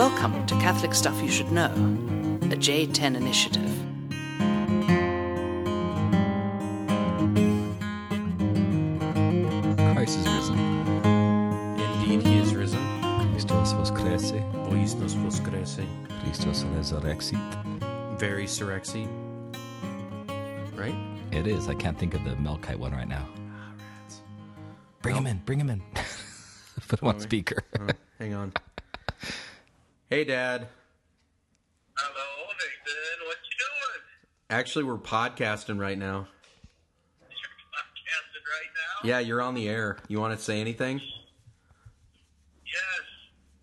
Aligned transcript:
Welcome 0.00 0.46
to 0.46 0.54
Catholic 0.54 0.94
Stuff 0.94 1.20
You 1.20 1.28
Should 1.28 1.52
Know, 1.52 1.66
a 1.66 2.56
J10 2.56 3.16
initiative. 3.16 3.70
Christ 9.94 10.18
is 10.20 10.26
risen. 10.26 10.58
Indeed, 11.76 12.26
he 12.26 12.38
is 12.38 12.54
risen. 12.54 12.80
Christos 13.30 13.74
voskresie. 13.74 14.40
Voisnos 14.70 15.16
voscrese. 15.16 15.86
Christos 16.22 16.64
resurrexit. 16.64 18.18
Very 18.18 18.46
surrexy. 18.46 19.06
Right? 20.74 20.96
It 21.30 21.46
is. 21.46 21.68
I 21.68 21.74
can't 21.74 21.98
think 21.98 22.14
of 22.14 22.24
the 22.24 22.30
Melkite 22.36 22.76
one 22.76 22.92
right 22.92 23.06
now. 23.06 23.28
Ah, 23.50 23.74
Bring 25.02 25.16
him 25.16 25.26
in. 25.26 25.42
Bring 25.44 25.60
him 25.60 25.68
in. 25.68 25.82
Put 26.88 27.02
him 27.02 27.08
on 27.08 27.20
speaker. 27.20 27.62
Oh, 27.78 27.88
hang 28.18 28.32
on. 28.32 28.54
Hey, 30.10 30.24
Dad. 30.24 30.66
Hello, 31.96 32.46
Nathan. 32.48 33.26
What 33.28 33.36
you 33.44 33.50
doing? 33.60 34.02
Actually, 34.50 34.82
we're 34.82 34.98
podcasting 34.98 35.78
right 35.78 35.96
now. 35.96 36.26
You're 37.20 37.60
podcasting 37.70 38.42
right 38.42 38.72
now? 38.74 39.08
Yeah, 39.08 39.20
you're 39.20 39.40
on 39.40 39.54
the 39.54 39.68
air. 39.68 39.98
You 40.08 40.18
want 40.18 40.36
to 40.36 40.44
say 40.44 40.60
anything? 40.60 40.98
Yes. 40.98 41.12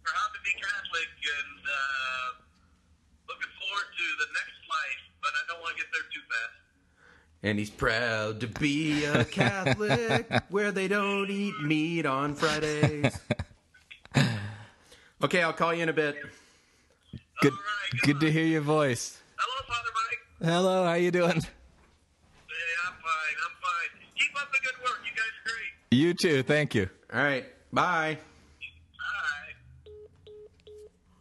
Proud 0.06 0.30
to 0.36 0.40
be 0.42 0.52
Catholic 0.52 1.10
and 1.20 1.66
uh, 1.68 2.40
looking 3.28 3.52
forward 3.60 3.88
to 3.98 4.04
the 4.18 4.28
next 4.32 4.56
life, 4.70 5.04
but 5.22 5.32
I 5.36 5.44
don't 5.52 5.60
want 5.62 5.76
to 5.76 5.84
get 5.84 5.92
there 5.92 6.08
too 6.14 6.22
fast. 6.30 6.56
And 7.44 7.60
he's 7.60 7.70
proud 7.70 8.40
to 8.40 8.48
be 8.48 9.04
a 9.04 9.26
Catholic 9.26 10.32
where 10.50 10.72
they 10.72 10.88
don't 10.88 11.30
eat 11.30 11.60
meat 11.62 12.06
on 12.06 12.36
Fridays. 12.36 13.20
Okay, 15.24 15.42
I'll 15.42 15.54
call 15.54 15.74
you 15.74 15.84
in 15.84 15.90
a 15.90 15.94
bit. 15.94 16.16
Good. 17.42 17.52
All 17.54 17.58
right, 17.58 18.02
Good 18.04 18.20
to 18.20 18.32
hear 18.32 18.46
your 18.46 18.62
voice. 18.62 19.20
Hello, 19.36 19.68
Father 19.68 19.90
Mike. 19.94 20.50
Hello. 20.52 20.86
How 20.86 20.94
you 20.94 21.10
doing? 21.12 21.32
Hey, 21.32 21.38
I'm 22.86 22.94
fine. 22.94 23.38
I'm 23.44 23.56
fine. 23.62 24.08
Keep 24.16 24.42
up 24.42 24.48
the 24.52 24.60
good 24.64 24.84
work. 24.84 25.00
You 25.04 25.12
guys 25.16 25.26
are 25.26 25.50
great. 25.50 26.00
You 26.00 26.14
too. 26.14 26.44
Thank 26.44 26.76
you. 26.76 26.90
All 27.14 27.22
right, 27.24 27.46
bye. 27.74 28.18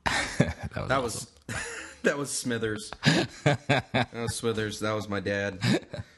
Bye. 0.05 0.17
That 0.75 0.77
was. 0.77 0.89
That 0.89 1.03
was 1.03 1.27
that 2.03 2.19
was 2.19 2.31
Smithers. 2.31 2.91
that 3.05 4.09
was 4.13 4.35
Smithers. 4.37 4.81
That 4.81 4.93
was 4.93 5.09
my 5.09 5.21
dad. 5.21 5.59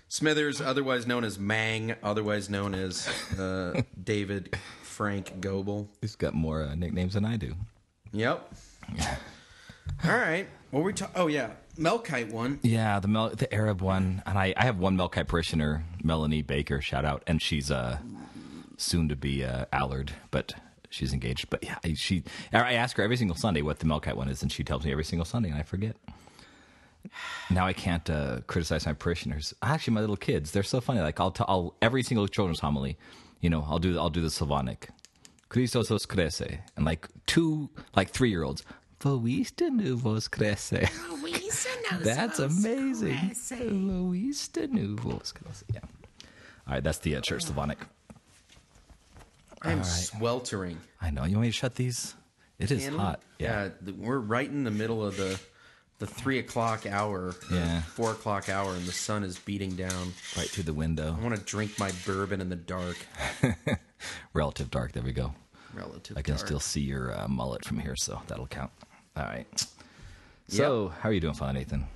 Smithers, 0.08 0.60
otherwise 0.60 1.06
known 1.06 1.22
as 1.22 1.38
Mang, 1.38 1.94
otherwise 2.02 2.50
known 2.50 2.74
as 2.74 3.08
uh, 3.38 3.82
David 4.04 4.56
Frank 4.82 5.40
Goebel. 5.40 5.88
He's 6.00 6.16
got 6.16 6.34
more 6.34 6.64
uh, 6.64 6.74
nicknames 6.74 7.14
than 7.14 7.24
I 7.24 7.36
do. 7.36 7.54
Yep. 8.12 8.54
All 10.04 10.10
right. 10.16 10.46
What 10.70 10.80
were 10.80 10.86
we 10.86 10.92
talking? 10.92 11.14
Oh 11.16 11.26
yeah, 11.28 11.52
Melkite 11.78 12.30
one. 12.30 12.60
Yeah, 12.62 13.00
the 13.00 13.08
Mel- 13.08 13.30
the 13.30 13.52
Arab 13.52 13.80
one, 13.80 14.22
and 14.26 14.38
I, 14.38 14.52
I 14.56 14.64
have 14.66 14.78
one 14.78 14.96
Melkite 14.96 15.26
parishioner, 15.28 15.84
Melanie 16.02 16.42
Baker, 16.42 16.80
shout 16.80 17.04
out, 17.04 17.22
and 17.26 17.40
she's 17.40 17.70
uh 17.70 17.98
soon 18.76 19.08
to 19.08 19.16
be 19.16 19.44
uh, 19.44 19.64
Allard, 19.72 20.12
but 20.30 20.54
she's 20.90 21.12
engaged. 21.12 21.48
But 21.50 21.64
yeah, 21.64 21.78
she 21.94 22.22
I 22.52 22.74
ask 22.74 22.96
her 22.98 23.02
every 23.02 23.16
single 23.16 23.36
Sunday 23.36 23.62
what 23.62 23.78
the 23.78 23.86
Melkite 23.86 24.14
one 24.14 24.28
is, 24.28 24.42
and 24.42 24.52
she 24.52 24.62
tells 24.62 24.84
me 24.84 24.92
every 24.92 25.04
single 25.04 25.24
Sunday, 25.24 25.48
and 25.50 25.58
I 25.58 25.62
forget. 25.62 25.96
Now 27.50 27.66
I 27.66 27.72
can't 27.72 28.08
uh, 28.10 28.40
criticize 28.46 28.84
my 28.84 28.92
parishioners. 28.92 29.54
Actually, 29.62 29.94
my 29.94 30.00
little 30.00 30.16
kids, 30.16 30.50
they're 30.50 30.62
so 30.62 30.80
funny. 30.80 31.00
Like 31.00 31.18
I'll 31.18 31.30
tell 31.30 31.46
I'll, 31.48 31.74
every 31.80 32.02
single 32.02 32.28
children's 32.28 32.60
homily, 32.60 32.98
you 33.40 33.48
know, 33.48 33.64
I'll 33.68 33.78
do 33.78 33.98
I'll 33.98 34.10
do 34.10 34.20
the 34.20 34.30
Slavonic, 34.30 34.90
Christos 35.48 35.88
crece, 36.06 36.58
and 36.76 36.84
like 36.84 37.08
two 37.26 37.70
like 37.96 38.10
three 38.10 38.30
year 38.30 38.42
olds. 38.42 38.64
Voiste 39.00 39.70
nous 39.70 39.96
voskresie. 40.02 40.88
That's 42.02 42.38
amazing. 42.40 43.32
Luis 43.70 44.48
de 44.48 44.66
Nouveaux. 44.66 45.22
Yeah. 45.72 45.80
All 46.66 46.74
right, 46.74 46.82
that's 46.84 46.98
the 46.98 47.16
uh, 47.16 47.20
church 47.20 47.44
Slavonic. 47.44 47.78
I'm 49.62 49.82
sweltering. 49.84 50.78
I 51.00 51.10
know. 51.10 51.24
You 51.24 51.36
want 51.36 51.42
me 51.42 51.48
to 51.48 51.52
shut 51.52 51.74
these? 51.76 52.14
It 52.58 52.70
is 52.70 52.84
Can 52.84 52.94
we? 52.94 52.98
hot. 52.98 53.20
Yeah. 53.38 53.70
Yeah, 53.86 53.92
we're 53.98 54.18
right 54.18 54.48
in 54.48 54.64
the 54.64 54.70
middle 54.70 55.04
of 55.04 55.16
the 55.16 55.38
the 55.98 56.06
three 56.06 56.38
o'clock 56.38 56.86
hour, 56.86 57.34
Yeah. 57.50 57.82
four 57.82 58.12
o'clock 58.12 58.48
hour, 58.48 58.72
and 58.74 58.84
the 58.84 58.92
sun 58.92 59.24
is 59.24 59.36
beating 59.38 59.74
down. 59.74 60.12
Right 60.36 60.48
through 60.48 60.64
the 60.64 60.74
window. 60.74 61.16
I 61.18 61.22
want 61.24 61.34
to 61.36 61.42
drink 61.42 61.76
my 61.78 61.90
bourbon 62.06 62.40
in 62.40 62.48
the 62.50 62.56
dark. 62.56 62.96
Relative 64.32 64.70
dark. 64.70 64.92
There 64.92 65.02
we 65.02 65.12
go. 65.12 65.34
Relative. 65.74 66.16
I 66.16 66.22
can 66.22 66.34
dark. 66.34 66.46
still 66.46 66.60
see 66.60 66.80
your 66.80 67.18
uh, 67.18 67.28
mullet 67.28 67.64
from 67.64 67.78
here, 67.78 67.94
so 67.96 68.20
that'll 68.26 68.46
count. 68.46 68.70
All 69.16 69.24
right. 69.24 69.66
So, 70.48 70.92
how 71.00 71.10
are 71.10 71.12
you 71.12 71.20
doing, 71.20 71.34
Father 71.34 71.52
Nathan? 71.52 71.86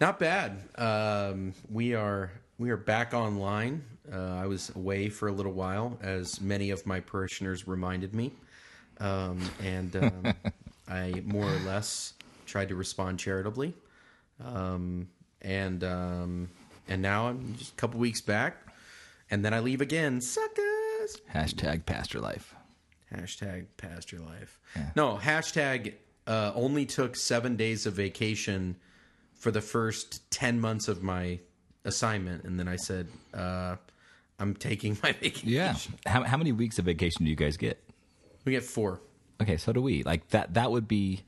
Not 0.00 0.18
bad. 0.18 0.58
Um, 0.76 1.54
we 1.70 1.94
are 1.94 2.30
we 2.58 2.70
are 2.70 2.76
back 2.76 3.14
online. 3.14 3.82
Uh, 4.12 4.34
I 4.34 4.46
was 4.46 4.70
away 4.74 5.08
for 5.08 5.28
a 5.28 5.32
little 5.32 5.52
while, 5.52 5.98
as 6.02 6.40
many 6.40 6.70
of 6.70 6.84
my 6.84 7.00
parishioners 7.00 7.66
reminded 7.66 8.14
me, 8.14 8.32
um, 9.00 9.40
and 9.62 9.96
um, 9.96 10.34
I 10.88 11.22
more 11.24 11.46
or 11.46 11.58
less 11.60 12.12
tried 12.44 12.68
to 12.68 12.74
respond 12.74 13.18
charitably. 13.18 13.74
Um, 14.44 15.08
and 15.42 15.84
um, 15.84 16.50
and 16.88 17.00
now 17.00 17.28
I'm 17.28 17.54
just 17.56 17.72
a 17.72 17.76
couple 17.76 18.00
weeks 18.00 18.20
back, 18.20 18.56
and 19.30 19.44
then 19.44 19.54
I 19.54 19.60
leave 19.60 19.80
again. 19.80 20.20
Hashtag 21.34 21.86
pastor 21.86 22.20
life. 22.20 22.54
Hashtag 23.12 23.66
pastor 23.76 24.18
life. 24.18 24.58
No, 24.96 25.16
hashtag 25.16 25.94
uh, 26.26 26.52
only 26.54 26.86
took 26.86 27.16
seven 27.16 27.56
days 27.56 27.86
of 27.86 27.94
vacation 27.94 28.76
for 29.34 29.50
the 29.50 29.60
first 29.60 30.28
10 30.30 30.60
months 30.60 30.88
of 30.88 31.02
my 31.02 31.38
assignment. 31.84 32.44
And 32.44 32.58
then 32.58 32.66
I 32.66 32.76
said, 32.76 33.08
uh, 33.32 33.76
I'm 34.38 34.54
taking 34.54 34.96
my 35.02 35.12
vacation. 35.20 35.48
Yeah. 35.48 35.76
How, 36.06 36.22
how 36.24 36.36
many 36.36 36.52
weeks 36.52 36.78
of 36.78 36.86
vacation 36.86 37.24
do 37.24 37.30
you 37.30 37.36
guys 37.36 37.56
get? 37.56 37.82
We 38.44 38.52
get 38.52 38.62
four. 38.62 39.00
Okay, 39.40 39.56
so 39.56 39.72
do 39.72 39.82
we. 39.82 40.02
Like 40.02 40.28
that. 40.28 40.54
That 40.54 40.70
would 40.70 40.88
be. 40.88 41.22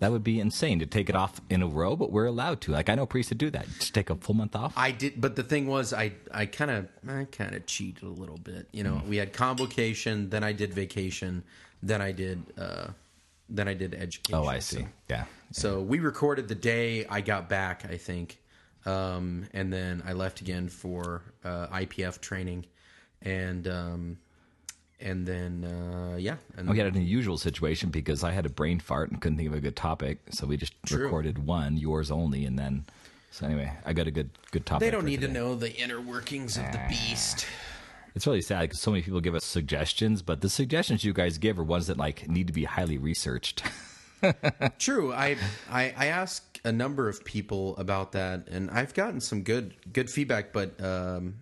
That 0.00 0.10
would 0.12 0.24
be 0.24 0.40
insane 0.40 0.78
to 0.80 0.86
take 0.86 1.08
it 1.08 1.14
off 1.14 1.40
in 1.50 1.62
a 1.62 1.66
row, 1.66 1.94
but 1.94 2.10
we're 2.10 2.24
allowed 2.26 2.62
to. 2.62 2.72
Like 2.72 2.88
I 2.88 2.94
know 2.94 3.06
priests 3.06 3.28
that 3.28 3.36
do 3.38 3.50
that. 3.50 3.66
Just 3.78 3.94
take 3.94 4.10
a 4.10 4.16
full 4.16 4.34
month 4.34 4.56
off. 4.56 4.72
I 4.76 4.90
did, 4.92 5.20
but 5.20 5.36
the 5.36 5.42
thing 5.42 5.66
was, 5.66 5.92
I 5.92 6.12
I 6.32 6.46
kind 6.46 6.70
of 6.70 6.88
I 7.08 7.24
kind 7.30 7.54
of 7.54 7.66
cheated 7.66 8.02
a 8.02 8.08
little 8.08 8.38
bit. 8.38 8.66
You 8.72 8.82
know, 8.82 9.02
we 9.06 9.18
had 9.18 9.32
convocation, 9.32 10.30
then 10.30 10.42
I 10.42 10.52
did 10.52 10.72
vacation, 10.74 11.44
then 11.82 12.00
I 12.00 12.12
did 12.12 12.42
uh, 12.58 12.88
then 13.50 13.68
I 13.68 13.74
did 13.74 13.94
education. 13.94 14.34
oh, 14.38 14.46
I 14.46 14.58
see. 14.60 14.76
So- 14.78 14.86
Yeah. 15.10 15.24
So 15.52 15.80
we 15.82 15.98
recorded 15.98 16.48
the 16.48 16.54
day 16.54 17.04
I 17.06 17.20
got 17.20 17.48
back, 17.48 17.84
I 17.84 17.96
think, 17.96 18.38
um, 18.86 19.46
and 19.52 19.72
then 19.72 20.02
I 20.06 20.12
left 20.14 20.40
again 20.40 20.68
for 20.68 21.22
uh, 21.44 21.66
IPF 21.66 22.20
training, 22.20 22.64
and 23.20 23.66
um, 23.68 24.18
and 25.00 25.26
then 25.26 25.64
uh, 25.64 26.16
yeah, 26.16 26.36
and 26.56 26.68
We 26.68 26.78
had 26.78 26.86
an 26.86 26.96
unusual 26.96 27.38
situation 27.38 27.90
because 27.90 28.22
I 28.24 28.32
had 28.32 28.46
a 28.46 28.50
brain 28.50 28.80
fart 28.80 29.10
and 29.10 29.20
couldn't 29.20 29.38
think 29.38 29.48
of 29.48 29.54
a 29.54 29.60
good 29.60 29.76
topic, 29.76 30.18
so 30.30 30.46
we 30.46 30.56
just 30.56 30.74
True. 30.86 31.04
recorded 31.04 31.44
one, 31.46 31.76
yours 31.76 32.10
only, 32.10 32.44
and 32.44 32.58
then. 32.58 32.84
So 33.32 33.46
anyway, 33.46 33.72
I 33.84 33.92
got 33.92 34.06
a 34.08 34.10
good 34.10 34.30
good 34.50 34.66
topic. 34.66 34.86
they 34.86 34.90
don't 34.90 35.04
need 35.04 35.20
to 35.20 35.28
know 35.28 35.54
the 35.54 35.74
inner 35.76 36.00
workings 36.00 36.56
of 36.56 36.64
the 36.72 36.80
beast. 36.88 37.46
It's 38.14 38.26
really 38.26 38.42
sad 38.42 38.62
because 38.62 38.80
so 38.80 38.90
many 38.90 39.02
people 39.02 39.20
give 39.20 39.36
us 39.36 39.44
suggestions, 39.44 40.20
but 40.20 40.40
the 40.40 40.50
suggestions 40.50 41.04
you 41.04 41.12
guys 41.12 41.38
give 41.38 41.58
are 41.58 41.62
ones 41.62 41.86
that 41.86 41.96
like 41.96 42.28
need 42.28 42.48
to 42.48 42.52
be 42.52 42.64
highly 42.64 42.98
researched. 42.98 43.62
True, 44.78 45.12
I, 45.12 45.36
I 45.70 45.94
I 45.96 46.06
asked 46.06 46.60
a 46.64 46.72
number 46.72 47.08
of 47.08 47.24
people 47.24 47.76
about 47.76 48.12
that, 48.12 48.48
and 48.48 48.70
I've 48.70 48.94
gotten 48.94 49.20
some 49.20 49.42
good 49.42 49.74
good 49.92 50.10
feedback. 50.10 50.52
But 50.52 50.82
um, 50.82 51.36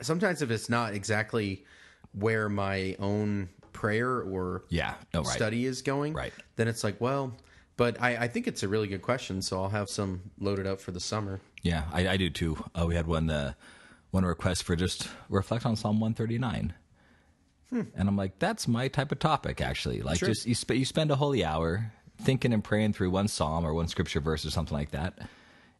sometimes 0.00 0.42
if 0.42 0.50
it's 0.50 0.68
not 0.68 0.94
exactly 0.94 1.64
where 2.12 2.48
my 2.48 2.96
own 2.98 3.48
prayer 3.72 4.20
or 4.20 4.64
yeah. 4.68 4.94
No. 5.14 5.20
Right. 5.22 5.28
study 5.32 5.66
is 5.66 5.82
going, 5.82 6.12
Right. 6.14 6.32
then 6.56 6.68
it's 6.68 6.84
like, 6.84 7.00
well, 7.00 7.34
but 7.76 8.00
I, 8.00 8.16
I 8.16 8.28
think 8.28 8.46
it's 8.46 8.62
a 8.62 8.68
really 8.68 8.86
good 8.86 9.02
question, 9.02 9.40
so 9.42 9.62
I'll 9.62 9.70
have 9.70 9.88
some 9.88 10.30
loaded 10.38 10.66
up 10.66 10.80
for 10.80 10.90
the 10.92 11.00
summer. 11.00 11.40
Yeah, 11.62 11.84
I, 11.92 12.08
I 12.08 12.16
do 12.16 12.28
too. 12.30 12.62
Uh, 12.78 12.86
we 12.86 12.94
had 12.94 13.06
one 13.06 13.30
uh, 13.30 13.54
one 14.10 14.24
request 14.24 14.64
for 14.64 14.76
just 14.76 15.08
reflect 15.30 15.64
on 15.64 15.74
Psalm 15.76 16.00
one 16.00 16.14
thirty 16.14 16.38
nine. 16.38 16.74
And 17.70 18.06
I'm 18.06 18.16
like, 18.18 18.38
that's 18.38 18.68
my 18.68 18.88
type 18.88 19.12
of 19.12 19.18
topic, 19.18 19.62
actually. 19.62 20.02
Like, 20.02 20.18
Sure. 20.18 20.28
just 20.28 20.44
you, 20.46 20.54
sp- 20.54 20.76
you 20.76 20.84
spend 20.84 21.10
a 21.10 21.16
holy 21.16 21.42
hour 21.42 21.90
thinking 22.20 22.52
and 22.52 22.62
praying 22.62 22.92
through 22.92 23.10
one 23.10 23.28
psalm 23.28 23.64
or 23.64 23.72
one 23.72 23.88
scripture 23.88 24.20
verse 24.20 24.44
or 24.44 24.50
something 24.50 24.76
like 24.76 24.90
that. 24.90 25.18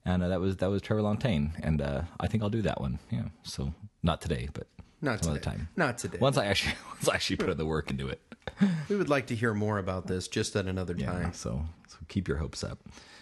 And 0.07 0.23
uh, 0.23 0.29
that 0.29 0.41
was 0.41 0.57
that 0.57 0.71
was 0.71 0.81
Trevor 0.81 1.03
Lontaine, 1.03 1.51
and 1.63 1.83
uh, 1.83 2.03
I 2.19 2.29
think 2.29 2.43
I'll 2.43 2.49
do 2.49 2.63
that 2.63 2.81
one. 2.81 2.99
Yeah, 3.11 3.25
so 3.43 3.75
not 4.03 4.23
today, 4.23 4.49
but 4.55 4.67
Not 5.03 5.23
some 5.25 5.35
today. 5.35 5.51
other 5.51 5.59
time. 5.59 5.69
Not 5.77 5.99
today. 5.99 6.19
Once 6.21 6.39
I 6.39 6.47
actually 6.47 6.75
once 6.91 7.09
I 7.09 7.15
actually 7.15 7.37
put 7.37 7.57
the 7.59 7.67
work 7.67 7.91
into 7.91 8.09
it. 8.09 8.21
we 8.89 8.97
would 8.97 9.09
like 9.11 9.27
to 9.27 9.35
hear 9.35 9.53
more 9.53 9.79
about 9.79 10.07
this 10.07 10.29
just 10.29 10.57
at 10.57 10.67
another 10.67 10.95
Yeah, 10.97 11.13
time. 11.13 11.33
so 11.33 11.65
so 11.89 11.97
keep 12.09 12.29
your 12.29 12.39
hopes 12.39 12.65
up. 12.65 12.79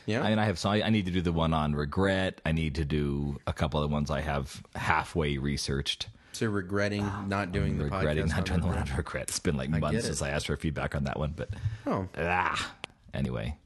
Yeah. 0.06 0.22
I 0.22 0.30
mean, 0.30 0.38
I 0.38 0.44
have 0.44 0.58
so 0.58 0.70
I, 0.70 0.86
I 0.86 0.90
need 0.90 1.06
to 1.06 1.12
do 1.12 1.20
the 1.20 1.32
one 1.32 1.52
on 1.54 1.74
regret. 1.74 2.40
I 2.46 2.52
need 2.52 2.74
to 2.76 2.84
do 2.84 3.38
a 3.46 3.52
couple 3.52 3.82
of 3.82 3.88
the 3.88 3.92
ones 3.92 4.10
I 4.10 4.20
have 4.20 4.62
halfway 4.76 5.38
researched. 5.38 6.08
So 6.32 6.46
regretting 6.46 7.04
not 7.28 7.50
doing 7.52 7.76
the 7.78 7.84
regretting 7.84 8.26
not 8.28 8.44
doing 8.46 8.60
the 8.60 8.66
one 8.66 8.78
on 8.78 8.88
regret. 8.96 9.24
It's 9.28 9.38
been 9.40 9.56
like 9.56 9.68
months 9.70 9.98
it. 9.98 10.04
since 10.04 10.22
I 10.22 10.30
asked 10.30 10.46
for 10.46 10.56
feedback 10.56 10.94
on 10.94 11.04
that 11.04 11.18
one, 11.18 11.32
but 11.36 11.50
Oh, 11.86 12.08
ah, 12.16 12.72
Anyway, 13.12 13.56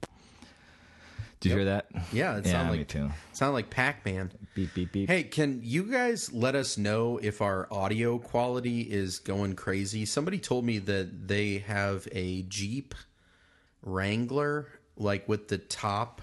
did 1.45 1.51
you 1.51 1.57
hear 1.57 1.65
that? 1.67 1.87
Yeah, 2.11 2.39
it 2.39 2.47
yeah, 2.47 2.53
sounded 2.53 2.79
like 2.79 2.89
too. 2.89 3.11
sound 3.33 3.53
like 3.53 3.69
Pac-Man. 3.69 4.33
Beep 4.55 4.73
beep 4.73 4.93
beep. 4.93 5.09
Hey, 5.11 5.25
can 5.25 5.61
you 5.63 5.85
guys 5.85 6.33
let 6.33 6.55
us 6.55 6.79
know 6.79 7.19
if 7.19 7.43
our 7.43 7.69
audio 7.71 8.19
quality 8.19 8.81
is 8.81 9.19
going 9.19 9.55
crazy? 9.55 10.07
Somebody 10.07 10.39
told 10.39 10.65
me 10.65 10.79
that 10.79 11.29
they 11.29 11.59
have 11.59 12.09
a 12.13 12.43
Jeep 12.43 12.95
Wrangler, 13.83 14.69
like 14.97 15.29
with 15.29 15.49
the 15.49 15.59
top, 15.59 16.23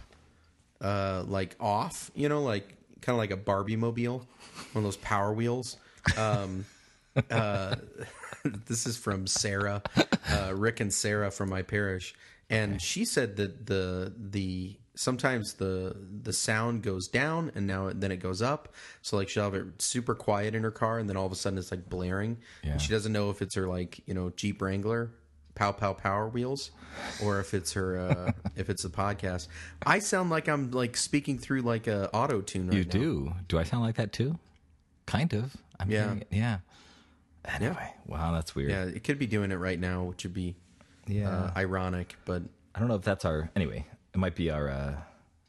uh, 0.82 1.24
like 1.28 1.56
off. 1.60 2.10
You 2.16 2.28
know, 2.28 2.42
like 2.42 2.74
kind 3.02 3.14
of 3.14 3.18
like 3.18 3.32
a 3.32 3.38
Barbie 3.38 3.76
mobile, 3.76 4.26
one 4.72 4.78
of 4.78 4.84
those 4.84 4.98
Power 4.98 5.34
Wheels. 5.34 5.78
Um, 6.18 6.66
uh, 7.30 7.76
this 8.44 8.88
is 8.88 8.98
from 8.98 9.28
Sarah, 9.28 9.84
uh, 10.32 10.54
Rick 10.56 10.80
and 10.80 10.92
Sarah 10.92 11.30
from 11.30 11.50
my 11.50 11.62
parish, 11.62 12.16
and 12.50 12.82
she 12.82 13.06
said 13.06 13.36
that 13.36 13.68
the 13.68 14.12
the 14.18 14.78
sometimes 15.02 15.54
the 15.54 15.96
the 16.24 16.32
sound 16.34 16.84
goes 16.84 17.08
down 17.08 17.52
and 17.56 17.66
now 17.68 17.92
then 17.94 18.12
it 18.12 18.18
goes 18.18 18.42
up. 18.42 18.74
So 19.02 19.18
like 19.18 19.28
she'll 19.30 19.44
have 19.46 19.56
it 19.56 19.82
super 19.82 20.14
quiet 20.16 20.54
in 20.56 20.64
her 20.64 20.72
car, 20.72 21.00
and 21.00 21.10
then 21.10 21.18
all 21.18 21.26
of 21.26 21.32
a 21.32 21.36
sudden 21.36 21.58
it's 21.60 21.72
like 21.72 21.90
blaring, 21.90 22.38
Yeah. 22.64 22.72
and 22.74 22.82
she 22.82 22.90
doesn't 22.90 23.12
know 23.12 23.30
if 23.30 23.42
it's 23.42 23.56
her 23.56 23.68
like 23.68 24.02
you 24.06 24.14
know 24.14 24.30
Jeep 24.32 24.62
Wrangler. 24.62 25.12
Pow 25.54 25.74
pow 25.74 25.92
power 25.94 26.30
wheels, 26.30 26.72
or 27.22 27.42
if 27.42 27.54
it's 27.54 27.74
her, 27.74 28.00
uh, 28.00 28.32
if 28.56 28.70
it's 28.70 28.84
the 28.84 28.90
podcast. 28.90 29.50
I 29.86 30.00
sound 30.00 30.30
like 30.30 30.48
I'm 30.48 30.72
like 30.72 30.96
speaking 30.96 31.38
through 31.38 31.62
like 31.62 31.88
a 31.88 32.10
auto 32.14 32.40
tune. 32.40 32.68
Right 32.70 32.78
you 32.78 32.84
now. 32.86 32.90
do. 32.90 33.34
Do 33.50 33.60
I 33.60 33.64
sound 33.64 33.84
like 33.84 33.96
that 33.96 34.14
too? 34.14 34.40
Kind 35.06 35.34
of. 35.34 35.56
I'm 35.78 35.92
Yeah. 35.92 36.04
hearing. 36.06 36.24
Yeah. 36.32 36.58
Anyway, 37.44 37.94
wow, 38.06 38.32
that's 38.32 38.56
weird. 38.56 38.70
Yeah, 38.72 38.86
it 38.86 39.04
could 39.04 39.20
be 39.20 39.28
doing 39.28 39.52
it 39.52 39.56
right 39.56 39.80
now, 39.80 40.04
which 40.04 40.24
would 40.24 40.34
be 40.34 40.56
Yeah. 41.08 41.30
uh, 41.30 41.52
ironic, 41.58 42.16
but 42.24 42.44
I 42.74 42.80
don't 42.80 42.88
know 42.88 42.96
if 42.96 43.02
that's 43.04 43.26
our. 43.26 43.50
Anyway, 43.56 43.86
it 44.14 44.18
might 44.18 44.36
be 44.36 44.50
our 44.50 44.70
uh, 44.70 44.96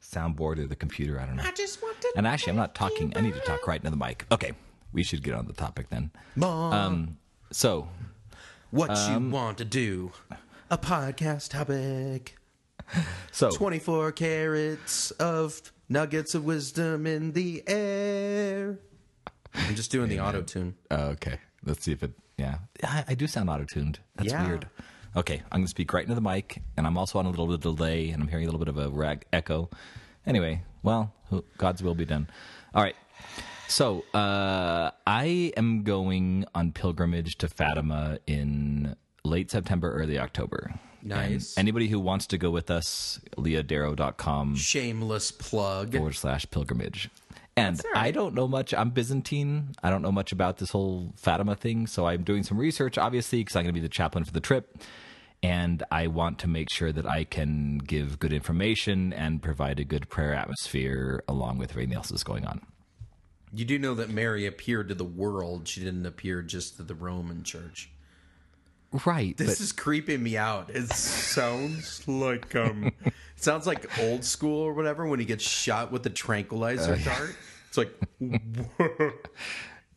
soundboard 0.02 0.58
or 0.58 0.66
the 0.66 0.76
computer. 0.76 1.20
I 1.20 1.26
don't 1.26 1.36
know. 1.36 1.42
I 1.44 1.52
just 1.52 1.82
want 1.82 2.00
to. 2.00 2.12
And 2.16 2.26
actually, 2.26 2.50
I'm 2.50 2.56
not 2.56 2.74
talking. 2.74 3.12
I 3.16 3.20
need 3.20 3.34
to 3.34 3.40
talk 3.40 3.66
right 3.66 3.78
into 3.78 3.90
the 3.90 3.96
mic. 3.96 4.26
Okay, 4.30 4.52
we 4.92 5.02
should 5.02 5.22
get 5.22 5.34
on 5.34 5.46
the 5.46 5.52
topic 5.52 5.88
then. 5.90 6.10
Mom, 6.36 6.72
Um, 6.72 7.18
so 7.50 7.88
what 8.70 8.90
um, 8.90 9.26
you 9.26 9.30
want 9.30 9.58
to 9.58 9.64
do? 9.64 10.12
A 10.70 10.78
podcast 10.78 11.50
topic. 11.50 12.36
so 13.32 13.50
24 13.50 14.12
carats 14.12 15.10
of 15.12 15.60
nuggets 15.88 16.34
of 16.34 16.44
wisdom 16.44 17.06
in 17.06 17.32
the 17.32 17.62
air. 17.66 18.78
I'm 19.54 19.74
just 19.74 19.90
doing 19.90 20.08
the 20.08 20.20
auto 20.20 20.42
tune. 20.42 20.74
Oh, 20.90 21.08
okay. 21.10 21.38
Let's 21.64 21.84
see 21.84 21.92
if 21.92 22.02
it. 22.02 22.12
Yeah, 22.38 22.58
I, 22.82 23.04
I 23.08 23.14
do 23.14 23.26
sound 23.26 23.50
auto 23.50 23.64
tuned. 23.64 24.00
That's 24.16 24.30
Yeah. 24.30 24.46
weird. 24.46 24.66
Okay, 25.14 25.42
I'm 25.52 25.58
going 25.60 25.64
to 25.64 25.68
speak 25.70 25.92
right 25.92 26.02
into 26.02 26.14
the 26.14 26.22
mic, 26.22 26.62
and 26.76 26.86
I'm 26.86 26.96
also 26.96 27.18
on 27.18 27.26
a 27.26 27.30
little 27.30 27.46
bit 27.46 27.54
of 27.56 27.60
delay, 27.60 28.10
and 28.10 28.22
I'm 28.22 28.28
hearing 28.28 28.44
a 28.44 28.50
little 28.50 28.58
bit 28.58 28.68
of 28.68 28.78
a 28.78 28.88
rag 28.88 29.26
echo. 29.32 29.68
Anyway, 30.26 30.62
well, 30.82 31.12
God's 31.58 31.82
will 31.82 31.94
be 31.94 32.06
done. 32.06 32.28
All 32.74 32.82
right. 32.82 32.96
So 33.68 34.04
uh, 34.14 34.90
I 35.06 35.52
am 35.56 35.82
going 35.82 36.46
on 36.54 36.72
pilgrimage 36.72 37.36
to 37.38 37.48
Fatima 37.48 38.18
in 38.26 38.96
late 39.24 39.50
September, 39.50 39.92
early 39.92 40.18
October. 40.18 40.74
Nice. 41.02 41.56
And 41.56 41.64
anybody 41.64 41.88
who 41.88 41.98
wants 42.00 42.26
to 42.28 42.38
go 42.38 42.50
with 42.50 42.70
us, 42.70 43.20
leahdarrow.com 43.36 44.56
Shameless 44.56 45.32
plug. 45.32 45.94
forward 45.94 46.14
slash 46.14 46.48
pilgrimage. 46.50 47.10
And 47.56 47.80
right. 47.94 48.04
I 48.04 48.10
don't 48.12 48.34
know 48.34 48.48
much. 48.48 48.72
I'm 48.72 48.90
Byzantine. 48.90 49.74
I 49.82 49.90
don't 49.90 50.00
know 50.00 50.12
much 50.12 50.32
about 50.32 50.58
this 50.58 50.70
whole 50.70 51.12
Fatima 51.16 51.54
thing. 51.54 51.86
So 51.86 52.06
I'm 52.06 52.22
doing 52.22 52.44
some 52.44 52.56
research, 52.56 52.96
obviously, 52.96 53.40
because 53.40 53.56
I'm 53.56 53.64
going 53.64 53.74
to 53.74 53.78
be 53.78 53.86
the 53.86 53.90
chaplain 53.90 54.24
for 54.24 54.32
the 54.32 54.40
trip. 54.40 54.78
And 55.42 55.82
I 55.90 56.06
want 56.06 56.38
to 56.40 56.48
make 56.48 56.70
sure 56.70 56.92
that 56.92 57.04
I 57.06 57.24
can 57.24 57.78
give 57.78 58.20
good 58.20 58.32
information 58.32 59.12
and 59.12 59.42
provide 59.42 59.80
a 59.80 59.84
good 59.84 60.08
prayer 60.08 60.34
atmosphere 60.34 61.24
along 61.26 61.58
with 61.58 61.70
everything 61.70 61.94
else 61.94 62.10
that's 62.10 62.22
going 62.22 62.44
on. 62.46 62.64
You 63.52 63.64
do 63.64 63.78
know 63.78 63.94
that 63.94 64.08
Mary 64.08 64.46
appeared 64.46 64.88
to 64.88 64.94
the 64.94 65.04
world. 65.04 65.66
She 65.66 65.80
didn't 65.80 66.06
appear 66.06 66.42
just 66.42 66.76
to 66.76 66.82
the 66.84 66.94
Roman 66.94 67.42
church. 67.42 67.90
Right. 69.06 69.36
This 69.36 69.58
but 69.58 69.60
is 69.60 69.72
creeping 69.72 70.22
me 70.22 70.36
out. 70.36 70.70
It 70.70 70.88
sounds 70.88 72.06
like 72.06 72.54
um 72.54 72.92
it 73.04 73.12
sounds 73.36 73.66
like 73.66 73.98
old 73.98 74.24
school 74.24 74.60
or 74.60 74.74
whatever 74.74 75.06
when 75.06 75.18
he 75.18 75.24
gets 75.24 75.44
shot 75.44 75.90
with 75.90 76.02
the 76.02 76.10
tranquilizer 76.10 76.96
dart. 77.04 77.34
It's 77.68 77.78
like 77.78 77.92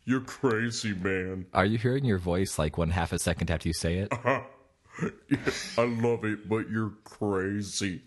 You're 0.05 0.21
crazy, 0.21 0.93
man. 0.93 1.47
are 1.53 1.65
you 1.65 1.77
hearing 1.77 2.05
your 2.05 2.19
voice 2.19 2.57
like 2.59 2.77
one 2.77 2.91
half 2.91 3.11
a 3.11 3.19
second 3.19 3.51
after 3.51 3.67
you 3.67 3.73
say 3.73 3.97
it? 3.97 4.13
I 5.77 5.83
love 5.85 6.23
it, 6.25 6.47
but 6.47 6.69
you're 6.69 6.93
crazy. 7.03 8.01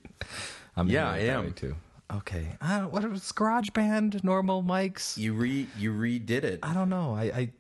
I'm 0.77 0.89
Yeah, 0.89 1.15
hearing 1.15 1.27
it 1.29 1.31
I 1.31 1.37
that 1.41 1.47
am. 1.47 1.53
too. 1.55 1.77
Okay. 2.15 2.47
Uh, 2.61 2.83
what 2.83 3.05
is 3.05 3.31
Garage 3.33 3.71
Band? 3.71 4.23
Normal 4.25 4.63
mics? 4.63 5.19
You 5.19 5.35
re 5.35 5.67
you 5.79 5.93
redid 5.93 6.45
it. 6.45 6.61
I 6.63 6.73
don't 6.73 6.89
know. 6.89 7.15
I, 7.15 7.23
I 7.25 7.51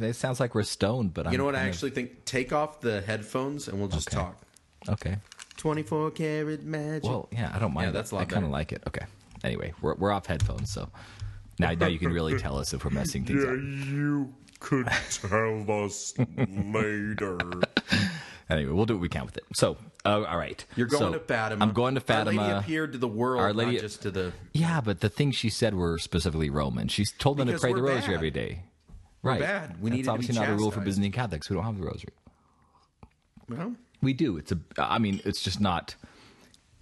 it 0.00 0.14
sounds 0.14 0.40
like 0.40 0.54
we're 0.54 0.62
stoned, 0.62 1.12
but 1.12 1.26
You 1.26 1.32
I'm 1.32 1.36
know 1.36 1.44
what 1.44 1.54
I 1.54 1.58
kind 1.58 1.68
of- 1.68 1.74
actually 1.74 1.90
think? 1.90 2.24
Take 2.24 2.52
off 2.52 2.80
the 2.80 3.02
headphones 3.02 3.68
and 3.68 3.78
we'll 3.78 3.88
just 3.88 4.08
Okay. 4.08 4.16
talk. 4.16 4.42
Okay. 4.88 5.16
Twenty 5.58 5.82
four 5.82 6.10
karat 6.10 6.62
magic. 6.64 7.04
Well, 7.04 7.28
yeah, 7.30 7.52
I 7.54 7.58
don't 7.58 7.74
mind. 7.74 7.88
Yeah, 7.88 7.92
that's 7.92 8.10
a 8.10 8.14
lot 8.14 8.22
I 8.22 8.24
kind 8.24 8.44
of 8.46 8.50
like 8.50 8.72
it. 8.72 8.82
Okay. 8.88 9.04
Anyway, 9.44 9.74
we're 9.82 9.94
we're 9.96 10.10
off 10.12 10.24
headphones, 10.26 10.70
so 10.70 10.88
now 11.58 11.72
now 11.72 11.86
you 11.88 11.98
can 11.98 12.12
really 12.12 12.38
tell 12.38 12.56
us 12.58 12.72
if 12.72 12.84
we're 12.84 12.90
messing 12.90 13.24
things 13.26 13.44
up. 13.44 13.50
you 13.52 14.32
could 14.60 14.86
tell 15.10 15.84
us 15.84 16.14
later. 16.48 17.38
Anyway, 18.52 18.72
we'll 18.72 18.86
do 18.86 18.94
what 18.94 19.00
we 19.00 19.08
can 19.08 19.24
with 19.24 19.36
it. 19.36 19.44
So, 19.54 19.76
uh, 20.04 20.24
all 20.24 20.36
right, 20.36 20.64
You're 20.76 20.86
going 20.86 21.12
So, 21.12 21.18
to 21.18 21.20
Fatima. 21.20 21.64
I'm 21.64 21.72
going 21.72 21.94
to 21.94 22.00
Fatima. 22.00 22.40
Our 22.40 22.46
Lady 22.48 22.58
appeared 22.58 22.92
to 22.92 22.98
the 22.98 23.08
world, 23.08 23.40
Our 23.40 23.52
Lady- 23.52 23.72
not 23.72 23.80
just 23.80 24.02
to 24.02 24.10
the. 24.10 24.32
Yeah, 24.52 24.80
but 24.80 25.00
the 25.00 25.08
things 25.08 25.36
she 25.36 25.48
said 25.48 25.74
were 25.74 25.98
specifically 25.98 26.50
Roman. 26.50 26.88
She 26.88 27.04
told 27.18 27.38
them 27.38 27.48
to 27.48 27.58
pray 27.58 27.72
the 27.72 27.82
rosary 27.82 28.08
bad. 28.08 28.14
every 28.14 28.30
day. 28.30 28.62
Right. 29.22 29.40
bad. 29.40 29.80
We 29.80 29.90
to 29.90 29.96
be 29.96 30.08
obviously 30.08 30.34
not 30.34 30.48
a 30.48 30.54
rule 30.54 30.70
for. 30.70 30.80
Byzantine 30.80 31.12
Catholics. 31.12 31.48
We 31.48 31.54
don't 31.54 31.64
have 31.64 31.78
the 31.78 31.84
rosary. 31.86 32.12
Well, 33.48 33.74
We 34.00 34.12
do. 34.12 34.36
It's 34.36 34.52
a. 34.52 34.58
I 34.78 34.98
mean, 34.98 35.20
it's 35.24 35.42
just 35.42 35.60
not. 35.60 35.94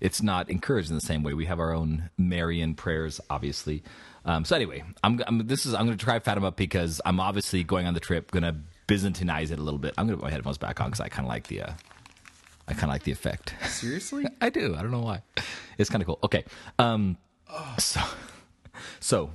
It's 0.01 0.23
not 0.23 0.49
encouraged 0.49 0.89
in 0.89 0.95
the 0.95 1.03
same 1.03 1.23
way. 1.23 1.35
We 1.35 1.45
have 1.45 1.61
our 1.61 1.75
own 1.75 2.09
Marian 2.17 2.75
prayers, 2.75 3.21
obviously. 3.29 3.83
Um, 4.25 4.47
so 4.47 4.57
anyway, 4.57 4.83
I'm, 5.05 5.23
I'm. 5.27 5.47
This 5.47 5.67
is. 5.67 5.75
I'm 5.75 5.85
going 5.87 5.99
to 5.99 6.03
try 6.05 6.19
Fatima 6.19 6.53
because 6.53 7.01
I'm 7.05 7.21
obviously 7.21 7.63
going 7.65 7.87
on 7.87 7.93
the 7.95 8.01
trip. 8.01 8.31
Going 8.31 8.43
to 8.45 8.57
Byzantinize 8.91 9.51
it 9.53 9.59
a 9.59 9.63
little 9.63 9.79
bit. 9.79 9.95
I'm 9.97 10.07
going 10.07 10.17
to 10.19 10.23
put 10.23 10.29
my 10.29 10.33
headphones 10.33 10.59
back 10.59 10.81
on 10.81 10.89
because 10.89 11.01
I 11.01 11.09
kind 11.09 11.27
of 11.27 11.29
like 11.29 11.47
the. 11.47 11.63
Uh, 11.63 11.73
I 12.69 12.73
kind 12.73 12.85
of 12.85 12.91
like 12.91 13.03
the 13.05 13.13
effect. 13.13 13.55
seriously? 13.67 14.27
I 14.41 14.49
do. 14.51 14.75
I 14.77 14.83
don't 14.83 14.91
know 14.91 15.01
why. 15.01 15.23
It's 15.79 15.91
kind 15.91 16.03
of 16.03 16.07
cool. 16.07 16.19
Okay. 16.23 16.45
Um, 16.79 17.17
so, 17.79 18.01
so, 19.01 19.31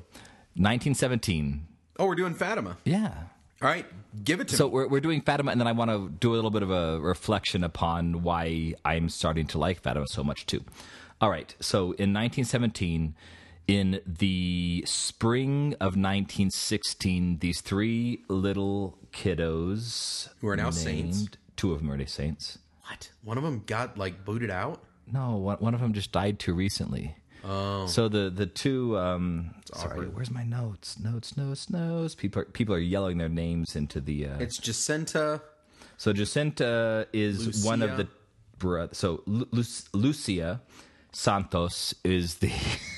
1917. 0.56 1.68
oh, 2.00 2.06
we're 2.08 2.16
doing 2.16 2.34
Fatima. 2.34 2.78
Yeah. 2.86 3.14
All 3.62 3.70
right, 3.70 3.86
give 4.24 4.42
it 4.42 4.50
to 4.50 4.56
So 4.58 4.68
me. 4.68 4.74
we're, 4.74 4.88
we're 4.88 5.00
doing 5.00 5.22
Fatima, 5.22 5.52
and 5.52 5.60
then 5.60 5.68
I 5.68 5.72
want 5.72 5.90
to 5.92 6.10
do 6.20 6.34
a 6.34 6.36
little 6.36 6.52
bit 6.52 6.62
of 6.62 6.72
a 6.72 7.00
reflection 7.00 7.64
upon 7.64 8.22
why 8.22 8.74
I'm 8.84 9.10
starting 9.10 9.48
to 9.48 9.58
like 9.58 9.82
Fatima 9.82 10.08
so 10.08 10.24
much 10.24 10.46
too. 10.46 10.64
All 11.22 11.30
right. 11.30 11.56
So 11.62 11.78
in 11.94 12.14
1917, 12.14 13.16
in 13.68 14.02
the 14.06 14.84
spring 14.86 15.74
of 15.76 15.96
1916, 15.96 17.40
these 17.40 17.62
three 17.62 18.24
little 18.28 18.98
kiddos 19.12 20.30
Who 20.42 20.48
are 20.48 20.56
now 20.56 20.70
saints. 20.70 21.28
Two 21.56 21.72
of 21.72 21.80
them 21.80 21.92
are 21.92 22.06
saints. 22.06 22.60
What? 22.88 23.12
One 23.24 23.38
of 23.38 23.44
them 23.44 23.64
got 23.66 23.98
like 23.98 24.26
booted 24.26 24.52
out. 24.52 24.84
No, 25.12 25.38
one, 25.38 25.58
one 25.58 25.74
of 25.74 25.82
them 25.82 25.94
just 25.94 26.12
died 26.12 26.40
too 26.40 26.54
recently. 26.54 27.16
Oh. 27.44 27.86
So 27.86 28.08
the 28.08 28.30
the 28.30 28.46
two 28.48 28.98
um 28.98 29.54
sorry, 29.74 29.92
awkward. 29.92 30.16
where's 30.16 30.32
my 30.32 30.44
notes? 30.44 31.00
Notes, 31.00 31.38
notes, 31.38 31.70
notes. 31.70 32.16
People 32.16 32.42
are, 32.42 32.46
people 32.46 32.74
are 32.74 32.80
yelling 32.80 33.18
their 33.18 33.30
names 33.30 33.76
into 33.76 34.02
the 34.02 34.28
uh 34.28 34.38
It's 34.40 34.58
Jacinta. 34.58 35.42
So 35.98 36.12
Jacinta 36.12 37.08
is 37.14 37.64
one 37.64 37.82
of 37.82 37.98
the 37.98 38.08
so 38.94 39.22
Lu- 39.26 39.64
Lucia 39.94 40.62
Santos 41.12 41.94
is 42.04 42.36
the 42.36 42.52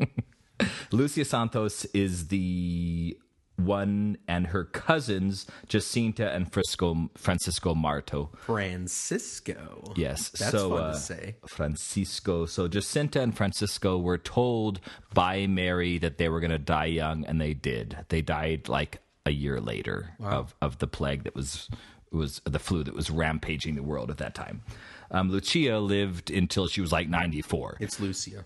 Lucia 0.92 1.24
Santos 1.24 1.84
is 1.86 2.28
the 2.28 3.16
one 3.64 4.16
and 4.26 4.48
her 4.48 4.64
cousins 4.64 5.46
Jacinta 5.68 6.30
and 6.30 6.52
Frisco 6.52 7.10
Francisco 7.16 7.74
Marto. 7.74 8.30
Francisco. 8.36 9.92
Yes, 9.96 10.30
That's 10.30 10.50
so 10.50 10.70
fun 10.70 10.82
uh, 10.82 10.92
to 10.92 10.98
say. 10.98 11.36
Francisco. 11.46 12.46
So 12.46 12.68
Jacinta 12.68 13.20
and 13.20 13.36
Francisco 13.36 13.98
were 13.98 14.18
told 14.18 14.80
by 15.12 15.46
Mary 15.46 15.98
that 15.98 16.18
they 16.18 16.28
were 16.28 16.40
going 16.40 16.50
to 16.50 16.58
die 16.58 16.86
young, 16.86 17.24
and 17.24 17.40
they 17.40 17.54
did. 17.54 17.98
They 18.08 18.22
died 18.22 18.68
like 18.68 19.00
a 19.26 19.30
year 19.30 19.60
later 19.60 20.14
of 20.20 20.54
of 20.62 20.78
the 20.78 20.86
plague 20.86 21.24
that 21.24 21.34
was 21.34 21.68
was 22.10 22.40
the 22.44 22.58
flu 22.58 22.82
that 22.82 22.94
was 22.94 23.10
rampaging 23.10 23.74
the 23.74 23.82
world 23.82 24.10
at 24.10 24.18
that 24.18 24.34
time. 24.34 24.62
Um, 25.12 25.30
Lucia 25.30 25.78
lived 25.78 26.30
until 26.30 26.66
she 26.66 26.80
was 26.80 26.92
like 26.92 27.08
ninety 27.08 27.42
four. 27.42 27.76
It's 27.80 28.00
Lucia. 28.00 28.44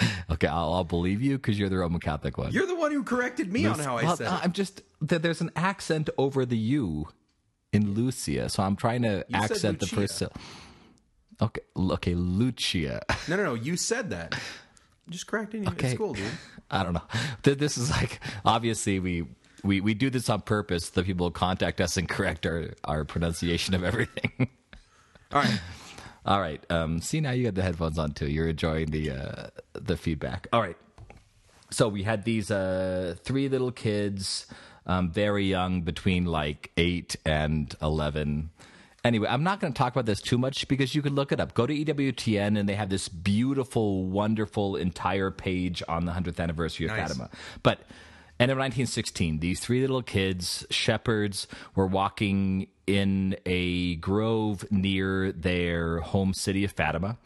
Okay, 0.30 0.46
I'll, 0.46 0.72
I'll 0.74 0.84
believe 0.84 1.22
you 1.22 1.36
because 1.38 1.58
you're 1.58 1.68
the 1.70 1.78
Roman 1.78 2.00
Catholic 2.00 2.36
one. 2.38 2.52
You're 2.52 2.66
the 2.66 2.76
one 2.76 2.92
who 2.92 3.02
corrected 3.02 3.52
me 3.52 3.66
on 3.66 3.78
how 3.78 3.96
I 3.98 4.02
Well, 4.04 4.16
said 4.16 4.26
uh, 4.28 4.34
it. 4.36 4.44
I'm 4.44 4.52
just 4.52 4.82
that 5.00 5.22
there's 5.22 5.40
an 5.40 5.50
accent 5.56 6.10
over 6.18 6.44
the 6.46 6.56
U 6.58 7.08
in 7.72 7.94
Lucia, 7.94 8.48
so 8.48 8.62
I'm 8.62 8.76
trying 8.76 9.02
to 9.02 9.24
You 9.28 9.36
accent 9.36 9.80
the 9.80 9.86
first. 9.86 10.16
syll- 10.18 10.32
Okay, 11.40 11.60
okay, 11.76 12.14
Lucia. 12.14 13.02
No, 13.28 13.36
no, 13.36 13.44
no. 13.44 13.54
You 13.54 13.76
said 13.76 14.10
that. 14.10 14.34
Just 15.08 15.26
correcting 15.26 15.62
you. 15.62 15.70
Okay. 15.70 15.88
It's 15.90 15.96
cool, 15.98 16.12
dude. 16.14 16.26
I 16.70 16.82
don't 16.82 16.92
know. 16.92 17.02
This 17.42 17.78
is 17.78 17.90
like 17.90 18.20
obviously 18.44 18.98
we 19.00 19.24
we 19.64 19.80
we 19.80 19.94
do 19.94 20.10
this 20.10 20.28
on 20.28 20.42
purpose. 20.42 20.90
The 20.90 21.02
people 21.02 21.30
contact 21.30 21.80
us 21.80 21.96
and 21.96 22.06
correct 22.08 22.44
our 22.44 22.74
our 22.84 23.04
pronunciation 23.06 23.72
of 23.74 23.84
everything. 23.84 24.48
All 25.32 25.40
right. 25.42 25.60
All 26.28 26.40
right. 26.40 26.62
Um, 26.70 27.00
see 27.00 27.20
now 27.20 27.30
you 27.30 27.44
got 27.44 27.54
the 27.54 27.62
headphones 27.62 27.98
on 27.98 28.12
too. 28.12 28.28
You're 28.28 28.48
enjoying 28.48 28.90
the 28.90 29.10
uh, 29.10 29.46
the 29.72 29.96
feedback. 29.96 30.46
All 30.52 30.60
right. 30.60 30.76
So 31.70 31.88
we 31.88 32.02
had 32.02 32.24
these 32.24 32.50
uh, 32.50 33.16
three 33.24 33.48
little 33.48 33.72
kids, 33.72 34.46
um, 34.86 35.10
very 35.10 35.46
young, 35.46 35.80
between 35.82 36.26
like 36.26 36.70
eight 36.76 37.16
and 37.24 37.74
eleven. 37.80 38.50
Anyway, 39.04 39.26
I'm 39.30 39.42
not 39.42 39.58
going 39.60 39.72
to 39.72 39.78
talk 39.78 39.94
about 39.94 40.04
this 40.04 40.20
too 40.20 40.36
much 40.36 40.68
because 40.68 40.94
you 40.94 41.00
can 41.00 41.14
look 41.14 41.32
it 41.32 41.40
up. 41.40 41.54
Go 41.54 41.66
to 41.66 41.72
EWTN 41.74 42.58
and 42.58 42.68
they 42.68 42.74
have 42.74 42.90
this 42.90 43.08
beautiful, 43.08 44.04
wonderful 44.04 44.76
entire 44.76 45.30
page 45.30 45.82
on 45.88 46.04
the 46.04 46.12
100th 46.12 46.40
anniversary 46.40 46.86
of 46.86 46.92
Nice. 46.92 47.08
Fatima. 47.08 47.30
But 47.62 47.80
end 48.40 48.50
of 48.50 48.58
1916, 48.58 49.40
these 49.40 49.60
three 49.60 49.80
little 49.80 50.02
kids, 50.02 50.66
shepherds, 50.70 51.46
were 51.74 51.86
walking 51.86 52.68
in 52.86 53.36
a 53.44 53.96
grove 53.96 54.64
near 54.70 55.32
their 55.32 56.00
home 56.00 56.32
city 56.32 56.64
of 56.64 56.72
Fatima, 56.72 57.18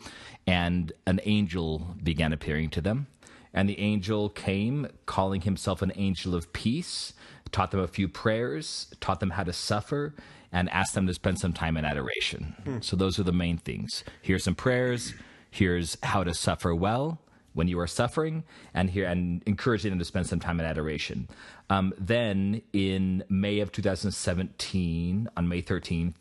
and 0.47 0.93
an 1.07 1.21
angel 1.25 1.97
began 2.03 2.33
appearing 2.33 2.71
to 2.71 2.81
them. 2.81 3.07
And 3.55 3.69
the 3.69 3.79
angel 3.79 4.31
came, 4.31 4.89
calling 5.05 5.43
himself 5.43 5.83
an 5.83 5.93
angel 5.95 6.35
of 6.35 6.53
peace, 6.53 7.13
taught 7.51 7.71
them 7.71 7.81
a 7.81 7.89
few 7.89 8.09
prayers, 8.09 8.93
taught 9.01 9.21
them 9.21 9.31
how 9.31 9.45
to 9.45 9.53
suffer, 9.53 10.15
and 10.51 10.71
asked 10.71 10.95
them 10.95 11.07
to 11.07 11.15
spend 11.15 11.39
some 11.39 11.53
time 11.53 11.77
in 11.77 11.85
adoration. 11.85 12.57
Hmm. 12.65 12.79
So 12.81 12.97
those 12.97 13.19
are 13.19 13.23
the 13.23 13.33
main 13.33 13.59
things. 13.59 14.05
Here's 14.23 14.45
some 14.45 14.55
prayers. 14.55 15.15
Here's 15.51 15.99
how 16.03 16.25
to 16.25 16.33
suffer 16.33 16.75
well 16.75 17.21
when 17.55 17.69
you 17.69 17.79
are 17.79 17.87
suffering, 17.87 18.45
and 18.75 18.91
here 18.91 19.07
and 19.07 19.43
encouraging 19.47 19.91
them 19.91 19.99
to 19.99 20.05
spend 20.05 20.27
some 20.27 20.41
time 20.41 20.61
in 20.61 20.67
adoration. 20.67 21.29
Um, 21.71 21.93
then 21.99 22.63
in 22.73 23.25
May 23.29 23.61
of 23.61 23.73
2017, 23.73 25.29
on 25.37 25.49
May 25.49 25.63
13th, 25.63 26.15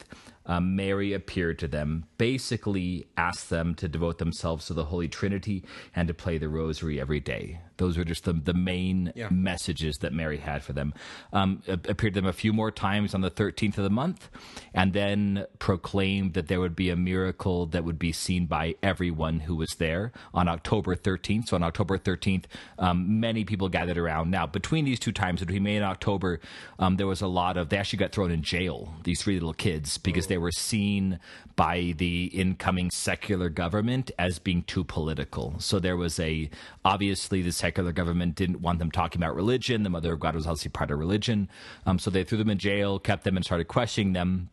um, 0.45 0.75
Mary 0.75 1.13
appeared 1.13 1.59
to 1.59 1.67
them, 1.67 2.05
basically 2.17 3.07
asked 3.15 3.50
them 3.50 3.75
to 3.75 3.88
devote 3.88 4.17
themselves 4.17 4.65
to 4.67 4.73
the 4.73 4.85
Holy 4.85 5.07
Trinity 5.07 5.63
and 5.95 6.07
to 6.07 6.13
play 6.13 6.38
the 6.38 6.50
Rosary 6.50 7.00
every 7.00 7.19
day. 7.19 7.59
Those 7.81 7.97
were 7.97 8.03
just 8.05 8.23
the 8.25 8.33
the 8.33 8.53
main 8.53 9.11
Yeah. 9.15 9.29
messages 9.31 9.97
that 9.97 10.13
Mary 10.13 10.38
had 10.38 10.61
for 10.63 10.73
them. 10.73 10.93
Um, 11.33 11.63
appeared 11.67 12.13
to 12.13 12.21
them 12.21 12.27
a 12.29 12.33
few 12.33 12.53
more 12.53 12.71
times 12.71 13.13
on 13.15 13.21
the 13.21 13.31
13th 13.31 13.77
of 13.77 13.83
the 13.83 13.89
month, 13.89 14.29
and 14.73 14.93
then 14.93 15.45
proclaimed 15.59 16.33
that 16.35 16.47
there 16.47 16.59
would 16.59 16.75
be 16.75 16.89
a 16.91 16.95
miracle 16.95 17.65
that 17.65 17.83
would 17.83 17.97
be 17.97 18.11
seen 18.11 18.45
by 18.45 18.75
everyone 18.83 19.41
who 19.41 19.55
was 19.55 19.71
there 19.79 20.11
on 20.33 20.47
October 20.47 20.95
13th. 20.95 21.47
So 21.47 21.55
on 21.55 21.63
October 21.63 21.97
13th, 21.97 22.45
um, 22.77 23.19
many 23.19 23.43
people 23.43 23.67
gathered 23.69 23.97
around. 23.97 24.29
Now, 24.29 24.45
between 24.45 24.85
these 24.85 25.00
two 25.00 25.11
times, 25.11 25.39
between 25.39 25.63
May 25.63 25.75
and 25.77 25.85
October, 25.85 26.39
um, 26.77 26.97
there 26.97 27.07
was 27.07 27.21
a 27.21 27.27
lot 27.27 27.57
of, 27.57 27.69
they 27.69 27.77
actually 27.77 27.97
got 27.97 28.11
thrown 28.11 28.29
in 28.31 28.43
jail, 28.43 28.93
these 29.03 29.21
three 29.23 29.33
little 29.33 29.53
kids, 29.53 29.97
because 29.97 30.27
they 30.27 30.38
were 30.38 30.51
seen 30.51 31.19
by 31.55 31.93
the 31.97 32.25
incoming 32.25 32.91
secular 32.91 33.50
government 33.50 34.11
as 34.19 34.38
being 34.39 34.61
too 34.63 34.83
political. 34.83 35.55
So 35.59 35.79
there 35.79 35.97
was 35.97 36.19
a, 36.19 36.50
obviously, 36.85 37.41
the 37.41 37.51
secular 37.51 37.70
government 37.71 38.35
didn't 38.35 38.61
want 38.61 38.79
them 38.79 38.91
talking 38.91 39.21
about 39.21 39.35
religion. 39.35 39.83
The 39.83 39.89
Mother 39.89 40.13
of 40.13 40.19
God 40.19 40.35
was 40.35 40.45
obviously 40.45 40.69
part 40.69 40.91
of 40.91 40.99
religion. 40.99 41.49
Um, 41.85 41.99
so 41.99 42.09
they 42.09 42.23
threw 42.23 42.37
them 42.37 42.49
in 42.49 42.57
jail, 42.57 42.99
kept 42.99 43.23
them, 43.23 43.35
and 43.35 43.45
started 43.45 43.67
questioning 43.67 44.13
them. 44.13 44.49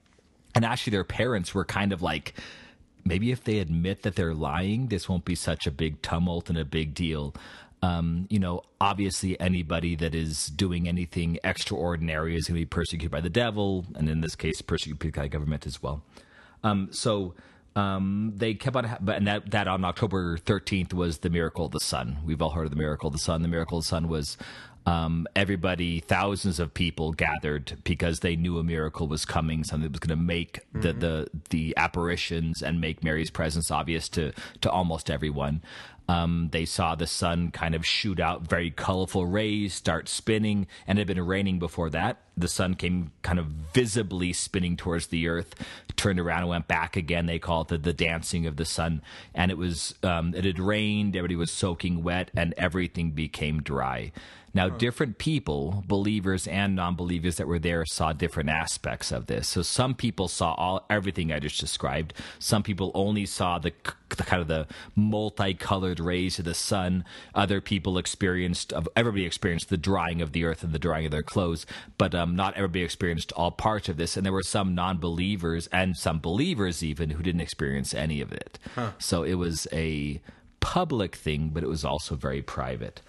And 0.54 0.64
actually, 0.64 0.92
their 0.92 1.04
parents 1.04 1.54
were 1.54 1.64
kind 1.64 1.92
of 1.92 2.02
like, 2.02 2.34
maybe 3.04 3.30
if 3.30 3.44
they 3.44 3.58
admit 3.58 4.02
that 4.02 4.16
they're 4.16 4.34
lying, 4.34 4.88
this 4.88 5.08
won't 5.08 5.24
be 5.24 5.34
such 5.34 5.66
a 5.66 5.70
big 5.70 6.00
tumult 6.02 6.48
and 6.48 6.58
a 6.58 6.64
big 6.64 6.94
deal. 6.94 7.34
Um, 7.80 8.26
you 8.28 8.38
know, 8.38 8.62
obviously, 8.80 9.38
anybody 9.40 9.94
that 9.96 10.14
is 10.14 10.46
doing 10.46 10.88
anything 10.88 11.38
extraordinary 11.44 12.36
is 12.36 12.48
going 12.48 12.56
to 12.56 12.62
be 12.62 12.66
persecuted 12.66 13.10
by 13.10 13.20
the 13.20 13.30
devil, 13.30 13.86
and 13.94 14.08
in 14.08 14.20
this 14.20 14.34
case, 14.34 14.60
persecuted 14.62 15.14
by 15.14 15.28
government 15.28 15.66
as 15.66 15.82
well. 15.82 16.02
Um, 16.64 16.88
so 16.90 17.34
um, 17.78 18.32
they 18.36 18.54
kept 18.54 18.76
on, 18.76 18.96
but 19.00 19.16
and 19.16 19.26
that 19.26 19.50
that 19.50 19.68
on 19.68 19.84
October 19.84 20.36
thirteenth 20.38 20.92
was 20.92 21.18
the 21.18 21.30
miracle 21.30 21.66
of 21.66 21.72
the 21.72 21.80
sun. 21.80 22.18
We've 22.24 22.42
all 22.42 22.50
heard 22.50 22.64
of 22.64 22.70
the 22.70 22.76
miracle 22.76 23.06
of 23.08 23.12
the 23.12 23.18
sun. 23.20 23.42
The 23.42 23.48
miracle 23.48 23.78
of 23.78 23.84
the 23.84 23.88
sun 23.88 24.08
was 24.08 24.36
um, 24.86 25.26
everybody, 25.36 26.00
thousands 26.00 26.58
of 26.58 26.72
people 26.72 27.12
gathered 27.12 27.76
because 27.84 28.20
they 28.20 28.36
knew 28.36 28.58
a 28.58 28.64
miracle 28.64 29.06
was 29.06 29.24
coming, 29.24 29.62
something 29.62 29.82
that 29.82 29.92
was 29.92 30.00
going 30.00 30.18
to 30.18 30.24
make 30.24 30.60
the, 30.72 30.92
the 30.92 31.28
the 31.50 31.74
apparitions 31.76 32.62
and 32.62 32.80
make 32.80 33.04
Mary's 33.04 33.30
presence 33.30 33.70
obvious 33.70 34.08
to 34.10 34.32
to 34.62 34.70
almost 34.70 35.10
everyone. 35.10 35.62
Um, 36.08 36.48
they 36.52 36.64
saw 36.64 36.94
the 36.94 37.06
sun 37.06 37.50
kind 37.50 37.74
of 37.74 37.84
shoot 37.84 38.18
out 38.18 38.48
very 38.48 38.70
colorful 38.70 39.26
rays, 39.26 39.74
start 39.74 40.08
spinning, 40.08 40.66
and 40.86 40.98
it 40.98 41.02
had 41.06 41.14
been 41.14 41.26
raining 41.26 41.58
before 41.58 41.90
that. 41.90 42.22
The 42.34 42.48
sun 42.48 42.74
came 42.74 43.12
kind 43.22 43.38
of 43.38 43.46
visibly 43.46 44.32
spinning 44.32 44.76
towards 44.76 45.08
the 45.08 45.28
earth, 45.28 45.54
turned 45.96 46.18
around 46.18 46.40
and 46.40 46.48
went 46.48 46.68
back 46.68 46.96
again. 46.96 47.26
They 47.26 47.38
call 47.38 47.62
it 47.62 47.68
the, 47.68 47.78
the 47.78 47.92
dancing 47.92 48.46
of 48.46 48.56
the 48.56 48.64
sun. 48.64 49.02
And 49.34 49.50
it 49.50 49.58
was, 49.58 49.96
um, 50.02 50.34
it 50.34 50.46
had 50.46 50.58
rained, 50.58 51.14
everybody 51.14 51.36
was 51.36 51.50
soaking 51.50 52.02
wet, 52.02 52.30
and 52.34 52.54
everything 52.56 53.10
became 53.10 53.62
dry. 53.62 54.12
Now, 54.54 54.70
different 54.70 55.18
people, 55.18 55.84
believers 55.86 56.48
and 56.48 56.74
non-believers 56.74 57.36
that 57.36 57.46
were 57.46 57.58
there, 57.58 57.84
saw 57.84 58.14
different 58.14 58.48
aspects 58.48 59.12
of 59.12 59.26
this. 59.26 59.46
So 59.46 59.62
some 59.62 59.94
people 59.94 60.26
saw 60.26 60.54
all 60.54 60.86
everything 60.88 61.30
I 61.30 61.38
just 61.38 61.60
described. 61.60 62.14
Some 62.38 62.62
people 62.62 62.90
only 62.94 63.26
saw 63.26 63.58
the, 63.58 63.72
the 64.16 64.22
kind 64.22 64.40
of 64.40 64.48
the 64.48 64.66
multicolored 64.94 66.00
rays 66.00 66.38
of 66.38 66.44
the 66.44 66.54
sun. 66.54 67.04
Other 67.34 67.60
people 67.60 67.98
experienced, 67.98 68.72
of 68.72 68.88
everybody 68.96 69.24
experienced 69.24 69.68
the 69.68 69.76
drying 69.76 70.22
of 70.22 70.32
the 70.32 70.44
earth 70.44 70.62
and 70.62 70.72
the 70.72 70.78
drying 70.78 71.06
of 71.06 71.12
their 71.12 71.22
clothes, 71.22 71.66
but 71.98 72.14
um, 72.14 72.34
not 72.34 72.54
everybody 72.54 72.82
experienced 72.82 73.32
all 73.32 73.50
parts 73.50 73.88
of 73.88 73.96
this. 73.96 74.16
And 74.16 74.24
there 74.24 74.32
were 74.32 74.42
some 74.42 74.74
non-believers 74.74 75.68
and 75.72 75.96
some 75.96 76.18
believers 76.20 76.82
even 76.82 77.10
who 77.10 77.22
didn't 77.22 77.40
experience 77.40 77.94
any 77.94 78.20
of 78.20 78.32
it. 78.32 78.58
So 78.98 79.22
it 79.22 79.34
was 79.34 79.66
a 79.72 80.20
public 80.60 81.14
thing, 81.16 81.50
but 81.50 81.62
it 81.62 81.68
was 81.68 81.84
also 81.84 82.16
very 82.16 82.42
private. 82.42 83.00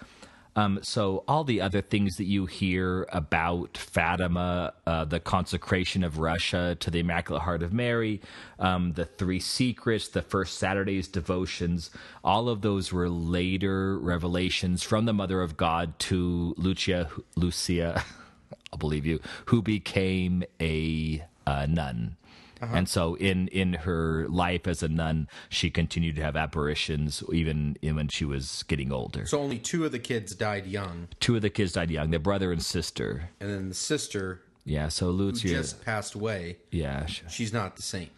Um, 0.56 0.80
so 0.82 1.24
all 1.28 1.44
the 1.44 1.60
other 1.60 1.80
things 1.80 2.16
that 2.16 2.24
you 2.24 2.46
hear 2.46 3.06
about 3.12 3.76
Fatima, 3.76 4.74
uh, 4.86 5.04
the 5.04 5.20
consecration 5.20 6.02
of 6.02 6.18
Russia 6.18 6.76
to 6.80 6.90
the 6.90 7.00
Immaculate 7.00 7.42
Heart 7.42 7.62
of 7.62 7.72
Mary, 7.72 8.20
um, 8.58 8.92
the 8.92 9.04
three 9.04 9.40
secrets, 9.40 10.08
the 10.08 10.22
first 10.22 10.58
Saturday's 10.58 11.08
devotions, 11.08 11.90
all 12.24 12.48
of 12.48 12.62
those 12.62 12.92
were 12.92 13.08
later 13.08 13.98
revelations 13.98 14.82
from 14.82 15.04
the 15.04 15.12
Mother 15.12 15.40
of 15.40 15.56
God 15.56 15.98
to 16.00 16.54
Lucia, 16.56 17.08
Lucia, 17.36 18.02
I'll 18.72 18.78
believe 18.78 19.06
you, 19.06 19.20
who 19.46 19.62
became 19.62 20.44
a 20.60 21.24
uh, 21.46 21.66
nun. 21.66 22.16
Uh-huh. 22.60 22.74
And 22.76 22.88
so, 22.88 23.14
in 23.16 23.48
in 23.48 23.72
her 23.74 24.26
life 24.28 24.66
as 24.66 24.82
a 24.82 24.88
nun, 24.88 25.28
she 25.48 25.70
continued 25.70 26.16
to 26.16 26.22
have 26.22 26.36
apparitions 26.36 27.22
even 27.32 27.76
when 27.82 28.08
she 28.08 28.24
was 28.24 28.64
getting 28.68 28.92
older. 28.92 29.26
So 29.26 29.40
only 29.40 29.58
two 29.58 29.84
of 29.84 29.92
the 29.92 29.98
kids 29.98 30.34
died 30.34 30.66
young, 30.66 31.08
Two 31.20 31.36
of 31.36 31.42
the 31.42 31.50
kids 31.50 31.72
died 31.72 31.90
young. 31.90 32.10
Their 32.10 32.20
brother 32.20 32.52
and 32.52 32.62
sister. 32.62 33.30
and 33.40 33.50
then 33.50 33.68
the 33.70 33.74
sister 33.74 34.42
Yeah. 34.64 34.88
So 34.88 35.10
Lucia. 35.10 35.48
just 35.48 35.84
passed 35.84 36.14
away. 36.14 36.58
yeah. 36.70 37.06
sh- 37.06 37.22
She's 37.30 37.52
not 37.52 37.76
the 37.76 37.82
saint. 37.82 38.10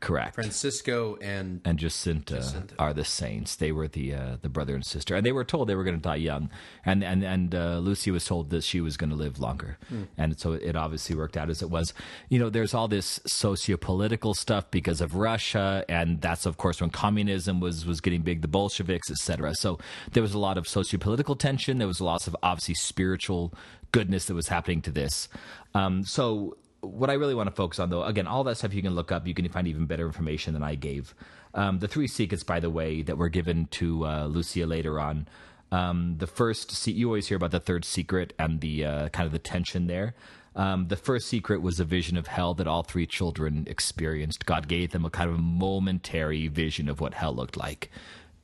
Correct. 0.00 0.34
Francisco 0.34 1.18
and 1.20 1.60
and 1.64 1.78
Jacinta, 1.78 2.36
Jacinta. 2.36 2.74
are 2.78 2.94
the 2.94 3.04
saints. 3.04 3.56
They 3.56 3.70
were 3.70 3.86
the 3.86 4.14
uh, 4.14 4.36
the 4.40 4.48
brother 4.48 4.74
and 4.74 4.84
sister, 4.84 5.14
and 5.14 5.26
they 5.26 5.32
were 5.32 5.44
told 5.44 5.68
they 5.68 5.74
were 5.74 5.84
going 5.84 5.96
to 5.96 6.02
die 6.02 6.16
young. 6.16 6.48
And 6.86 7.04
and 7.04 7.22
and 7.22 7.54
uh, 7.54 7.78
Lucy 7.78 8.10
was 8.10 8.24
told 8.24 8.48
that 8.50 8.64
she 8.64 8.80
was 8.80 8.96
going 8.96 9.10
to 9.10 9.16
live 9.16 9.38
longer, 9.38 9.76
and 10.16 10.38
so 10.40 10.52
it 10.52 10.74
obviously 10.74 11.14
worked 11.14 11.36
out 11.36 11.50
as 11.50 11.60
it 11.60 11.68
was. 11.68 11.92
You 12.30 12.38
know, 12.38 12.48
there's 12.48 12.72
all 12.72 12.88
this 12.88 13.20
socio-political 13.26 14.32
stuff 14.32 14.70
because 14.70 15.02
of 15.02 15.14
Russia, 15.14 15.84
and 15.86 16.20
that's 16.22 16.46
of 16.46 16.56
course 16.56 16.80
when 16.80 16.88
communism 16.90 17.60
was 17.60 17.84
was 17.84 18.00
getting 18.00 18.22
big, 18.22 18.40
the 18.40 18.48
Bolsheviks, 18.48 19.10
etc. 19.10 19.54
So 19.54 19.78
there 20.12 20.22
was 20.22 20.32
a 20.32 20.38
lot 20.38 20.56
of 20.56 20.66
socio-political 20.66 21.36
tension. 21.36 21.76
There 21.76 21.86
was 21.86 22.00
a 22.00 22.04
lots 22.04 22.26
of 22.26 22.34
obviously 22.42 22.74
spiritual 22.74 23.52
goodness 23.92 24.26
that 24.26 24.34
was 24.34 24.48
happening 24.48 24.80
to 24.82 24.90
this. 24.90 25.28
Um, 25.74 26.04
so 26.04 26.56
what 26.80 27.10
I 27.10 27.14
really 27.14 27.34
want 27.34 27.48
to 27.48 27.54
focus 27.54 27.78
on, 27.78 27.90
though, 27.90 28.04
again, 28.04 28.26
all 28.26 28.44
that 28.44 28.56
stuff 28.56 28.74
you 28.74 28.82
can 28.82 28.94
look 28.94 29.12
up. 29.12 29.26
You 29.26 29.34
can 29.34 29.48
find 29.48 29.68
even 29.68 29.86
better 29.86 30.06
information 30.06 30.54
than 30.54 30.62
I 30.62 30.74
gave. 30.74 31.14
Um, 31.54 31.78
the 31.78 31.88
three 31.88 32.06
secrets, 32.06 32.42
by 32.42 32.60
the 32.60 32.70
way, 32.70 33.02
that 33.02 33.18
were 33.18 33.28
given 33.28 33.66
to 33.72 34.06
uh, 34.06 34.26
Lucia 34.26 34.66
later 34.66 34.98
on. 35.00 35.28
Um, 35.72 36.16
the 36.18 36.26
first, 36.26 36.86
you 36.86 37.06
always 37.06 37.28
hear 37.28 37.36
about 37.36 37.50
the 37.50 37.60
third 37.60 37.84
secret 37.84 38.32
and 38.38 38.60
the 38.60 38.84
uh, 38.84 39.08
kind 39.10 39.26
of 39.26 39.32
the 39.32 39.38
tension 39.38 39.86
there. 39.86 40.14
Um, 40.56 40.88
the 40.88 40.96
first 40.96 41.28
secret 41.28 41.62
was 41.62 41.78
a 41.78 41.84
vision 41.84 42.16
of 42.16 42.26
hell 42.26 42.54
that 42.54 42.66
all 42.66 42.82
three 42.82 43.06
children 43.06 43.64
experienced. 43.68 44.46
God 44.46 44.66
gave 44.66 44.90
them 44.90 45.04
a 45.04 45.10
kind 45.10 45.30
of 45.30 45.38
momentary 45.38 46.48
vision 46.48 46.88
of 46.88 47.00
what 47.00 47.14
hell 47.14 47.32
looked 47.32 47.56
like, 47.56 47.90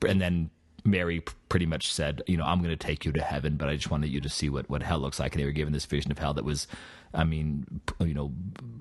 and 0.07 0.21
then 0.21 0.49
Mary 0.87 1.21
pretty 1.49 1.65
much 1.65 1.91
said, 1.91 2.21
you 2.27 2.37
know, 2.37 2.45
I'm 2.45 2.59
going 2.59 2.69
to 2.69 2.77
take 2.77 3.05
you 3.05 3.11
to 3.11 3.21
heaven, 3.21 3.57
but 3.57 3.67
I 3.67 3.75
just 3.75 3.91
wanted 3.91 4.09
you 4.09 4.21
to 4.21 4.29
see 4.29 4.49
what, 4.49 4.69
what 4.69 4.81
hell 4.81 4.99
looks 4.99 5.19
like. 5.19 5.33
And 5.33 5.41
they 5.41 5.45
were 5.45 5.51
given 5.51 5.73
this 5.73 5.85
vision 5.85 6.11
of 6.11 6.17
hell 6.17 6.33
that 6.33 6.45
was, 6.45 6.67
I 7.13 7.23
mean, 7.23 7.81
you 7.99 8.13
know, 8.13 8.31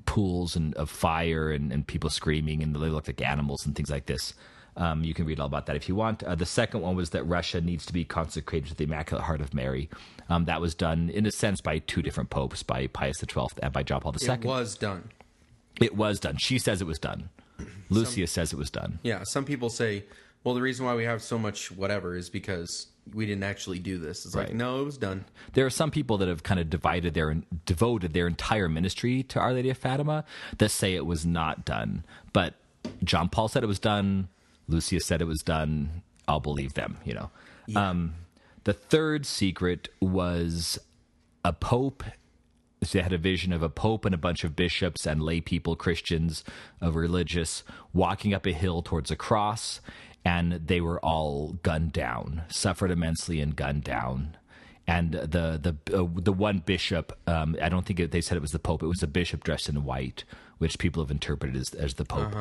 pools 0.04 0.56
and 0.56 0.74
of 0.74 0.90
fire 0.90 1.50
and, 1.50 1.72
and 1.72 1.86
people 1.86 2.10
screaming 2.10 2.62
and 2.62 2.74
they 2.74 2.88
looked 2.88 3.08
like 3.08 3.22
animals 3.22 3.66
and 3.66 3.74
things 3.74 3.90
like 3.90 4.06
this. 4.06 4.34
Um, 4.76 5.04
you 5.04 5.14
can 5.14 5.24
read 5.24 5.40
all 5.40 5.46
about 5.46 5.66
that 5.66 5.76
if 5.76 5.88
you 5.88 5.94
want. 5.94 6.22
Uh, 6.22 6.34
the 6.34 6.44
second 6.44 6.82
one 6.82 6.96
was 6.96 7.10
that 7.10 7.24
Russia 7.24 7.60
needs 7.60 7.86
to 7.86 7.92
be 7.92 8.04
consecrated 8.04 8.68
to 8.68 8.74
the 8.74 8.84
Immaculate 8.84 9.24
Heart 9.24 9.40
of 9.40 9.54
Mary. 9.54 9.88
Um, 10.28 10.44
that 10.44 10.60
was 10.60 10.74
done, 10.74 11.08
in 11.10 11.24
a 11.24 11.32
sense, 11.32 11.62
by 11.62 11.78
two 11.78 12.02
different 12.02 12.28
popes, 12.28 12.62
by 12.62 12.86
Pius 12.88 13.18
XII 13.18 13.46
and 13.62 13.72
by 13.72 13.82
John 13.82 14.00
Paul 14.00 14.14
II. 14.20 14.28
It 14.28 14.44
was 14.44 14.76
done. 14.76 15.10
It 15.80 15.96
was 15.96 16.20
done. 16.20 16.36
She 16.36 16.58
says 16.58 16.82
it 16.82 16.86
was 16.86 16.98
done. 16.98 17.30
Lucia 17.88 18.26
says 18.26 18.52
it 18.52 18.56
was 18.56 18.70
done. 18.70 18.98
Yeah, 19.02 19.22
some 19.22 19.44
people 19.44 19.70
say, 19.70 20.04
well, 20.44 20.54
the 20.54 20.62
reason 20.62 20.84
why 20.84 20.94
we 20.94 21.04
have 21.04 21.22
so 21.22 21.38
much 21.38 21.70
whatever 21.70 22.16
is 22.16 22.28
because 22.28 22.88
we 23.14 23.26
didn't 23.26 23.44
actually 23.44 23.78
do 23.78 23.98
this. 23.98 24.24
It's 24.24 24.34
like, 24.34 24.54
no, 24.54 24.80
it 24.80 24.84
was 24.84 24.98
done. 24.98 25.24
There 25.52 25.66
are 25.66 25.70
some 25.70 25.90
people 25.90 26.18
that 26.18 26.28
have 26.28 26.42
kind 26.42 26.60
of 26.60 26.70
divided 26.70 27.14
their 27.14 27.36
devoted 27.64 28.12
their 28.12 28.26
entire 28.26 28.68
ministry 28.68 29.22
to 29.24 29.40
Our 29.40 29.52
Lady 29.52 29.70
of 29.70 29.78
Fatima 29.78 30.24
that 30.58 30.70
say 30.70 30.94
it 30.94 31.06
was 31.06 31.24
not 31.24 31.64
done. 31.64 32.04
But 32.32 32.54
John 33.04 33.28
Paul 33.28 33.48
said 33.48 33.62
it 33.62 33.66
was 33.66 33.78
done. 33.78 34.28
Lucia 34.68 35.00
said 35.00 35.20
it 35.20 35.26
was 35.26 35.42
done. 35.42 36.02
I'll 36.28 36.40
believe 36.40 36.74
them. 36.74 36.98
You 37.04 37.14
know. 37.14 37.30
Um, 37.74 38.14
the 38.64 38.72
third 38.72 39.26
secret 39.26 39.88
was 40.00 40.78
a 41.44 41.52
pope. 41.52 42.02
They 42.92 43.00
had 43.00 43.12
a 43.12 43.18
vision 43.18 43.52
of 43.52 43.62
a 43.62 43.68
pope 43.68 44.04
and 44.04 44.14
a 44.14 44.18
bunch 44.18 44.44
of 44.44 44.54
bishops 44.54 45.06
and 45.06 45.22
lay 45.22 45.40
people, 45.40 45.74
Christians, 45.76 46.44
of 46.80 46.94
religious, 46.94 47.64
walking 47.92 48.34
up 48.34 48.46
a 48.46 48.52
hill 48.52 48.82
towards 48.82 49.10
a 49.10 49.16
cross, 49.16 49.80
and 50.26 50.54
they 50.54 50.80
were 50.80 50.98
all 51.04 51.52
gunned 51.62 51.92
down, 51.92 52.42
suffered 52.48 52.90
immensely, 52.90 53.40
and 53.40 53.54
gunned 53.54 53.84
down. 53.84 54.36
And 54.88 55.12
the 55.12 55.76
the 55.86 55.98
uh, 55.98 56.06
the 56.14 56.32
one 56.32 56.58
bishop, 56.60 57.18
um, 57.26 57.56
I 57.60 57.68
don't 57.68 57.84
think 57.84 57.98
it, 57.98 58.12
they 58.12 58.20
said 58.20 58.36
it 58.36 58.40
was 58.40 58.52
the 58.52 58.60
pope. 58.60 58.82
It 58.82 58.86
was 58.86 59.02
a 59.02 59.08
bishop 59.08 59.42
dressed 59.42 59.68
in 59.68 59.82
white, 59.84 60.22
which 60.58 60.78
people 60.78 61.02
have 61.02 61.10
interpreted 61.10 61.56
as, 61.56 61.74
as 61.74 61.94
the 61.94 62.04
pope. 62.04 62.32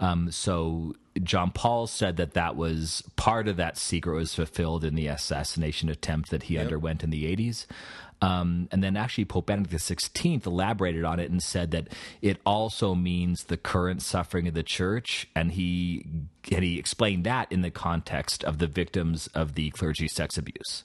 Um, 0.00 0.30
so 0.32 0.94
John 1.22 1.52
Paul 1.52 1.86
said 1.86 2.16
that 2.16 2.34
that 2.34 2.56
was 2.56 3.04
part 3.14 3.46
of 3.46 3.56
that 3.56 3.78
secret 3.78 4.16
was 4.16 4.34
fulfilled 4.34 4.84
in 4.84 4.96
the 4.96 5.06
assassination 5.06 5.88
attempt 5.88 6.30
that 6.30 6.44
he 6.44 6.58
underwent 6.58 7.04
in 7.04 7.10
the 7.10 7.24
eighties. 7.26 7.66
Um, 8.20 8.68
and 8.70 8.84
then 8.84 8.96
actually 8.96 9.24
Pope 9.24 9.46
Benedict 9.46 9.74
XVI 9.74 10.46
elaborated 10.46 11.04
on 11.04 11.18
it 11.18 11.28
and 11.28 11.42
said 11.42 11.72
that 11.72 11.88
it 12.20 12.38
also 12.46 12.94
means 12.94 13.44
the 13.44 13.56
current 13.56 14.00
suffering 14.00 14.46
of 14.46 14.54
the 14.54 14.62
church, 14.62 15.28
and 15.34 15.52
he 15.52 16.06
and 16.52 16.64
he 16.64 16.78
explained 16.78 17.24
that 17.24 17.50
in 17.50 17.62
the 17.62 17.70
context 17.70 18.44
of 18.44 18.58
the 18.58 18.68
victims 18.68 19.26
of 19.34 19.54
the 19.54 19.70
clergy 19.70 20.06
sex 20.06 20.38
abuse. 20.38 20.84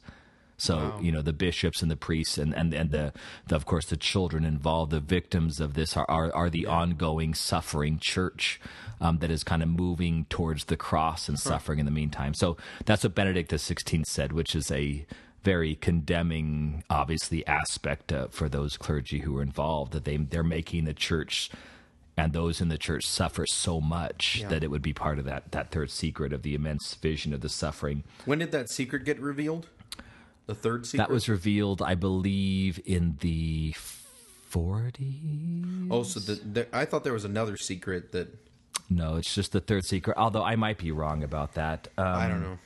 So 0.57 0.97
you 0.99 1.11
know 1.11 1.21
the 1.21 1.33
bishops 1.33 1.83
and 1.83 1.91
the 1.91 1.95
priests 1.95 2.37
and 2.37 2.53
and 2.55 2.73
and 2.73 2.89
the, 2.89 3.13
the 3.47 3.55
of 3.55 3.65
course 3.65 3.85
the 3.85 3.97
children 3.97 4.43
involved, 4.43 4.91
the 4.91 4.99
victims 4.99 5.59
of 5.59 5.75
this 5.75 5.95
are 5.95 6.09
are, 6.09 6.33
are 6.33 6.49
the 6.49 6.65
ongoing 6.65 7.35
suffering 7.35 7.99
church 7.99 8.59
um, 8.99 9.19
that 9.19 9.29
is 9.29 9.43
kind 9.43 9.61
of 9.61 9.69
moving 9.69 10.25
towards 10.29 10.65
the 10.65 10.77
cross 10.77 11.29
and 11.29 11.39
suffering 11.39 11.77
in 11.77 11.85
the 11.85 11.91
meantime. 11.91 12.33
So 12.33 12.57
that's 12.85 13.03
what 13.03 13.13
Benedict 13.13 13.51
XVI 13.51 14.05
said, 14.05 14.33
which 14.33 14.55
is 14.55 14.71
a 14.71 15.05
very 15.43 15.75
condemning, 15.75 16.83
obviously, 16.89 17.45
aspect 17.45 18.11
uh, 18.11 18.27
for 18.29 18.49
those 18.49 18.77
clergy 18.77 19.19
who 19.19 19.33
were 19.33 19.43
involved 19.43 19.93
that 19.93 20.05
they 20.05 20.17
they're 20.17 20.43
making 20.43 20.85
the 20.85 20.93
church 20.93 21.51
and 22.17 22.33
those 22.33 22.59
in 22.59 22.69
the 22.69 22.79
church 22.79 23.05
suffer 23.05 23.45
so 23.45 23.79
much 23.79 24.43
that 24.49 24.63
it 24.63 24.71
would 24.71 24.81
be 24.81 24.93
part 24.93 25.19
of 25.19 25.25
that 25.25 25.51
that 25.51 25.71
third 25.71 25.91
secret 25.91 26.33
of 26.33 26.41
the 26.41 26.55
immense 26.55 26.95
vision 26.95 27.33
of 27.33 27.41
the 27.41 27.49
suffering. 27.49 28.03
When 28.25 28.39
did 28.39 28.51
that 28.51 28.69
secret 28.69 29.05
get 29.05 29.19
revealed? 29.19 29.67
The 30.47 30.55
third 30.55 30.85
secret? 30.85 31.05
That 31.07 31.13
was 31.13 31.29
revealed, 31.29 31.81
I 31.81 31.95
believe, 31.95 32.79
in 32.85 33.17
the 33.19 33.73
40s. 34.51 35.87
Oh, 35.91 36.03
so 36.03 36.19
the, 36.19 36.35
the, 36.35 36.67
I 36.75 36.85
thought 36.85 37.03
there 37.03 37.13
was 37.13 37.25
another 37.25 37.57
secret 37.57 38.11
that 38.13 38.27
No, 38.89 39.15
it's 39.17 39.33
just 39.33 39.51
the 39.51 39.59
third 39.61 39.85
secret. 39.85 40.17
Although 40.17 40.43
I 40.43 40.55
might 40.55 40.77
be 40.77 40.91
wrong 40.91 41.23
about 41.23 41.53
that. 41.55 41.87
Um, 41.97 42.05
I 42.07 42.27
don't 42.27 42.41
know. 42.41 42.57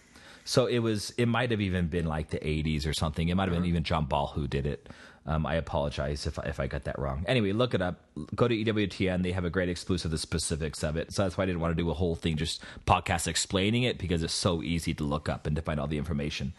So 0.44 0.66
it 0.66 0.80
was. 0.80 1.12
It 1.18 1.28
might 1.28 1.52
have 1.52 1.62
even 1.62 1.88
been 1.88 2.06
like 2.06 2.30
the 2.32 2.40
'80s 2.40 2.88
or 2.88 2.94
something. 2.94 3.30
It 3.30 3.36
might 3.36 3.44
have 3.44 3.52
Uh-huh. 3.54 3.62
been 3.62 3.70
even 3.70 3.84
John 3.84 4.08
Paul 4.08 4.28
who 4.28 4.48
did 4.48 4.66
it. 4.66 4.90
Um, 5.28 5.46
I 5.46 5.54
apologize 5.56 6.26
if 6.26 6.40
I, 6.40 6.44
if 6.46 6.60
I 6.60 6.66
got 6.66 6.86
that 6.86 6.98
wrong. 6.98 7.24
Anyway, 7.28 7.52
look 7.52 7.76
it 7.76 7.82
up. 7.82 8.02
Go 8.34 8.48
to 8.48 8.56
EWTN. 8.56 9.22
They 9.22 9.34
have 9.34 9.46
a 9.46 9.52
great 9.52 9.70
exclusive, 9.70 10.10
the 10.10 10.18
specifics 10.18 10.82
of 10.82 10.98
it. 10.98 11.12
So 11.14 11.22
that's 11.22 11.38
why 11.38 11.44
I 11.44 11.46
didn't 11.46 11.62
want 11.62 11.78
to 11.78 11.82
do 11.84 11.92
a 11.92 11.94
whole 11.94 12.16
thing, 12.16 12.38
just 12.38 12.60
podcast 12.88 13.28
explaining 13.28 13.84
it 13.84 14.00
because 14.00 14.24
it's 14.24 14.34
so 14.34 14.64
easy 14.64 14.96
to 14.96 15.04
look 15.04 15.30
up 15.30 15.46
and 15.46 15.56
to 15.56 15.62
find 15.62 15.80
all 15.80 15.86
the 15.86 16.00
information. 16.00 16.54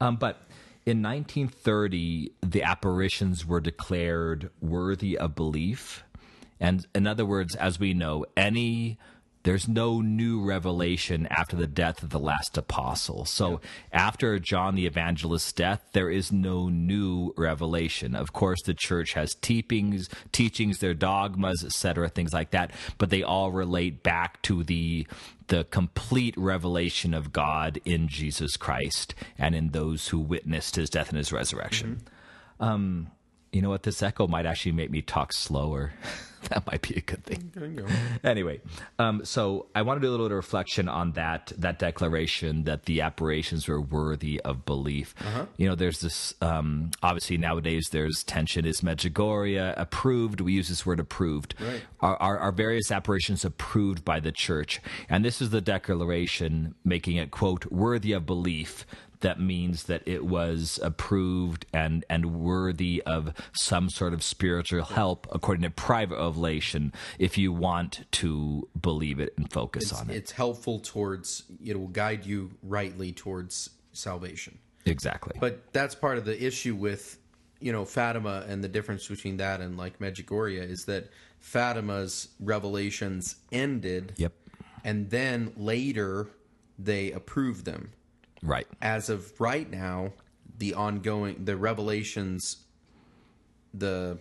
Um, 0.00 0.16
but 0.16 0.42
in 0.88 1.02
1930, 1.02 2.32
the 2.40 2.62
apparitions 2.62 3.44
were 3.44 3.60
declared 3.60 4.48
worthy 4.62 5.18
of 5.18 5.34
belief. 5.34 6.02
And 6.58 6.86
in 6.94 7.06
other 7.06 7.26
words, 7.26 7.54
as 7.54 7.78
we 7.78 7.92
know, 7.92 8.24
any 8.38 8.98
there's 9.44 9.68
no 9.68 10.00
new 10.00 10.42
revelation 10.44 11.26
after 11.30 11.56
the 11.56 11.66
death 11.66 12.02
of 12.02 12.10
the 12.10 12.18
last 12.18 12.58
apostle. 12.58 13.24
So 13.24 13.60
after 13.92 14.38
John 14.38 14.74
the 14.74 14.86
Evangelist's 14.86 15.52
death, 15.52 15.88
there 15.92 16.10
is 16.10 16.32
no 16.32 16.68
new 16.68 17.32
revelation. 17.36 18.14
Of 18.14 18.32
course, 18.32 18.60
the 18.62 18.74
church 18.74 19.14
has 19.14 19.34
teachings, 19.34 20.08
teachings, 20.32 20.78
their 20.78 20.94
dogmas, 20.94 21.64
etc., 21.64 22.08
things 22.08 22.32
like 22.32 22.50
that, 22.50 22.72
but 22.98 23.10
they 23.10 23.22
all 23.22 23.52
relate 23.52 24.02
back 24.02 24.42
to 24.42 24.64
the 24.64 25.06
the 25.46 25.64
complete 25.64 26.36
revelation 26.36 27.14
of 27.14 27.32
God 27.32 27.80
in 27.86 28.06
Jesus 28.06 28.58
Christ 28.58 29.14
and 29.38 29.54
in 29.54 29.70
those 29.70 30.08
who 30.08 30.18
witnessed 30.18 30.76
his 30.76 30.90
death 30.90 31.08
and 31.08 31.16
his 31.16 31.32
resurrection. 31.32 32.02
Um, 32.60 33.10
you 33.50 33.62
know 33.62 33.70
what? 33.70 33.82
This 33.82 34.02
echo 34.02 34.26
might 34.26 34.44
actually 34.44 34.72
make 34.72 34.90
me 34.90 35.00
talk 35.00 35.32
slower. 35.32 35.92
that 36.50 36.66
might 36.66 36.82
be 36.82 36.94
a 36.96 37.00
good 37.00 37.24
thing. 37.24 37.50
Anyway, 38.24 38.60
um, 38.98 39.24
so 39.24 39.66
I 39.74 39.82
want 39.82 40.00
to 40.00 40.06
do 40.06 40.10
a 40.10 40.12
little 40.12 40.26
bit 40.26 40.32
of 40.32 40.36
reflection 40.36 40.88
on 40.88 41.12
that 41.12 41.52
that 41.56 41.78
declaration 41.78 42.64
that 42.64 42.84
the 42.84 43.00
apparitions 43.00 43.68
were 43.68 43.80
worthy 43.80 44.40
of 44.40 44.64
belief. 44.64 45.14
You 45.56 45.68
know, 45.68 45.74
there's 45.74 46.00
this 46.00 46.34
um, 46.40 46.90
obviously 47.02 47.36
nowadays 47.38 47.88
there's 47.90 48.22
tension. 48.24 48.64
Is 48.64 48.80
Medjugorje 48.80 49.74
approved? 49.76 50.40
We 50.40 50.52
use 50.52 50.68
this 50.68 50.84
word 50.86 51.00
approved. 51.00 51.54
Right. 51.60 51.82
Are, 52.00 52.16
are, 52.16 52.38
are 52.38 52.52
various 52.52 52.90
apparitions 52.90 53.44
approved 53.44 54.04
by 54.04 54.20
the 54.20 54.32
church? 54.32 54.80
And 55.08 55.24
this 55.24 55.40
is 55.40 55.50
the 55.50 55.60
declaration 55.60 56.74
making 56.84 57.16
it 57.16 57.30
quote 57.30 57.66
worthy 57.66 58.12
of 58.12 58.26
belief 58.26 58.86
that 59.20 59.40
means 59.40 59.84
that 59.84 60.02
it 60.06 60.24
was 60.24 60.78
approved 60.82 61.66
and 61.72 62.04
and 62.08 62.26
worthy 62.26 63.02
of 63.06 63.32
some 63.52 63.88
sort 63.90 64.12
of 64.14 64.22
spiritual 64.22 64.84
help 64.84 65.26
according 65.32 65.62
to 65.62 65.70
private 65.70 66.16
revelation 66.16 66.92
if 67.18 67.36
you 67.36 67.52
want 67.52 68.04
to 68.10 68.68
believe 68.80 69.20
it 69.20 69.32
and 69.36 69.52
focus 69.52 69.84
it's, 69.84 69.92
on 70.00 70.10
it 70.10 70.16
it's 70.16 70.32
helpful 70.32 70.78
towards 70.78 71.44
it 71.64 71.78
will 71.78 71.88
guide 71.88 72.24
you 72.24 72.50
rightly 72.62 73.12
towards 73.12 73.70
salvation. 73.92 74.58
exactly 74.86 75.36
But 75.40 75.72
that's 75.72 75.94
part 75.94 76.18
of 76.18 76.24
the 76.24 76.44
issue 76.44 76.74
with 76.74 77.18
you 77.60 77.72
know 77.72 77.84
Fatima 77.84 78.44
and 78.48 78.62
the 78.62 78.68
difference 78.68 79.08
between 79.08 79.38
that 79.38 79.60
and 79.60 79.76
like 79.76 79.98
Medjugorje 79.98 80.70
is 80.70 80.84
that 80.84 81.10
Fatima's 81.40 82.28
revelations 82.40 83.36
ended. 83.52 84.14
Yep. 84.16 84.32
And 84.84 85.10
then 85.10 85.52
later 85.56 86.28
they 86.78 87.12
approved 87.12 87.64
them. 87.64 87.90
Right 88.42 88.66
As 88.80 89.08
of 89.08 89.40
right 89.40 89.68
now, 89.70 90.12
the 90.58 90.74
ongoing 90.74 91.44
the 91.44 91.56
revelations 91.56 92.64
the 93.74 94.18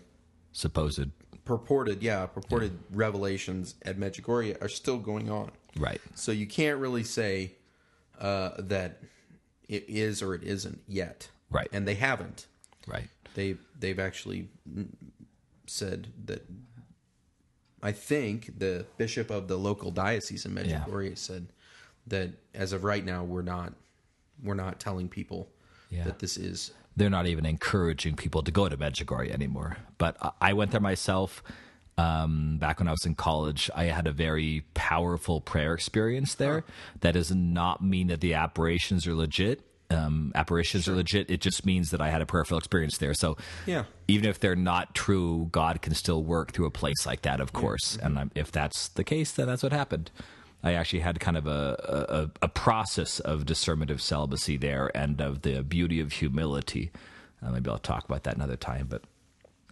supposed 0.51 1.09
purported 1.45 2.03
yeah, 2.03 2.25
purported 2.25 2.77
revelations 2.91 3.75
at 3.83 3.97
Medjugorje 3.97 4.61
are 4.61 4.67
still 4.69 4.97
going 4.97 5.29
on. 5.29 5.51
right 5.77 6.01
So 6.15 6.31
you 6.31 6.45
can't 6.45 6.79
really 6.79 7.03
say 7.03 7.53
uh, 8.19 8.51
that 8.59 9.01
it 9.69 9.85
is 9.87 10.21
or 10.21 10.35
it 10.35 10.43
isn't 10.43 10.81
yet. 10.87 11.29
Right. 11.49 11.69
And 11.71 11.87
they 11.87 11.95
haven't. 11.95 12.47
right 12.85 13.07
They 13.33 13.57
they've 13.79 13.99
actually 13.99 14.49
said 15.65 16.07
that. 16.25 16.45
I 17.81 17.91
think 17.91 18.57
the 18.57 18.85
bishop 18.97 19.29
of 19.29 19.47
the 19.47 19.55
local 19.55 19.91
diocese 19.91 20.45
in 20.45 20.53
Yeah. 20.57 21.15
Said 21.15 21.47
that 22.07 22.31
as 22.55 22.73
of 22.73 22.83
right 22.83 23.05
now 23.05 23.23
we're 23.23 23.43
not 23.43 23.73
we're 24.43 24.53
not 24.53 24.79
telling 24.79 25.09
people 25.09 25.49
Yeah. 25.89 26.03
that 26.05 26.19
this 26.19 26.37
is 26.37 26.71
they're 26.95 27.09
not 27.11 27.27
even 27.27 27.45
encouraging 27.45 28.15
people 28.15 28.41
to 28.41 28.49
go 28.51 28.67
to 28.67 28.75
Medjugorje 28.75 29.29
anymore. 29.29 29.77
But 29.99 30.17
I- 30.41 30.53
went 30.53 30.71
there 30.71 30.81
myself 30.81 31.43
um, 31.99 32.57
back 32.59 32.79
when 32.79 32.87
I 32.87 32.91
was 32.91 33.05
in 33.05 33.15
college. 33.15 33.69
I 33.75 33.85
had 33.85 34.05
a 34.07 34.11
very 34.11 34.63
powerful 34.73 35.41
prayer 35.41 35.73
experience 35.73 36.35
there. 36.35 36.63
That 37.01 37.13
does 37.13 37.33
not 37.33 37.83
mean 37.83 38.07
that 38.07 38.21
the 38.21 38.33
apparitions 38.35 39.07
are 39.07 39.15
legit. 39.15 39.61
Um, 39.89 40.31
apparitions 40.35 40.87
are 40.87 40.93
legit. 40.95 41.29
It 41.31 41.39
just 41.41 41.65
means 41.65 41.91
that 41.91 42.01
I 42.01 42.09
had 42.09 42.21
a 42.21 42.25
prayerful 42.25 42.57
experience 42.57 42.97
there. 42.97 43.13
So 43.13 43.37
Yeah. 43.65 43.85
even 44.07 44.29
if 44.29 44.39
they're 44.39 44.55
not 44.55 44.93
true, 44.93 45.49
God 45.51 45.81
can 45.81 45.93
still 45.93 46.23
work 46.23 46.51
through 46.51 46.65
a 46.65 46.71
place 46.71 47.05
like 47.05 47.21
that, 47.23 47.39
of 47.39 47.53
course. 47.53 47.97
And 48.01 48.19
I'm, 48.19 48.31
if 48.35 48.51
that's 48.51 48.89
the 48.89 49.03
case, 49.03 49.31
then 49.31 49.47
that's 49.47 49.63
what 49.63 49.71
happened. 49.71 50.11
I 50.63 50.73
actually 50.73 50.99
had 50.99 51.19
kind 51.19 51.37
of 51.37 51.47
a, 51.47 52.29
a, 52.41 52.45
a 52.45 52.47
process 52.49 53.19
of 53.19 53.45
discernment 53.45 53.91
of 53.91 54.01
celibacy 54.01 54.57
there 54.57 54.91
and 54.95 55.21
of 55.21 55.43
the 55.43 55.63
beauty 55.63 55.99
of 55.99 56.13
humility. 56.13 56.91
Uh, 57.41 57.51
maybe 57.51 57.69
I'll 57.69 57.77
talk 57.77 58.05
about 58.05 58.23
that 58.23 58.35
another 58.35 58.55
time, 58.55 58.87
but 58.89 59.03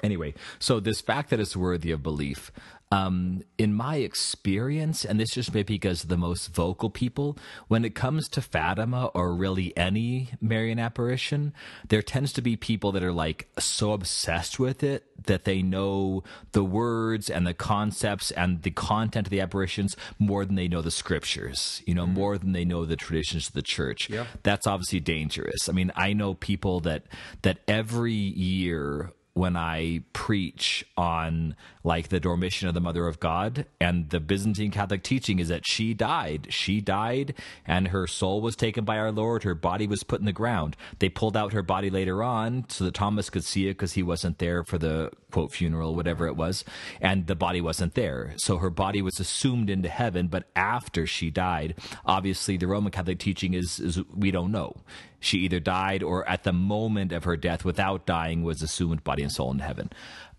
anyway, 0.04 0.34
so 0.60 0.80
this 0.80 1.02
fact 1.02 1.32
that 1.32 1.40
it's 1.40 1.56
worthy 1.56 1.92
of 1.92 2.04
belief, 2.04 2.52
um, 2.92 3.42
in 3.58 3.74
my 3.74 3.98
experience, 3.98 5.04
and 5.04 5.20
this 5.20 5.32
just 5.32 5.54
may 5.54 5.64
be 5.64 5.76
because 5.76 6.04
the 6.04 6.18
most 6.18 6.54
vocal 6.54 6.90
people, 6.90 7.38
when 7.68 7.84
it 7.84 7.96
comes 7.96 8.30
to 8.30 8.42
Fatima 8.42 9.08
or 9.14 9.34
really 9.34 9.76
any 9.76 10.30
Marian 10.40 10.80
apparition, 10.80 11.54
there 11.88 12.04
tends 12.04 12.32
to 12.34 12.42
be 12.42 12.56
people 12.56 12.92
that 12.92 13.04
are 13.04 13.12
like 13.12 13.50
so 13.58 13.92
obsessed 13.94 14.60
with 14.60 14.84
it 14.84 15.04
that 15.26 15.46
they 15.46 15.62
know 15.62 16.24
the 16.52 16.64
words 16.64 17.30
and 17.30 17.48
the 17.48 17.54
concepts 17.54 18.30
and 18.32 18.62
the 18.62 18.72
content 18.72 19.28
of 19.28 19.32
the 19.32 19.42
apparitions 19.42 19.98
more 20.20 20.46
than 20.46 20.56
they 20.56 20.68
know 20.68 20.82
the 20.82 20.92
scriptures, 20.92 21.82
you 21.88 21.96
know, 21.96 22.06
more 22.06 22.38
than 22.38 22.52
they 22.52 22.66
know 22.66 22.86
the 22.86 22.96
traditions 22.96 23.48
of 23.48 23.54
the 23.54 23.62
church. 23.64 24.10
Yeah. 24.10 24.28
That's 24.44 24.68
obviously 24.68 25.00
dangerous. 25.00 25.68
I 25.68 25.72
mean, 25.72 25.92
I 25.96 26.14
know 26.14 26.36
people 26.36 26.82
that 26.82 27.04
that 27.42 27.60
every 27.68 28.14
year 28.14 29.12
when 29.36 29.58
I 29.58 30.00
preach 30.14 30.86
on 30.96 31.58
like 31.84 32.08
the 32.08 32.22
Dormition 32.22 32.70
of 32.70 32.74
the 32.74 32.80
Mother 32.80 33.06
of 33.06 33.20
God 33.20 33.66
and 33.82 34.10
the 34.10 34.22
Byzantine 34.22 34.72
Catholic 34.72 35.04
teaching 35.04 35.40
is 35.40 35.50
that 35.50 35.68
she 35.68 35.94
died. 35.94 36.48
She 36.50 36.80
died 36.80 37.34
and 37.66 37.90
her 37.90 38.08
soul 38.08 38.40
was 38.40 38.56
taken 38.56 38.86
by 38.86 38.98
our 38.98 39.12
Lord. 39.12 39.44
Her 39.44 39.54
body 39.54 39.88
was 39.88 40.04
put 40.04 40.22
in 40.22 40.26
the 40.26 40.32
ground. 40.32 40.78
They 41.00 41.10
pulled 41.10 41.36
out 41.36 41.52
her 41.52 41.62
body 41.62 41.90
later 41.90 42.24
on 42.24 42.66
so 42.70 42.86
that 42.86 42.94
Thomas 42.94 43.30
could 43.30 43.44
see 43.44 43.68
it 43.68 43.74
because 43.74 43.94
he 43.94 44.04
wasn't 44.04 44.40
there 44.40 44.64
for 44.64 44.78
the 44.78 45.12
quote 45.32 45.52
funeral, 45.52 45.96
whatever 45.96 46.28
it 46.28 46.38
was. 46.38 46.64
And 47.02 47.28
the 47.28 47.36
body 47.36 47.60
wasn't 47.60 47.94
there. 47.94 48.34
So 48.38 48.58
her 48.60 48.70
body 48.70 49.02
was 49.02 49.20
assumed 49.20 49.70
into 49.70 49.90
heaven. 49.90 50.30
But 50.30 50.46
after 50.56 51.06
she 51.06 51.30
died, 51.30 51.76
obviously 52.06 52.56
the 52.56 52.68
Roman 52.68 52.94
Catholic 52.94 53.20
teaching 53.20 53.54
is, 53.54 53.82
is 53.82 54.00
we 54.16 54.32
don't 54.32 54.54
know 54.54 54.78
she 55.26 55.40
either 55.40 55.60
died 55.60 56.04
or 56.04 56.28
at 56.30 56.44
the 56.44 56.54
moment 56.54 57.12
of 57.12 57.24
her 57.24 57.36
death 57.36 57.66
without 57.66 58.06
dying 58.06 58.44
was 58.44 58.62
assumed 58.62 59.04
body 59.04 59.24
and 59.24 59.32
soul 59.32 59.52
in 59.52 59.60
heaven 59.60 59.90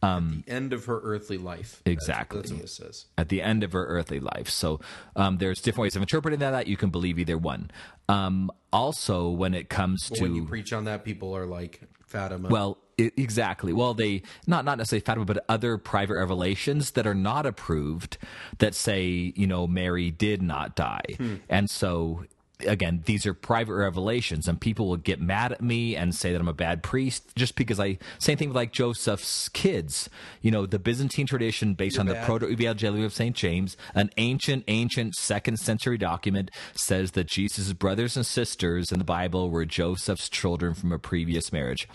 Um, 0.03 0.38
at 0.40 0.46
the 0.46 0.53
End 0.53 0.72
of 0.72 0.85
her 0.87 1.01
earthly 1.03 1.38
life. 1.38 1.83
Exactly. 1.85 2.40
That's, 2.40 2.53
what 2.53 2.62
it 2.62 2.68
says. 2.68 3.07
at 3.18 3.29
the 3.29 3.42
end 3.42 3.62
of 3.64 3.72
her 3.72 3.85
earthly 3.87 4.20
life 4.20 4.49
so 4.49 4.81
um, 5.16 5.38
there's 5.38 5.61
different 5.61 5.83
ways 5.83 5.96
of 5.96 6.03
interpreting 6.03 6.38
that 6.40 6.66
you 6.66 6.77
can 6.77 6.90
believe 6.90 7.18
either 7.18 7.37
one 7.38 7.70
um, 8.09 8.51
also 8.72 9.29
when 9.31 9.55
it 9.55 9.68
comes 9.68 10.09
to 10.11 10.22
When 10.22 10.35
you 10.35 10.44
preach 10.46 10.72
on 10.72 10.85
that, 10.85 11.05
people 11.05 11.37
are 11.37 11.46
like 11.46 11.81
Fatima. 12.07 12.49
Well, 12.49 12.79
i 13.01 13.11
exactly. 13.16 13.72
Well, 13.72 13.94
they 13.94 14.22
not 14.46 14.64
not 14.64 14.79
necessarily 14.79 15.05
Fatima, 15.05 15.25
but 15.25 15.44
other 15.49 15.77
private 15.77 16.14
revelations 16.14 16.92
that 16.92 17.07
are 17.07 17.14
not 17.14 17.46
approved 17.46 18.16
that 18.59 18.75
say 18.75 19.33
you 19.35 19.46
know 19.46 19.66
Mary 19.66 20.11
did 20.11 20.40
not 20.40 20.77
die, 20.77 21.16
and 21.49 21.68
so 21.68 22.25
again 22.66 23.03
these 23.05 23.27
are 23.27 23.35
private 23.35 23.75
revelations 23.75 24.49
and 24.49 24.61
people 24.61 24.88
will 24.88 24.97
get 24.97 25.21
mad 25.21 25.53
at 25.53 25.61
me 25.61 25.95
and 25.95 26.14
say 26.14 26.33
that 26.33 26.40
i'm 26.40 26.49
a 26.49 26.55
bad 26.55 26.83
priest 26.83 27.35
just 27.37 27.55
because 27.57 27.79
i 27.79 27.99
same 28.19 28.37
thing 28.37 28.49
with 28.49 28.57
like 28.57 28.73
joseph's 28.73 29.49
kids. 29.51 30.09
You 30.40 30.51
know 30.51 30.66
the 30.66 30.79
byzantine 30.79 31.27
tradition 31.27 31.75
based 31.75 31.99
on 31.99 32.07
the 32.07 32.14
bad. 32.14 32.27
proto-evangelium 32.27 33.05
of 33.05 33.12
st 33.12 33.37
james 33.37 33.77
an 33.95 34.11
ancient 34.16 34.64
ancient 34.69 35.14
second 35.14 35.59
century 35.59 35.99
document 35.99 36.51
says 36.75 37.12
that 37.12 37.27
jesus' 37.27 37.73
brothers 37.73 38.16
and 38.16 38.25
sisters 38.25 38.90
in 38.90 38.99
the 38.99 39.05
bible 39.05 39.51
were 39.51 39.64
joseph's 39.66 40.29
children 40.29 40.75
from 40.75 40.92
a 40.92 40.99
previous 40.99 41.53
marriage. 41.53 41.88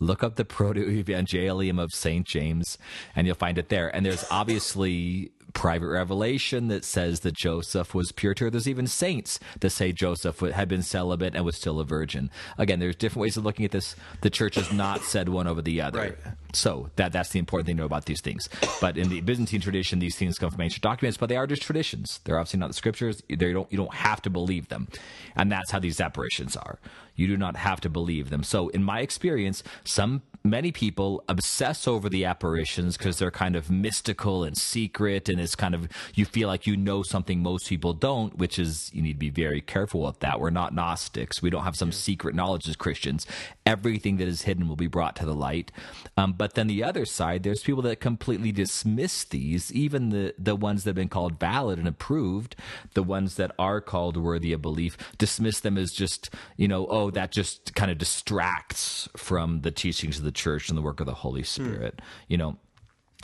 Look 0.00 0.22
up 0.22 0.36
the 0.36 0.44
proto-evangelium 0.56 1.82
of 1.82 1.92
st 1.92 2.26
james 2.26 2.78
and 3.14 3.26
you'll 3.26 3.36
find 3.36 3.58
it 3.58 3.68
there. 3.68 3.94
And 3.94 4.04
there's 4.04 4.24
obviously 4.30 5.32
private 5.54 5.88
revelation 5.88 6.68
that 6.68 6.84
says 6.84 7.20
that 7.20 7.34
Joseph 7.34 7.94
was 7.94 8.12
pure. 8.12 8.34
There's 8.34 8.68
even 8.68 8.86
saints 8.86 9.40
that 9.60 9.70
say 9.70 9.92
Joseph 9.92 10.40
had 10.40 10.68
been 10.68 10.82
celibate 10.82 11.34
and 11.34 11.44
was 11.44 11.56
still 11.56 11.80
a 11.80 11.84
virgin. 11.84 12.30
Again, 12.58 12.80
there's 12.80 12.96
different 12.96 13.22
ways 13.22 13.36
of 13.36 13.44
looking 13.44 13.64
at 13.64 13.70
this. 13.70 13.96
The 14.20 14.30
church 14.30 14.56
has 14.56 14.72
not 14.72 15.02
said 15.02 15.28
one 15.28 15.46
over 15.46 15.62
the 15.62 15.80
other. 15.80 16.00
Right. 16.00 16.18
So 16.52 16.90
that 16.96 17.12
that's 17.12 17.30
the 17.30 17.38
important 17.38 17.66
thing 17.66 17.76
to 17.76 17.82
know 17.82 17.86
about 17.86 18.04
these 18.06 18.20
things. 18.20 18.48
But 18.80 18.98
in 18.98 19.08
the 19.08 19.20
Byzantine 19.20 19.60
tradition, 19.60 19.98
these 19.98 20.16
things 20.16 20.38
come 20.38 20.50
from 20.50 20.60
ancient 20.60 20.82
documents, 20.82 21.16
but 21.16 21.28
they 21.28 21.36
are 21.36 21.46
just 21.46 21.62
traditions. 21.62 22.20
They're 22.24 22.38
obviously 22.38 22.60
not 22.60 22.68
the 22.68 22.74
scriptures. 22.74 23.22
They 23.28 23.52
don't 23.52 23.70
you 23.72 23.78
don't 23.78 23.94
have 23.94 24.20
to 24.22 24.30
believe 24.30 24.68
them, 24.68 24.88
and 25.36 25.50
that's 25.50 25.70
how 25.70 25.78
these 25.78 26.00
apparitions 26.00 26.56
are. 26.56 26.78
You 27.16 27.28
do 27.28 27.36
not 27.36 27.56
have 27.56 27.80
to 27.82 27.88
believe 27.88 28.30
them. 28.30 28.42
So, 28.42 28.68
in 28.68 28.82
my 28.82 29.00
experience, 29.00 29.62
some 29.84 30.22
many 30.42 30.72
people 30.72 31.24
obsess 31.28 31.88
over 31.88 32.08
the 32.08 32.24
apparitions 32.24 32.96
because 32.96 33.18
they're 33.18 33.30
kind 33.30 33.56
of 33.56 33.70
mystical 33.70 34.44
and 34.44 34.56
secret, 34.56 35.28
and 35.28 35.40
it's 35.44 35.54
kind 35.54 35.74
of 35.74 35.88
you 36.14 36.24
feel 36.24 36.48
like 36.48 36.66
you 36.66 36.76
know 36.76 37.02
something 37.02 37.40
most 37.40 37.68
people 37.68 37.92
don't, 37.92 38.36
which 38.36 38.58
is 38.58 38.90
you 38.92 39.02
need 39.02 39.14
to 39.14 39.18
be 39.18 39.30
very 39.30 39.60
careful 39.60 40.02
with 40.02 40.20
that. 40.20 40.40
We're 40.40 40.50
not 40.50 40.74
Gnostics. 40.74 41.40
We 41.40 41.50
don't 41.50 41.64
have 41.64 41.76
some 41.76 41.92
secret 41.92 42.34
knowledge 42.34 42.68
as 42.68 42.76
Christians. 42.76 43.26
Everything 43.64 44.16
that 44.16 44.28
is 44.28 44.42
hidden 44.42 44.68
will 44.68 44.76
be 44.76 44.86
brought 44.86 45.16
to 45.16 45.26
the 45.26 45.34
light. 45.34 45.70
Um, 46.16 46.32
but 46.32 46.54
then 46.54 46.66
the 46.66 46.82
other 46.82 47.04
side, 47.04 47.42
there's 47.42 47.62
people 47.62 47.82
that 47.82 48.00
completely 48.00 48.52
dismiss 48.52 49.24
these, 49.24 49.72
even 49.72 50.10
the 50.10 50.34
the 50.38 50.56
ones 50.56 50.84
that 50.84 50.90
have 50.90 50.96
been 50.96 51.08
called 51.08 51.38
valid 51.38 51.78
and 51.78 51.86
approved, 51.86 52.56
the 52.94 53.02
ones 53.02 53.36
that 53.36 53.52
are 53.58 53.80
called 53.80 54.16
worthy 54.16 54.52
of 54.52 54.62
belief, 54.62 54.96
dismiss 55.18 55.60
them 55.60 55.78
as 55.78 55.92
just 55.92 56.30
you 56.56 56.66
know 56.66 56.86
oh 56.88 57.10
that 57.10 57.30
just 57.30 57.74
kind 57.74 57.90
of 57.90 57.98
distracts 57.98 59.08
from 59.16 59.60
the 59.60 59.70
teachings 59.70 60.18
of 60.18 60.24
the 60.24 60.32
church 60.32 60.68
and 60.68 60.78
the 60.78 60.82
work 60.82 61.00
of 61.00 61.06
the 61.06 61.14
Holy 61.14 61.42
Spirit. 61.42 62.00
You 62.28 62.38
know, 62.38 62.56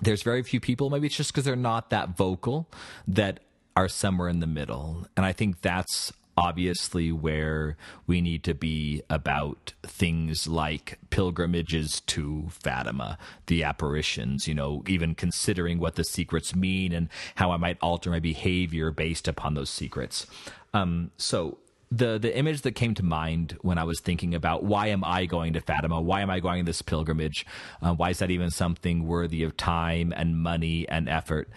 there's 0.03 0.23
very 0.23 0.43
few 0.43 0.61
people, 0.61 0.91
maybe 0.91 1.07
it's 1.07 1.17
just 1.17 1.33
because 1.33 1.45
they're 1.45 1.57
not 1.57 1.91
that 1.91 2.17
vocal, 2.17 2.69
that 3.07 3.41
are 3.77 3.89
somewhere 3.89 4.29
in 4.29 4.41
the 4.41 4.47
middle. 4.47 5.07
And 5.17 5.25
I 5.25 5.33
think 5.33 5.61
that's 5.63 6.13
obviously 6.37 7.13
where 7.13 7.77
we 8.07 8.21
need 8.21 8.43
to 8.45 8.55
be 8.55 9.03
about 9.11 9.75
things 9.83 10.49
like 10.49 10.99
pilgrimages 11.11 12.01
to 12.01 12.47
Fatima, 12.49 13.19
the 13.47 13.63
apparitions, 13.63 14.49
you 14.49 14.55
know, 14.55 14.83
even 14.87 15.15
considering 15.15 15.79
what 15.79 15.97
the 15.97 16.05
secrets 16.05 16.55
mean 16.55 16.93
and 16.93 17.09
how 17.35 17.51
I 17.51 17.59
might 17.59 17.77
alter 17.83 18.11
my 18.11 18.21
behavior 18.21 18.91
based 18.91 19.29
upon 19.29 19.55
those 19.55 19.71
secrets. 19.71 20.27
Um, 20.73 21.11
so 21.19 21.59
the 21.91 22.19
the 22.19 22.37
image 22.37 22.63
that 22.63 22.73
came 22.73 22.95
to 22.95 23.03
mind 23.03 23.57
when 23.63 23.79
I 23.79 23.85
was 23.85 24.01
thinking 24.01 24.35
about 24.35 24.63
why 24.63 24.89
am 24.89 25.03
I 25.05 25.27
going 25.27 25.53
to 25.55 25.61
Fatima? 25.61 26.01
Why 26.01 26.21
am 26.21 26.31
I 26.31 26.41
going 26.41 26.65
this 26.65 26.83
pilgrimage? 26.83 27.45
Uh, 27.83 27.95
why 27.95 28.11
is 28.11 28.19
that 28.21 28.31
even 28.31 28.51
something 28.51 29.07
worthy 29.07 29.43
of 29.43 29.57
time 29.57 30.13
and 30.17 30.39
money 30.39 30.89
and 30.89 31.09
effort? 31.09 31.49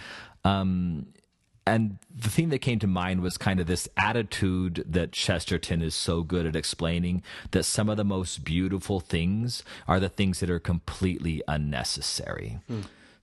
Um, 0.44 1.08
and 1.66 1.98
the 2.14 2.30
thing 2.30 2.50
that 2.50 2.60
came 2.60 2.80
to 2.80 2.88
mind 2.88 3.22
was 3.22 3.38
kind 3.38 3.60
of 3.60 3.68
this 3.68 3.88
attitude 3.96 4.84
that 4.86 5.14
Chesterton 5.14 5.82
is 5.82 5.96
so 5.96 6.22
good 6.22 6.46
at 6.46 6.56
explaining 6.58 7.24
that 7.52 7.64
some 7.64 7.88
of 7.88 7.96
the 7.96 8.04
most 8.04 8.44
beautiful 8.44 9.00
things 9.00 9.64
are 9.88 10.00
the 10.00 10.10
things 10.10 10.42
that 10.42 10.50
are 10.50 10.60
completely 10.60 11.42
unnecessary. 11.48 12.60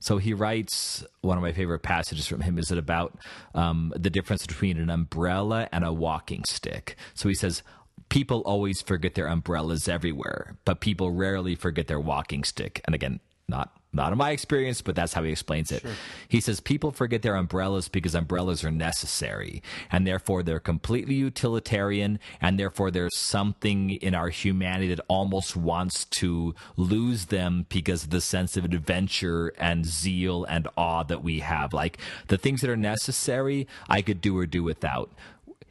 So 0.01 0.17
he 0.17 0.33
writes 0.33 1.05
one 1.21 1.37
of 1.37 1.43
my 1.43 1.53
favorite 1.53 1.83
passages 1.83 2.27
from 2.27 2.41
him 2.41 2.57
is 2.57 2.71
it 2.71 2.77
about 2.77 3.17
um, 3.55 3.93
the 3.95 4.09
difference 4.09 4.45
between 4.45 4.77
an 4.77 4.89
umbrella 4.89 5.69
and 5.71 5.85
a 5.85 5.93
walking 5.93 6.43
stick. 6.45 6.95
So 7.13 7.29
he 7.29 7.35
says, 7.35 7.63
people 8.09 8.41
always 8.41 8.81
forget 8.81 9.13
their 9.15 9.27
umbrellas 9.27 9.87
everywhere, 9.87 10.57
but 10.65 10.81
people 10.81 11.11
rarely 11.11 11.55
forget 11.55 11.87
their 11.87 11.99
walking 11.99 12.43
stick. 12.43 12.81
And 12.85 12.93
again, 12.93 13.19
not 13.47 13.73
not 13.93 14.11
in 14.11 14.17
my 14.17 14.31
experience, 14.31 14.81
but 14.81 14.95
that's 14.95 15.13
how 15.13 15.23
he 15.23 15.31
explains 15.31 15.71
it. 15.71 15.83
He 16.29 16.39
says 16.39 16.61
people 16.61 16.91
forget 16.91 17.21
their 17.21 17.35
umbrellas 17.35 17.89
because 17.89 18.15
umbrellas 18.15 18.63
are 18.63 18.71
necessary, 18.71 19.61
and 19.91 20.07
therefore 20.07 20.43
they're 20.43 20.61
completely 20.61 21.15
utilitarian, 21.15 22.19
and 22.39 22.57
therefore 22.57 22.89
there's 22.89 23.17
something 23.17 23.91
in 23.91 24.15
our 24.15 24.29
humanity 24.29 24.87
that 24.87 25.03
almost 25.09 25.57
wants 25.57 26.05
to 26.05 26.55
lose 26.77 27.25
them 27.25 27.65
because 27.67 28.05
of 28.05 28.11
the 28.11 28.21
sense 28.21 28.55
of 28.55 28.63
adventure 28.63 29.53
and 29.57 29.85
zeal 29.85 30.45
and 30.45 30.67
awe 30.77 31.03
that 31.03 31.23
we 31.23 31.39
have. 31.39 31.73
Like 31.73 31.97
the 32.27 32.37
things 32.37 32.61
that 32.61 32.69
are 32.69 32.77
necessary, 32.77 33.67
I 33.89 34.01
could 34.01 34.21
do 34.21 34.37
or 34.37 34.45
do 34.45 34.63
without. 34.63 35.11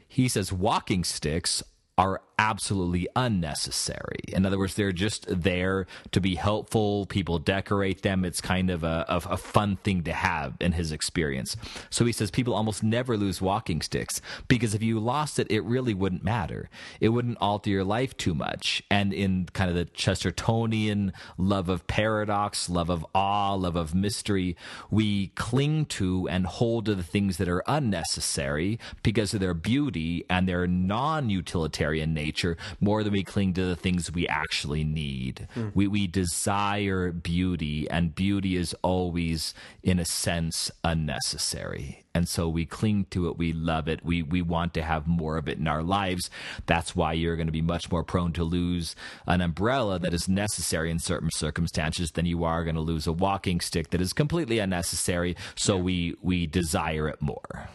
He 0.07 0.27
says 0.27 0.51
walking 0.51 1.03
sticks 1.03 1.63
are 2.01 2.19
absolutely 2.39 3.07
unnecessary. 3.15 4.23
In 4.29 4.47
other 4.47 4.57
words, 4.57 4.73
they're 4.73 4.91
just 4.91 5.25
there 5.29 5.85
to 6.09 6.19
be 6.19 6.33
helpful. 6.33 7.05
People 7.05 7.37
decorate 7.37 8.01
them. 8.01 8.25
It's 8.25 8.41
kind 8.41 8.71
of 8.71 8.83
a, 8.83 9.05
a 9.07 9.37
fun 9.37 9.75
thing 9.75 10.01
to 10.05 10.11
have 10.11 10.55
in 10.59 10.71
his 10.71 10.91
experience. 10.91 11.55
So 11.91 12.03
he 12.03 12.11
says 12.11 12.31
people 12.31 12.55
almost 12.55 12.81
never 12.81 13.15
lose 13.15 13.39
walking 13.39 13.83
sticks 13.83 14.19
because 14.47 14.73
if 14.73 14.81
you 14.81 14.99
lost 14.99 15.37
it, 15.37 15.51
it 15.51 15.61
really 15.61 15.93
wouldn't 15.93 16.23
matter. 16.23 16.71
It 16.99 17.09
wouldn't 17.09 17.37
alter 17.39 17.69
your 17.69 17.83
life 17.83 18.17
too 18.17 18.33
much. 18.33 18.81
And 18.89 19.13
in 19.13 19.45
kind 19.53 19.69
of 19.69 19.75
the 19.75 19.85
Chestertonian 19.85 21.11
love 21.37 21.69
of 21.69 21.85
paradox, 21.85 22.67
love 22.67 22.89
of 22.89 23.05
awe, 23.13 23.53
love 23.53 23.75
of 23.75 23.93
mystery, 23.93 24.57
we 24.89 25.27
cling 25.35 25.85
to 25.85 26.27
and 26.27 26.47
hold 26.47 26.85
to 26.85 26.95
the 26.95 27.03
things 27.03 27.37
that 27.37 27.47
are 27.47 27.63
unnecessary 27.67 28.79
because 29.03 29.35
of 29.35 29.39
their 29.39 29.53
beauty 29.53 30.25
and 30.27 30.49
their 30.49 30.65
non 30.65 31.29
utilitarian 31.29 31.90
necessary 31.91 32.01
in 32.01 32.13
nature 32.13 32.57
more 32.79 33.03
than 33.03 33.13
we 33.13 33.23
cling 33.23 33.53
to 33.53 33.65
the 33.65 33.75
things 33.75 34.11
we 34.11 34.27
actually 34.27 34.83
need. 34.83 35.47
Hmm. 35.53 35.69
We 35.73 35.87
we 35.87 36.07
desire 36.07 37.11
beauty, 37.11 37.89
and 37.89 38.15
beauty 38.15 38.55
is 38.55 38.75
always, 38.81 39.53
in 39.83 39.99
a 39.99 40.05
sense, 40.05 40.71
unnecessary. 40.83 42.03
And 42.13 42.27
so 42.27 42.49
we 42.49 42.65
cling 42.65 43.05
to 43.11 43.29
it, 43.29 43.37
we 43.37 43.53
love 43.53 43.87
it, 43.87 44.03
we 44.03 44.21
we 44.23 44.41
want 44.41 44.73
to 44.73 44.81
have 44.81 45.07
more 45.07 45.37
of 45.37 45.47
it 45.47 45.57
in 45.57 45.67
our 45.67 45.83
lives. 45.83 46.29
That's 46.65 46.95
why 46.95 47.13
you're 47.13 47.37
going 47.37 47.47
to 47.47 47.53
be 47.53 47.61
much 47.61 47.91
more 47.91 48.03
prone 48.03 48.33
to 48.33 48.43
lose 48.43 48.95
an 49.25 49.41
umbrella 49.41 49.99
that 49.99 50.13
is 50.13 50.27
necessary 50.27 50.91
in 50.91 50.99
certain 50.99 51.29
circumstances 51.31 52.11
than 52.11 52.25
you 52.25 52.43
are 52.43 52.63
going 52.63 52.75
to 52.75 52.81
lose 52.81 53.07
a 53.07 53.13
walking 53.13 53.61
stick 53.61 53.89
that 53.91 54.01
is 54.01 54.13
completely 54.13 54.59
unnecessary. 54.59 55.35
So 55.55 55.77
we 55.77 56.15
we 56.21 56.47
desire 56.47 57.07
it 57.07 57.21
more. 57.21 57.69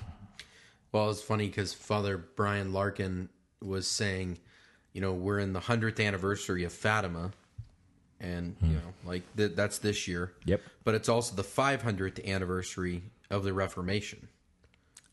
Well, 0.93 1.11
it's 1.11 1.21
funny 1.21 1.49
because 1.49 1.75
Father 1.75 2.17
Brian 2.17 2.73
Larkin 2.73 3.29
was 3.67 3.87
saying, 3.87 4.39
you 4.93 5.01
know, 5.01 5.13
we're 5.13 5.39
in 5.39 5.53
the 5.53 5.61
hundredth 5.61 6.01
anniversary 6.01 6.65
of 6.65 6.73
Fatima, 6.73 7.33
and 8.21 8.57
you 8.63 8.75
know, 8.75 8.95
like 9.05 9.23
th- 9.37 9.53
that's 9.55 9.79
this 9.79 10.09
year. 10.09 10.33
Yep. 10.47 10.63
But 10.85 10.95
it's 10.95 11.09
also 11.09 11.35
the 11.37 11.45
500th 11.45 12.25
anniversary 12.27 13.03
of 13.31 13.45
the 13.45 13.53
Reformation. 13.53 14.29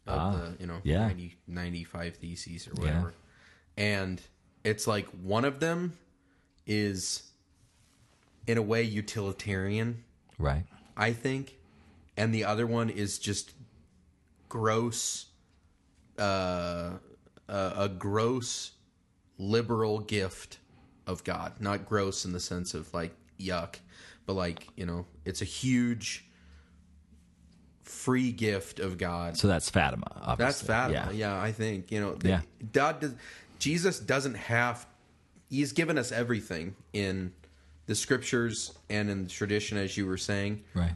Of 0.06 0.34
the, 0.34 0.56
you 0.60 0.68
know, 0.68 0.82
yeah. 0.84 1.08
90, 1.08 1.38
95 1.48 2.16
theses 2.18 2.68
or 2.68 2.72
whatever. 2.72 3.14
And 3.78 4.22
it's 4.64 4.86
like 4.86 5.08
one 5.22 5.46
of 5.46 5.60
them 5.60 5.98
is, 6.68 7.32
in 8.46 8.58
a 8.58 8.62
way, 8.62 8.84
utilitarian. 8.84 10.04
Right. 10.38 10.66
I 10.98 11.14
think, 11.14 11.58
and 12.18 12.34
the 12.34 12.44
other 12.46 12.68
one 12.68 12.90
is 12.90 13.18
just 13.18 13.54
gross, 14.50 15.28
uh, 16.20 16.92
a, 17.48 17.74
a 17.78 17.90
gross 17.90 18.72
liberal 19.38 20.00
gift 20.00 20.60
of 21.08 21.24
God. 21.24 21.54
Not 21.60 21.86
gross 21.86 22.26
in 22.26 22.32
the 22.34 22.40
sense 22.40 22.74
of 22.74 22.94
like 22.94 23.14
yuck, 23.40 23.76
but 24.26 24.34
like 24.34 24.68
you 24.76 24.86
know, 24.86 25.06
it's 25.26 25.42
a 25.42 25.46
huge 25.46 26.26
free 27.82 28.32
gift 28.32 28.80
of 28.80 28.98
God. 28.98 29.38
So 29.38 29.48
that's 29.48 29.70
Fatima. 29.70 30.06
Obviously. 30.22 30.46
That's 30.46 30.62
Fatima. 30.62 31.12
Yeah. 31.14 31.34
Yeah. 31.36 31.42
I 31.42 31.52
think 31.52 31.92
you 31.92 32.00
know. 32.00 32.16
the- 32.16 32.30
Yeah. 32.30 32.42
God 32.72 33.00
does. 33.00 33.14
Jesus 33.60 34.00
doesn't 34.00 34.36
have. 34.36 34.86
He's 35.50 35.72
given 35.72 35.98
us 35.98 36.12
everything 36.12 36.76
in 36.94 37.32
the 37.86 37.96
scriptures 37.96 38.72
and 38.90 39.10
in 39.10 39.24
the 39.24 39.30
tradition, 39.30 39.78
as 39.78 39.96
you 39.98 40.08
were 40.08 40.18
saying. 40.18 40.64
Right. 40.74 40.94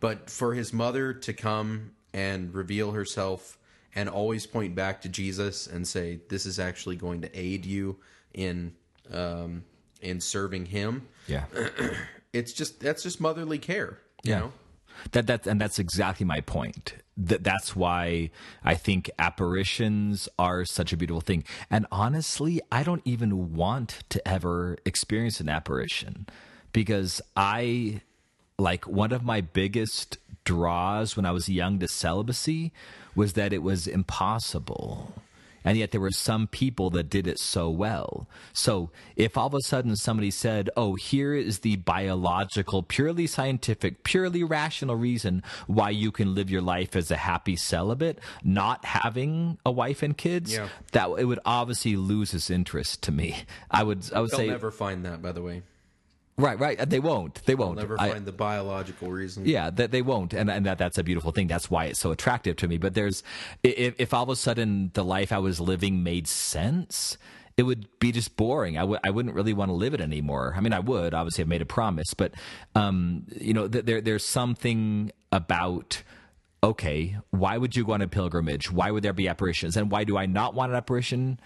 But 0.00 0.30
for 0.30 0.54
his 0.54 0.72
mother 0.72 1.12
to 1.12 1.32
come 1.32 1.92
and 2.12 2.52
reveal 2.54 2.92
herself 2.92 3.58
and 3.94 4.08
always 4.08 4.46
point 4.46 4.74
back 4.74 5.00
to 5.02 5.08
Jesus 5.08 5.66
and 5.66 5.86
say, 5.86 6.20
"This 6.28 6.46
is 6.46 6.58
actually 6.58 6.96
going 6.96 7.20
to 7.22 7.38
aid 7.38 7.64
you 7.66 7.96
in 8.34 8.74
um, 9.12 9.64
in 10.00 10.20
serving 10.20 10.66
Him," 10.66 11.08
Yeah. 11.26 11.44
it's 12.32 12.52
just 12.52 12.80
that's 12.80 13.02
just 13.02 13.20
motherly 13.20 13.58
care. 13.58 13.98
You 14.22 14.32
Yeah. 14.32 14.38
know? 14.40 14.52
That 15.12 15.26
that 15.28 15.46
and 15.46 15.60
that's 15.60 15.78
exactly 15.78 16.26
my 16.26 16.40
point. 16.40 16.94
That 17.16 17.42
that's 17.42 17.74
why 17.74 18.30
I 18.62 18.74
think 18.74 19.10
apparitions 19.18 20.28
are 20.38 20.64
such 20.64 20.92
a 20.92 20.96
beautiful 20.96 21.20
thing. 21.22 21.44
And 21.70 21.86
honestly, 21.90 22.60
I 22.70 22.82
don't 22.82 23.02
even 23.04 23.54
want 23.54 24.02
to 24.10 24.26
ever 24.28 24.76
experience 24.84 25.40
an 25.40 25.48
apparition 25.48 26.26
because 26.72 27.22
I 27.36 28.02
like 28.60 28.86
one 28.86 29.12
of 29.12 29.24
my 29.24 29.40
biggest 29.40 30.18
draws 30.44 31.16
when 31.16 31.26
I 31.26 31.32
was 31.32 31.48
young 31.48 31.78
to 31.80 31.88
celibacy 31.88 32.72
was 33.14 33.32
that 33.34 33.52
it 33.52 33.62
was 33.62 33.86
impossible. 33.86 35.14
And 35.62 35.76
yet 35.76 35.90
there 35.90 36.00
were 36.00 36.10
some 36.10 36.46
people 36.46 36.88
that 36.90 37.10
did 37.10 37.26
it 37.26 37.38
so 37.38 37.68
well. 37.68 38.26
So 38.54 38.88
if 39.14 39.36
all 39.36 39.48
of 39.48 39.52
a 39.54 39.60
sudden 39.60 39.94
somebody 39.94 40.30
said, 40.30 40.70
oh, 40.74 40.94
here 40.94 41.34
is 41.34 41.58
the 41.58 41.76
biological, 41.76 42.82
purely 42.82 43.26
scientific, 43.26 44.02
purely 44.02 44.42
rational 44.42 44.96
reason 44.96 45.42
why 45.66 45.90
you 45.90 46.12
can 46.12 46.34
live 46.34 46.48
your 46.50 46.62
life 46.62 46.96
as 46.96 47.10
a 47.10 47.16
happy 47.16 47.56
celibate, 47.56 48.18
not 48.42 48.86
having 48.86 49.58
a 49.66 49.70
wife 49.70 50.02
and 50.02 50.16
kids, 50.16 50.54
Yeah. 50.54 50.68
that 50.92 51.10
it 51.18 51.26
would 51.26 51.40
obviously 51.44 51.94
lose 51.94 52.32
its 52.32 52.48
interest 52.48 53.02
to 53.02 53.12
me. 53.12 53.44
I 53.70 53.82
would, 53.82 54.10
I 54.14 54.20
would 54.20 54.30
They'll 54.30 54.38
say, 54.38 54.46
never 54.46 54.70
find 54.70 55.04
that. 55.04 55.20
By 55.20 55.32
the 55.32 55.42
way, 55.42 55.62
right, 56.40 56.58
right. 56.58 56.90
They 56.90 57.00
won't. 57.00 57.34
They 57.44 57.54
they'll 57.54 57.66
won't. 57.68 57.78
never 57.78 57.96
I- 58.00 58.10
find 58.10 58.24
the 58.26 58.32
biological 58.32 59.10
reason. 59.10 59.46
yeah, 59.46 59.70
that 59.70 59.90
they 59.90 60.02
won't, 60.02 60.32
and 60.34 60.50
and 60.50 60.66
that 60.66 60.78
that's 60.78 60.98
a 60.98 61.04
beautiful 61.04 61.32
thing. 61.32 61.46
That's 61.46 61.70
why 61.70 61.86
it's 61.86 62.00
so 62.00 62.10
attractive 62.10 62.56
to 62.56 62.68
me. 62.68 62.78
But 62.78 62.94
there's, 62.94 63.22
if, 63.62 63.94
if 63.98 64.12
all 64.14 64.22
of 64.24 64.28
a 64.28 64.36
sudden 64.36 64.90
the 64.94 65.04
life 65.04 65.32
I 65.32 65.38
was 65.38 65.60
living 65.60 66.02
made 66.02 66.26
sense, 66.26 67.16
it 67.56 67.64
would 67.64 67.86
be 68.00 68.12
just 68.12 68.36
boring. 68.36 68.76
I 68.78 68.82
w- 68.82 69.00
I 69.04 69.10
wouldn't 69.10 69.34
really 69.34 69.52
want 69.52 69.68
to 69.68 69.74
live 69.74 69.94
it 69.94 70.00
anymore. 70.00 70.54
I 70.56 70.60
mean, 70.60 70.72
I 70.72 70.80
would. 70.80 71.14
Obviously, 71.14 71.42
I've 71.42 71.48
made 71.48 71.62
a 71.62 71.66
promise, 71.66 72.14
but 72.14 72.32
um, 72.74 73.26
you 73.40 73.54
know, 73.54 73.68
th- 73.68 73.84
there 73.84 74.00
there's 74.00 74.24
something 74.24 75.12
about. 75.32 76.02
Okay, 76.62 77.16
why 77.30 77.56
would 77.56 77.74
you 77.74 77.86
go 77.86 77.92
on 77.92 78.02
a 78.02 78.06
pilgrimage? 78.08 78.70
Why 78.70 78.90
would 78.90 79.02
there 79.02 79.14
be 79.14 79.28
apparitions? 79.28 79.78
And 79.78 79.90
why 79.90 80.04
do 80.04 80.18
I 80.18 80.26
not 80.26 80.52
want 80.52 80.72
an 80.72 80.76
apparition? 80.76 81.40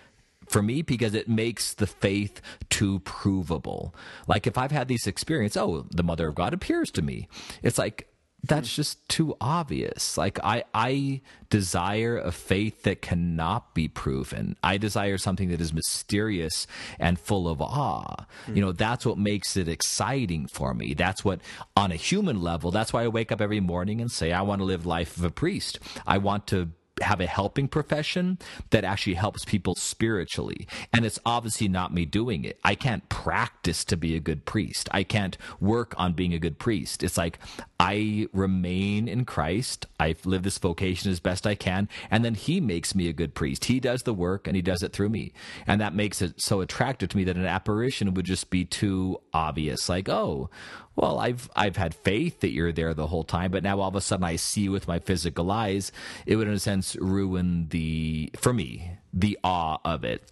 For 0.49 0.63
me 0.63 0.83
because 0.83 1.15
it 1.15 1.29
makes 1.29 1.75
the 1.75 1.87
faith 1.87 2.41
too 2.71 3.01
provable. 3.01 3.95
Like 4.27 4.47
if 4.47 4.59
I've 4.59 4.73
had 4.73 4.89
these 4.89 5.07
experience, 5.07 5.57
oh, 5.57 5.87
the 5.91 6.03
mother 6.03 6.29
of 6.29 6.35
God 6.35 6.55
appears 6.55 6.91
to 6.93 7.03
me. 7.03 7.29
It's 7.63 7.79
like 7.79 8.09
that's 8.47 8.69
hmm. 8.69 8.77
just 8.77 9.09
too 9.09 9.37
obvious. 9.41 10.17
Like 10.19 10.39
I 10.45 10.65
I 10.75 11.21
desire 11.51 12.19
a 12.19 12.33
faith 12.33 12.83
that 12.83 13.03
cannot 13.03 13.75
be 13.75 13.89
proven. 13.89 14.57
I 14.63 14.77
desire 14.77 15.19
something 15.19 15.49
that 15.49 15.61
is 15.61 15.73
mysterious 15.73 16.67
and 16.99 17.19
full 17.19 17.49
of 17.49 17.63
awe. 17.63 18.27
You 18.47 18.55
hmm. 18.55 18.61
know, 18.61 18.73
that's 18.73 19.07
what 19.07 19.19
makes 19.19 19.57
it 19.57 19.69
exciting 19.69 20.47
for 20.47 20.75
me. 20.75 20.95
That's 20.95 21.25
what 21.25 21.41
on 21.77 21.93
a 21.93 21.97
human 21.97 22.41
level, 22.43 22.71
that's 22.71 22.93
why 22.93 23.05
I 23.05 23.09
wake 23.09 23.33
up 23.33 23.41
every 23.41 23.61
morning 23.61 24.01
and 24.01 24.11
say 24.11 24.33
I 24.33 24.43
want 24.43 24.61
to 24.61 24.65
live 24.65 24.87
life 24.87 25.17
of 25.17 25.25
a 25.25 25.31
priest. 25.31 25.79
I 26.07 26.19
want 26.19 26.47
to 26.49 26.71
have 27.03 27.21
a 27.21 27.27
helping 27.27 27.69
profession 27.69 28.39
that 28.71 28.85
actually 28.85 29.15
helps 29.15 29.45
people 29.45 29.75
spiritually. 29.75 30.67
And 30.93 31.05
it's 31.05 31.19
obviously 31.27 31.69
not 31.69 31.93
me 31.93 32.05
doing 32.05 32.45
it. 32.45 32.59
I 32.65 32.75
can't 32.75 33.09
practice 33.09 33.85
to 33.87 33.97
be 33.97 34.15
a 34.15 34.21
good 34.21 34.45
priest. 34.45 34.89
I 34.93 35.03
can't 35.03 35.37
work 35.61 35.95
on 35.97 36.13
being 36.13 36.33
a 36.33 36.39
good 36.39 36.59
priest. 36.59 37.03
It's 37.03 37.17
like 37.17 37.39
I 37.81 38.29
remain 38.33 39.09
in 39.09 39.25
Christ. 39.25 39.87
I 39.99 40.15
live 40.25 40.43
this 40.43 40.59
vocation 40.59 41.11
as 41.11 41.21
best 41.21 41.47
I 41.47 41.55
can. 41.55 41.89
And 42.11 42.25
then 42.25 42.35
he 42.35 42.61
makes 42.61 42.95
me 42.95 43.09
a 43.09 43.13
good 43.13 43.35
priest. 43.35 43.67
He 43.67 43.81
does 43.81 44.05
the 44.05 44.15
work 44.15 44.47
and 44.47 44.55
he 44.55 44.63
does 44.63 44.83
it 44.83 44.93
through 44.93 45.09
me. 45.09 45.33
And 45.67 45.81
that 45.81 45.95
makes 45.95 46.23
it 46.23 46.41
so 46.41 46.61
attractive 46.61 47.09
to 47.11 47.17
me 47.17 47.25
that 47.25 47.37
an 47.37 47.47
apparition 47.47 48.15
would 48.15 48.27
just 48.27 48.51
be 48.51 48.65
too 48.65 49.21
obvious. 49.33 49.89
Like, 49.89 50.09
oh, 50.09 50.51
well, 50.97 51.19
I've 51.19 51.51
I've 51.57 51.77
had 51.77 51.95
faith 51.95 52.41
that 52.41 52.53
you're 52.53 52.73
there 52.73 52.95
the 52.95 53.09
whole 53.09 53.25
time, 53.25 53.51
but 53.51 53.63
now 53.63 53.81
all 53.81 53.89
of 53.89 53.97
a 53.97 54.01
sudden 54.01 54.25
I 54.25 54.37
see 54.37 54.69
with 54.69 54.87
my 54.87 54.99
physical 54.99 55.51
eyes. 55.51 55.93
It 56.27 56.37
would, 56.37 56.49
in 56.49 56.55
a 56.55 56.59
sense, 56.59 56.97
ruin 56.97 57.69
the 57.69 58.31
for 58.37 58.53
me 58.53 58.93
the 59.13 59.39
awe 59.43 59.79
of 59.85 60.05
it. 60.05 60.31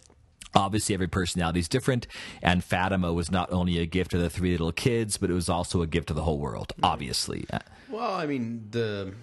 Obviously, 0.55 0.94
every 0.94 1.09
personality 1.09 1.61
is 1.61 1.68
different, 1.68 2.07
and 2.42 2.62
Fatima 2.62 3.12
was 3.12 3.31
not 3.31 3.51
only 3.51 3.79
a 3.79 3.87
gift 3.87 4.11
to 4.11 4.18
the 4.18 4.29
three 4.29 4.51
little 4.51 4.70
kids, 4.70 5.16
but 5.16 5.31
it 5.31 5.35
was 5.35 5.48
also 5.48 5.81
a 5.81 5.87
gift 5.87 6.09
to 6.09 6.14
the 6.14 6.22
whole 6.22 6.38
world. 6.38 6.75
Obviously, 6.83 7.46
Well, 7.88 8.12
I 8.12 8.27
mean, 8.27 8.66
the 8.70 9.14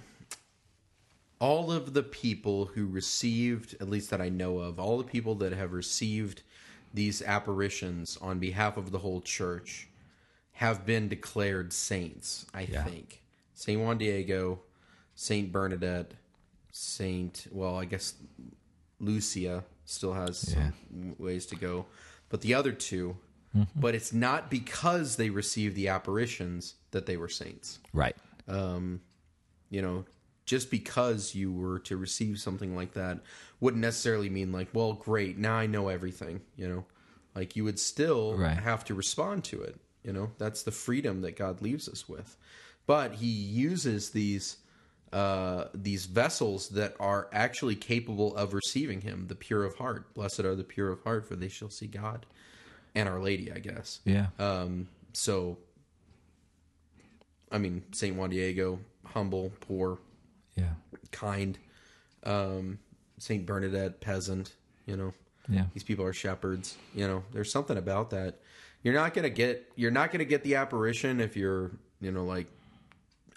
all 1.39 1.71
of 1.71 1.93
the 1.93 2.03
people 2.03 2.65
who 2.65 2.85
received, 2.85 3.75
at 3.79 3.89
least 3.89 4.09
that 4.09 4.21
I 4.21 4.29
know 4.29 4.57
of, 4.57 4.79
all 4.79 4.97
the 4.97 5.03
people 5.03 5.35
that 5.35 5.53
have 5.53 5.71
received 5.71 6.41
these 6.93 7.21
apparitions 7.21 8.17
on 8.21 8.39
behalf 8.39 8.75
of 8.75 8.91
the 8.91 8.99
whole 8.99 9.21
church 9.21 9.88
have 10.59 10.85
been 10.85 11.07
declared 11.07 11.71
saints, 11.71 12.45
I 12.53 12.61
Yeah. 12.63 12.83
think. 12.83 13.23
Saint 13.53 13.79
Juan 13.81 13.97
Diego, 13.97 14.59
Saint 15.15 15.53
Bernadette, 15.53 16.13
Saint, 16.73 17.47
well, 17.51 17.77
I 17.77 17.85
guess 17.85 18.15
Lucia 18.99 19.63
still 19.85 20.13
has 20.13 20.37
some 20.37 21.15
ways 21.17 21.45
to 21.47 21.55
go, 21.55 21.85
but 22.27 22.41
the 22.41 22.53
other 22.53 22.73
2 22.73 23.15
mm-hmm. 23.55 23.79
but 23.79 23.95
it's 23.95 24.11
not 24.13 24.51
because 24.51 25.15
they 25.15 25.29
received 25.29 25.75
the 25.77 25.87
apparitions 25.87 26.75
that 26.91 27.05
they 27.05 27.15
were 27.17 27.29
saints 27.29 27.79
right? 27.93 28.15
Um, 28.47 29.01
you 29.69 29.81
know, 29.81 30.05
just 30.45 30.69
because 30.69 31.33
you 31.35 31.53
were 31.53 31.79
to 31.79 31.95
receive 31.95 32.37
something 32.39 32.75
like 32.75 32.93
that 32.95 33.19
wouldn't 33.61 33.81
necessarily 33.81 34.29
mean 34.29 34.51
like, 34.51 34.67
well, 34.73 34.93
great, 34.93 35.37
now 35.37 35.55
I 35.55 35.67
know 35.67 35.87
everything, 35.87 36.41
you 36.57 36.67
know. 36.67 36.85
Like 37.35 37.55
you 37.55 37.63
would 37.63 37.79
still 37.79 38.35
Right. 38.35 38.57
have 38.57 38.83
to 38.85 38.93
respond 38.95 39.43
to 39.45 39.61
it, 39.61 39.79
you 40.09 40.13
know. 40.13 40.31
That's 40.39 40.63
the 40.63 40.71
freedom 40.71 41.21
that 41.21 41.35
God 41.35 41.61
leaves 41.61 41.87
us 41.87 42.09
with. 42.09 42.35
But 42.87 43.13
he 43.13 43.27
uses 43.27 44.09
these 44.09 44.57
uh 45.13 45.65
these 45.73 46.05
vessels 46.07 46.69
that 46.69 46.95
are 46.99 47.29
actually 47.31 47.75
capable 47.75 48.35
of 48.35 48.55
receiving 48.55 49.01
him, 49.01 49.27
the 49.27 49.35
pure 49.35 49.63
of 49.63 49.75
heart. 49.75 50.11
Blessed 50.15 50.39
are 50.39 50.55
the 50.55 50.63
pure 50.63 50.89
of 50.89 51.03
heart, 51.03 51.27
for 51.27 51.35
they 51.35 51.47
shall 51.47 51.69
see 51.69 51.85
God. 51.85 52.25
And 52.95 53.07
Our 53.07 53.19
Lady, 53.21 53.51
I 53.51 53.59
guess. 53.59 53.99
Yeah, 54.03 54.27
Um, 54.39 54.87
so, 55.13 55.59
I 57.51 57.59
mean, 57.59 57.83
Saint 57.91 58.15
Juan 58.15 58.31
Diego, 58.31 58.79
humble, 59.05 59.51
poor, 59.59 59.99
yeah, 60.55 60.73
kind. 61.11 61.55
Um, 62.23 62.79
Saint 63.19 63.45
Bernadette, 63.45 64.01
peasant. 64.01 64.53
You 64.87 64.97
know, 64.97 65.13
Yeah. 65.47 65.65
these 65.75 65.83
people 65.83 66.03
are 66.03 66.13
shepherds. 66.13 66.77
You 66.95 67.07
know, 67.07 67.23
there's 67.31 67.51
something 67.51 67.77
about 67.77 68.09
that. 68.09 68.39
You're 68.83 68.93
not 68.93 69.13
gonna 69.13 69.29
get 69.29 69.71
you're 69.75 69.91
not 69.91 70.11
gonna 70.11 70.25
get 70.25 70.43
the 70.43 70.55
apparition 70.55 71.19
if 71.19 71.35
you're 71.35 71.71
you 72.01 72.11
know 72.11 72.23
like 72.23 72.47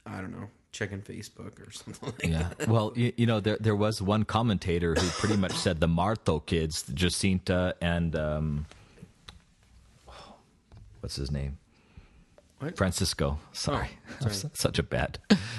I 0.07 0.21
don't 0.21 0.33
know 0.33 0.49
checking 0.73 1.03
Facebook 1.03 1.61
or 1.67 1.71
something. 1.73 2.33
Like 2.33 2.41
Yeah. 2.61 2.67
Well, 2.67 2.93
you, 2.97 3.13
you 3.17 3.27
know, 3.27 3.41
there 3.41 3.59
there 3.61 3.77
was 3.77 4.01
one 4.01 4.25
commentator 4.25 4.95
who 4.95 5.09
pretty 5.11 5.37
much 5.37 5.53
said 5.53 5.81
the 5.81 5.89
Marto 5.89 6.41
kids, 6.41 6.85
Jacinta 6.95 7.75
and 7.81 8.15
um, 8.17 8.67
what's 11.01 11.17
his 11.17 11.31
name? 11.31 11.59
What? 12.59 12.77
Francisco. 12.77 13.39
Sorry, 13.53 13.89
Oh, 14.25 14.29
sorry. 14.29 14.53
such 14.55 14.79
a 14.79 14.83
bad. 14.85 15.19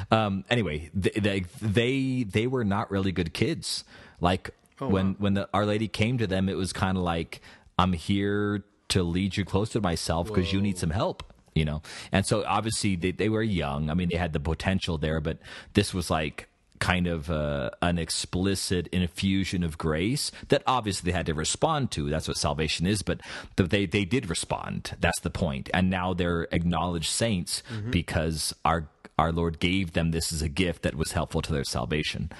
Um, 0.09 0.45
anyway, 0.49 0.89
they, 0.93 1.09
they 1.11 1.45
they 1.61 2.23
they 2.23 2.47
were 2.47 2.63
not 2.63 2.89
really 2.89 3.11
good 3.11 3.33
kids. 3.33 3.83
Like 4.21 4.51
Oh, 4.81 4.87
when 4.87 5.15
when 5.19 5.33
the 5.33 5.47
Our 5.53 5.65
Lady 5.65 5.87
came 5.87 6.17
to 6.17 6.27
them, 6.27 6.49
it 6.49 6.55
was 6.57 6.73
kind 6.73 6.97
of 6.97 7.03
like, 7.03 7.41
"I'm 7.77 7.93
here 7.93 8.63
to 8.89 9.03
lead 9.03 9.37
you 9.37 9.45
close 9.45 9.69
to 9.69 9.81
myself 9.81 10.27
because 10.27 10.53
you 10.53 10.61
need 10.61 10.77
some 10.77 10.91
help." 10.91 11.23
You 11.55 11.65
know, 11.65 11.81
and 12.11 12.25
so 12.25 12.43
obviously 12.45 12.95
they 12.95 13.11
they 13.11 13.29
were 13.29 13.43
young. 13.43 13.89
I 13.89 13.93
mean, 13.93 14.09
they 14.09 14.17
had 14.17 14.33
the 14.33 14.39
potential 14.39 14.97
there, 14.97 15.19
but 15.19 15.37
this 15.73 15.93
was 15.93 16.09
like 16.09 16.47
kind 16.79 17.07
of 17.07 17.29
uh, 17.29 17.69
an 17.81 17.97
explicit 17.97 18.87
infusion 18.87 19.63
of 19.63 19.77
grace 19.77 20.31
that 20.49 20.61
obviously 20.67 21.09
they 21.09 21.15
had 21.15 21.25
to 21.25 21.33
respond 21.33 21.91
to. 21.91 22.09
That's 22.09 22.27
what 22.27 22.35
salvation 22.35 22.85
is, 22.85 23.01
but 23.01 23.21
they 23.55 23.85
they 23.85 24.03
did 24.03 24.29
respond. 24.29 24.95
That's 24.99 25.19
the 25.21 25.29
point. 25.29 25.69
And 25.73 25.89
now 25.89 26.13
they're 26.13 26.47
acknowledged 26.51 27.09
saints 27.09 27.63
because 27.89 28.53
our 28.65 28.89
our 29.17 29.31
Lord 29.31 29.59
gave 29.59 29.93
them 29.93 30.11
this 30.11 30.33
as 30.33 30.41
a 30.41 30.49
gift 30.49 30.81
that 30.83 30.95
was 30.95 31.11
helpful 31.11 31.41
to 31.43 31.53
their 31.53 31.63
salvation. 31.63 32.31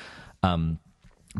Um, 0.41 0.79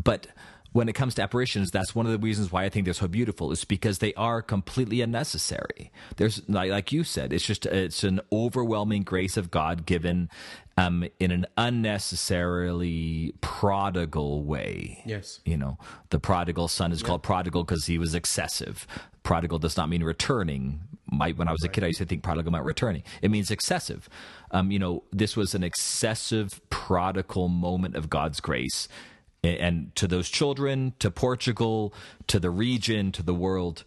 but 0.02 0.28
when 0.74 0.88
it 0.88 0.94
comes 0.94 1.14
to 1.14 1.22
apparitions, 1.22 1.70
that's 1.70 1.94
one 1.94 2.04
of 2.04 2.10
the 2.10 2.18
reasons 2.18 2.50
why 2.50 2.64
I 2.64 2.68
think 2.68 2.84
they're 2.84 2.94
so 2.94 3.06
beautiful. 3.06 3.52
Is 3.52 3.64
because 3.64 4.00
they 4.00 4.12
are 4.14 4.42
completely 4.42 5.00
unnecessary. 5.02 5.92
There's 6.16 6.42
like, 6.48 6.68
like 6.68 6.90
you 6.90 7.04
said, 7.04 7.32
it's 7.32 7.46
just 7.46 7.64
it's 7.66 8.02
an 8.02 8.20
overwhelming 8.32 9.04
grace 9.04 9.36
of 9.36 9.52
God 9.52 9.86
given 9.86 10.28
um, 10.76 11.06
in 11.20 11.30
an 11.30 11.46
unnecessarily 11.56 13.34
prodigal 13.40 14.42
way. 14.42 15.00
Yes. 15.06 15.38
you 15.44 15.56
know 15.56 15.78
the 16.10 16.18
prodigal 16.18 16.66
son 16.66 16.90
is 16.90 17.04
called 17.04 17.22
prodigal 17.22 17.62
because 17.62 17.86
he 17.86 17.96
was 17.96 18.12
excessive. 18.12 18.88
Prodigal 19.22 19.60
does 19.60 19.76
not 19.76 19.88
mean 19.88 20.02
returning. 20.02 20.80
My, 21.06 21.30
when 21.30 21.46
I 21.46 21.52
was 21.52 21.62
a 21.62 21.68
kid, 21.68 21.84
I 21.84 21.88
used 21.88 22.00
to 22.00 22.04
think 22.04 22.24
prodigal 22.24 22.50
meant 22.50 22.64
returning. 22.64 23.04
It 23.22 23.30
means 23.30 23.52
excessive. 23.52 24.08
Um, 24.50 24.72
you 24.72 24.80
know, 24.80 25.04
this 25.12 25.36
was 25.36 25.54
an 25.54 25.62
excessive 25.62 26.60
prodigal 26.68 27.46
moment 27.48 27.94
of 27.94 28.10
God's 28.10 28.40
grace 28.40 28.88
and 29.44 29.94
to 29.96 30.06
those 30.06 30.28
children, 30.28 30.94
to 30.98 31.10
Portugal, 31.10 31.94
to 32.28 32.38
the 32.40 32.50
region, 32.50 33.12
to 33.12 33.22
the 33.22 33.34
world. 33.34 33.84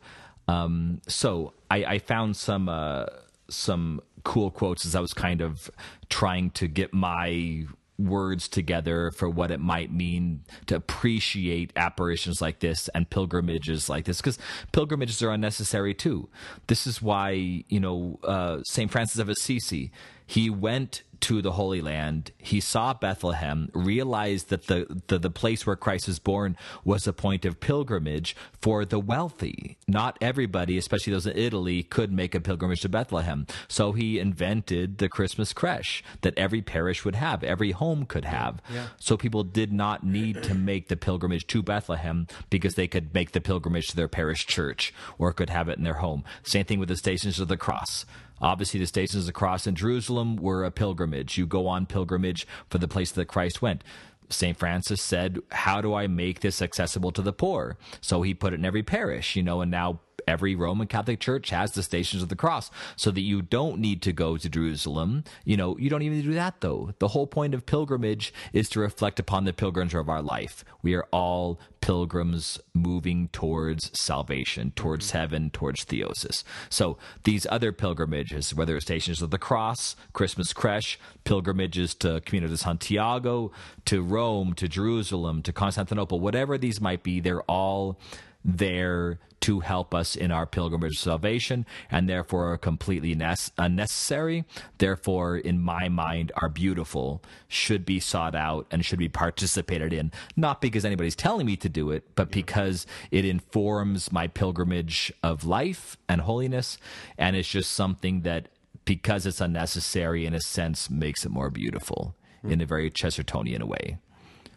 Um, 0.47 1.01
so 1.07 1.53
I, 1.69 1.83
I 1.85 1.99
found 1.99 2.37
some 2.37 2.69
uh, 2.69 3.05
some 3.49 4.01
cool 4.23 4.51
quotes 4.51 4.85
as 4.85 4.95
I 4.95 4.99
was 4.99 5.13
kind 5.13 5.41
of 5.41 5.69
trying 6.09 6.51
to 6.51 6.67
get 6.67 6.93
my 6.93 7.65
words 7.97 8.47
together 8.47 9.09
for 9.11 9.27
what 9.27 9.49
it 9.49 9.59
might 9.59 9.91
mean 9.91 10.41
to 10.67 10.75
appreciate 10.75 11.73
apparitions 11.75 12.41
like 12.41 12.59
this 12.59 12.89
and 12.89 13.09
pilgrimages 13.09 13.89
like 13.89 14.05
this 14.05 14.17
because 14.17 14.37
pilgrimages 14.71 15.23
are 15.23 15.31
unnecessary 15.31 15.95
too 15.95 16.29
this 16.67 16.85
is 16.85 17.01
why 17.01 17.31
you 17.31 17.79
know 17.79 18.19
uh, 18.23 18.61
st 18.65 18.91
francis 18.91 19.19
of 19.19 19.29
assisi 19.29 19.91
he 20.27 20.49
went 20.49 21.01
to 21.19 21.41
the 21.41 21.53
Holy 21.53 21.81
Land. 21.81 22.31
He 22.37 22.59
saw 22.59 22.93
Bethlehem, 22.93 23.69
realized 23.73 24.49
that 24.49 24.67
the, 24.67 25.01
the, 25.07 25.17
the 25.17 25.29
place 25.29 25.65
where 25.65 25.75
Christ 25.75 26.07
was 26.07 26.19
born 26.19 26.55
was 26.83 27.07
a 27.07 27.13
point 27.13 27.45
of 27.45 27.59
pilgrimage 27.59 28.35
for 28.61 28.85
the 28.85 28.99
wealthy. 28.99 29.77
Not 29.87 30.17
everybody, 30.21 30.77
especially 30.77 31.13
those 31.13 31.25
in 31.25 31.37
Italy, 31.37 31.81
could 31.83 32.11
make 32.11 32.35
a 32.35 32.39
pilgrimage 32.39 32.81
to 32.81 32.89
Bethlehem. 32.89 33.47
So 33.67 33.93
he 33.93 34.19
invented 34.19 34.99
the 34.99 35.09
Christmas 35.09 35.53
creche 35.53 36.03
that 36.21 36.37
every 36.37 36.61
parish 36.61 37.03
would 37.03 37.15
have, 37.15 37.43
every 37.43 37.71
home 37.71 38.05
could 38.05 38.25
have. 38.25 38.61
So 38.99 39.17
people 39.17 39.43
did 39.43 39.73
not 39.73 40.05
need 40.05 40.43
to 40.43 40.53
make 40.53 40.87
the 40.87 40.97
pilgrimage 40.97 41.47
to 41.47 41.63
Bethlehem 41.63 42.27
because 42.49 42.75
they 42.75 42.87
could 42.87 43.13
make 43.13 43.31
the 43.31 43.41
pilgrimage 43.41 43.87
to 43.87 43.95
their 43.95 44.07
parish 44.07 44.45
church 44.45 44.93
or 45.17 45.33
could 45.33 45.49
have 45.49 45.67
it 45.67 45.77
in 45.77 45.83
their 45.83 45.95
home. 45.95 46.23
Same 46.43 46.65
thing 46.65 46.79
with 46.79 46.89
the 46.89 46.97
Stations 46.97 47.39
of 47.39 47.47
the 47.47 47.57
Cross. 47.57 48.05
Obviously, 48.41 48.79
the 48.79 48.85
Stations 48.87 49.23
of 49.23 49.27
the 49.27 49.33
Cross 49.33 49.67
in 49.67 49.75
Jerusalem 49.75 50.35
were 50.35 50.63
a 50.63 50.71
pilgrimage. 50.71 51.37
You 51.37 51.45
go 51.45 51.67
on 51.67 51.85
pilgrimage 51.85 52.47
for 52.69 52.77
the 52.77 52.87
place 52.87 53.11
that 53.11 53.25
Christ 53.25 53.61
went. 53.61 53.83
St. 54.29 54.57
Francis 54.57 55.01
said, 55.01 55.39
How 55.51 55.81
do 55.81 55.93
I 55.93 56.07
make 56.07 56.41
this 56.41 56.61
accessible 56.61 57.11
to 57.11 57.21
the 57.21 57.33
poor? 57.33 57.77
So 58.01 58.21
he 58.21 58.33
put 58.33 58.53
it 58.53 58.59
in 58.59 58.65
every 58.65 58.83
parish, 58.83 59.35
you 59.35 59.43
know, 59.43 59.61
and 59.61 59.71
now 59.71 60.01
every 60.27 60.55
Roman 60.55 60.87
Catholic 60.87 61.19
church 61.19 61.49
has 61.49 61.71
the 61.71 61.83
Stations 61.83 62.21
of 62.21 62.29
the 62.29 62.35
Cross 62.35 62.69
so 62.95 63.11
that 63.11 63.21
you 63.21 63.41
don't 63.41 63.79
need 63.79 64.01
to 64.03 64.11
go 64.11 64.37
to 64.37 64.49
Jerusalem. 64.49 65.23
You 65.45 65.57
know, 65.57 65.77
you 65.77 65.89
don't 65.89 66.01
even 66.01 66.21
do 66.21 66.33
that 66.33 66.61
though. 66.61 66.93
The 66.99 67.09
whole 67.09 67.27
point 67.27 67.53
of 67.53 67.65
pilgrimage 67.65 68.33
is 68.53 68.69
to 68.69 68.79
reflect 68.79 69.19
upon 69.19 69.45
the 69.45 69.53
pilgrims 69.53 69.93
of 69.93 70.09
our 70.09 70.21
life. 70.21 70.65
We 70.81 70.93
are 70.95 71.07
all 71.11 71.59
pilgrims 71.81 72.59
moving 72.73 73.29
towards 73.29 73.97
salvation, 73.97 74.71
towards 74.75 75.11
heaven, 75.11 75.49
towards 75.49 75.85
theosis. 75.85 76.43
So 76.69 76.97
these 77.23 77.47
other 77.49 77.71
pilgrimages, 77.71 78.53
whether 78.53 78.75
it's 78.75 78.85
Stations 78.85 79.21
of 79.21 79.31
the 79.31 79.37
Cross, 79.37 79.95
Christmas 80.13 80.53
Creche, 80.53 80.99
pilgrimages 81.23 81.93
to 81.95 82.21
Camino 82.21 82.47
de 82.47 82.57
Santiago, 82.57 83.51
to 83.85 84.01
Rome, 84.01 84.53
to 84.55 84.67
Jerusalem, 84.67 85.41
to 85.43 85.53
Constantinople, 85.53 86.19
whatever 86.19 86.57
these 86.57 86.81
might 86.81 87.03
be, 87.03 87.19
they're 87.19 87.43
all 87.43 87.99
there 88.43 89.19
to 89.41 89.59
help 89.59 89.93
us 89.93 90.15
in 90.15 90.31
our 90.31 90.45
pilgrimage 90.45 90.93
of 90.93 90.99
salvation 90.99 91.65
and 91.91 92.09
therefore 92.09 92.51
are 92.51 92.57
completely 92.57 93.15
unnecessary. 93.57 94.45
Therefore 94.77 95.37
in 95.37 95.61
my 95.61 95.89
mind 95.89 96.31
are 96.35 96.49
beautiful 96.49 97.23
should 97.47 97.85
be 97.85 97.99
sought 97.99 98.35
out 98.35 98.67
and 98.71 98.83
should 98.83 98.99
be 98.99 99.09
participated 99.09 99.93
in. 99.93 100.11
Not 100.35 100.61
because 100.61 100.85
anybody's 100.85 101.15
telling 101.15 101.45
me 101.45 101.55
to 101.57 101.69
do 101.69 101.91
it 101.91 102.03
but 102.15 102.31
because 102.31 102.85
it 103.11 103.25
informs 103.25 104.11
my 104.11 104.27
pilgrimage 104.27 105.11
of 105.23 105.45
life 105.45 105.97
and 106.09 106.21
holiness 106.21 106.77
and 107.17 107.35
it's 107.35 107.49
just 107.49 107.71
something 107.71 108.21
that 108.21 108.49
because 108.85 109.25
it's 109.25 109.41
unnecessary 109.41 110.25
in 110.25 110.33
a 110.33 110.39
sense 110.39 110.89
makes 110.89 111.25
it 111.25 111.29
more 111.29 111.49
beautiful 111.49 112.15
in 112.43 112.61
a 112.61 112.65
very 112.65 112.89
chestertonian 112.89 113.63
way. 113.63 113.97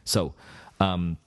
So 0.05 0.35
um, 0.79 1.19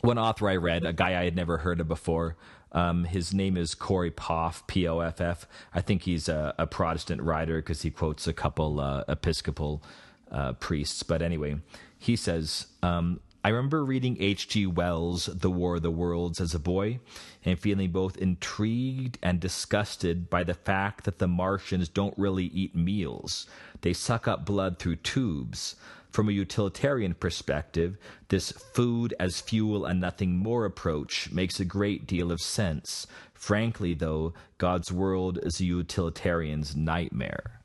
one 0.00 0.18
author 0.18 0.48
I 0.48 0.56
read, 0.56 0.84
a 0.84 0.92
guy 0.92 1.20
I 1.20 1.24
had 1.24 1.36
never 1.36 1.58
heard 1.58 1.80
of 1.80 1.88
before. 1.88 2.36
Um, 2.76 3.04
his 3.04 3.32
name 3.32 3.56
is 3.56 3.74
Corey 3.74 4.10
Poff, 4.10 4.64
P 4.66 4.86
O 4.86 5.00
F 5.00 5.20
F. 5.20 5.48
I 5.74 5.80
think 5.80 6.02
he's 6.02 6.28
a, 6.28 6.54
a 6.58 6.66
Protestant 6.66 7.22
writer 7.22 7.56
because 7.56 7.82
he 7.82 7.90
quotes 7.90 8.28
a 8.28 8.34
couple 8.34 8.78
uh, 8.78 9.02
Episcopal 9.08 9.82
uh, 10.30 10.52
priests. 10.52 11.02
But 11.02 11.22
anyway, 11.22 11.56
he 11.98 12.16
says, 12.16 12.66
um, 12.82 13.20
I 13.42 13.48
remember 13.48 13.84
reading 13.84 14.16
H.G. 14.20 14.66
Wells' 14.66 15.26
The 15.26 15.50
War 15.50 15.76
of 15.76 15.82
the 15.82 15.90
Worlds 15.90 16.40
as 16.40 16.54
a 16.54 16.58
boy 16.58 16.98
and 17.44 17.58
feeling 17.58 17.92
both 17.92 18.16
intrigued 18.18 19.18
and 19.22 19.40
disgusted 19.40 20.28
by 20.28 20.44
the 20.44 20.54
fact 20.54 21.04
that 21.04 21.18
the 21.18 21.28
Martians 21.28 21.88
don't 21.88 22.18
really 22.18 22.46
eat 22.46 22.74
meals. 22.74 23.46
They 23.80 23.92
suck 23.94 24.28
up 24.28 24.44
blood 24.44 24.78
through 24.78 24.96
tubes. 24.96 25.76
From 26.16 26.30
a 26.30 26.32
utilitarian 26.32 27.12
perspective, 27.12 27.98
this 28.28 28.50
food 28.50 29.12
as 29.20 29.42
fuel 29.42 29.84
and 29.84 30.00
nothing 30.00 30.38
more 30.38 30.64
approach 30.64 31.30
makes 31.30 31.60
a 31.60 31.64
great 31.66 32.06
deal 32.06 32.32
of 32.32 32.40
sense. 32.40 33.06
Frankly, 33.34 33.92
though, 33.92 34.32
God's 34.56 34.90
world 34.90 35.38
is 35.42 35.60
a 35.60 35.66
utilitarian's 35.66 36.74
nightmare. 36.74 37.60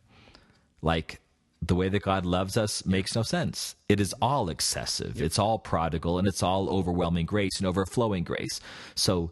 Like, 0.82 1.22
the 1.62 1.76
way 1.76 1.88
that 1.88 2.02
God 2.02 2.26
loves 2.26 2.58
us 2.58 2.86
makes 2.86 3.16
no 3.16 3.24
sense. 3.24 3.76
It 3.88 4.02
is 4.02 4.14
all 4.22 4.50
excessive, 4.50 5.22
it's 5.22 5.40
all 5.40 5.58
prodigal, 5.58 6.20
and 6.20 6.28
it's 6.28 6.44
all 6.44 6.70
overwhelming 6.70 7.28
grace 7.28 7.58
and 7.58 7.66
overflowing 7.66 8.26
grace. 8.26 8.60
So, 8.96 9.32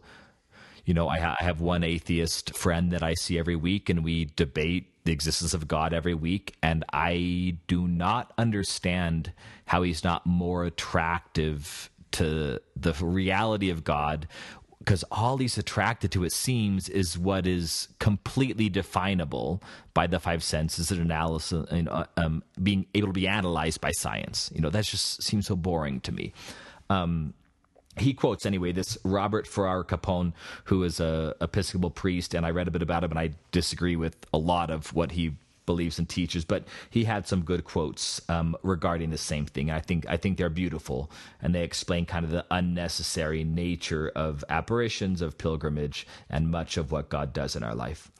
you 0.86 0.94
know, 0.94 1.08
I, 1.08 1.18
ha- 1.18 1.36
I 1.38 1.44
have 1.44 1.60
one 1.60 1.84
atheist 1.84 2.56
friend 2.56 2.90
that 2.92 3.02
I 3.02 3.12
see 3.12 3.38
every 3.38 3.56
week, 3.56 3.90
and 3.90 4.02
we 4.02 4.30
debate 4.34 4.86
the 5.04 5.12
existence 5.12 5.54
of 5.54 5.68
God 5.68 5.92
every 5.92 6.14
week. 6.14 6.56
And 6.62 6.84
I 6.92 7.56
do 7.66 7.88
not 7.88 8.32
understand 8.38 9.32
how 9.66 9.82
he's 9.82 10.04
not 10.04 10.26
more 10.26 10.64
attractive 10.64 11.90
to 12.12 12.60
the 12.76 12.92
reality 13.00 13.70
of 13.70 13.84
God. 13.84 14.28
Because 14.78 15.04
all 15.10 15.36
he's 15.36 15.58
attracted 15.58 16.10
to, 16.12 16.24
it 16.24 16.32
seems, 16.32 16.88
is 16.88 17.18
what 17.18 17.46
is 17.46 17.88
completely 17.98 18.70
definable 18.70 19.62
by 19.92 20.06
the 20.06 20.18
five 20.18 20.42
senses 20.42 20.90
and 20.90 21.00
analysis, 21.00 21.66
and 21.70 21.86
uh, 21.88 22.04
um, 22.16 22.42
being 22.62 22.86
able 22.94 23.08
to 23.08 23.12
be 23.12 23.28
analyzed 23.28 23.82
by 23.82 23.90
science. 23.90 24.50
You 24.54 24.62
know, 24.62 24.70
that 24.70 24.84
just 24.84 25.22
seems 25.22 25.46
so 25.48 25.54
boring 25.54 26.00
to 26.00 26.12
me 26.12 26.32
he 28.00 28.14
quotes 28.14 28.46
anyway 28.46 28.72
this 28.72 28.98
Robert 29.04 29.46
Farrar 29.46 29.84
Capon, 29.84 30.34
who 30.64 30.82
is 30.82 31.00
a 31.00 31.34
Episcopal 31.40 31.90
priest, 31.90 32.34
and 32.34 32.44
I 32.46 32.50
read 32.50 32.68
a 32.68 32.70
bit 32.70 32.82
about 32.82 33.04
him, 33.04 33.10
and 33.10 33.20
I 33.20 33.30
disagree 33.52 33.96
with 33.96 34.16
a 34.32 34.38
lot 34.38 34.70
of 34.70 34.92
what 34.94 35.12
he 35.12 35.34
believes 35.66 36.00
and 36.00 36.08
teaches, 36.08 36.44
but 36.44 36.64
he 36.90 37.04
had 37.04 37.28
some 37.28 37.42
good 37.42 37.64
quotes 37.64 38.20
um, 38.28 38.56
regarding 38.64 39.10
the 39.10 39.18
same 39.18 39.46
thing. 39.46 39.70
I 39.70 39.80
think 39.80 40.04
I 40.08 40.16
think 40.16 40.36
they're 40.36 40.50
beautiful, 40.50 41.10
and 41.40 41.54
they 41.54 41.62
explain 41.62 42.06
kind 42.06 42.24
of 42.24 42.32
the 42.32 42.44
unnecessary 42.50 43.44
nature 43.44 44.10
of 44.16 44.44
apparitions, 44.48 45.22
of 45.22 45.38
pilgrimage, 45.38 46.06
and 46.28 46.50
much 46.50 46.76
of 46.76 46.90
what 46.90 47.08
God 47.08 47.32
does 47.32 47.54
in 47.54 47.62
our 47.62 47.74
life. 47.74 48.10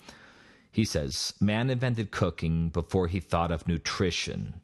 He 0.70 0.84
says, 0.84 1.34
Man 1.40 1.70
invented 1.70 2.12
cooking 2.12 2.68
before 2.68 3.08
he 3.08 3.18
thought 3.18 3.50
of 3.50 3.66
nutrition. 3.66 4.60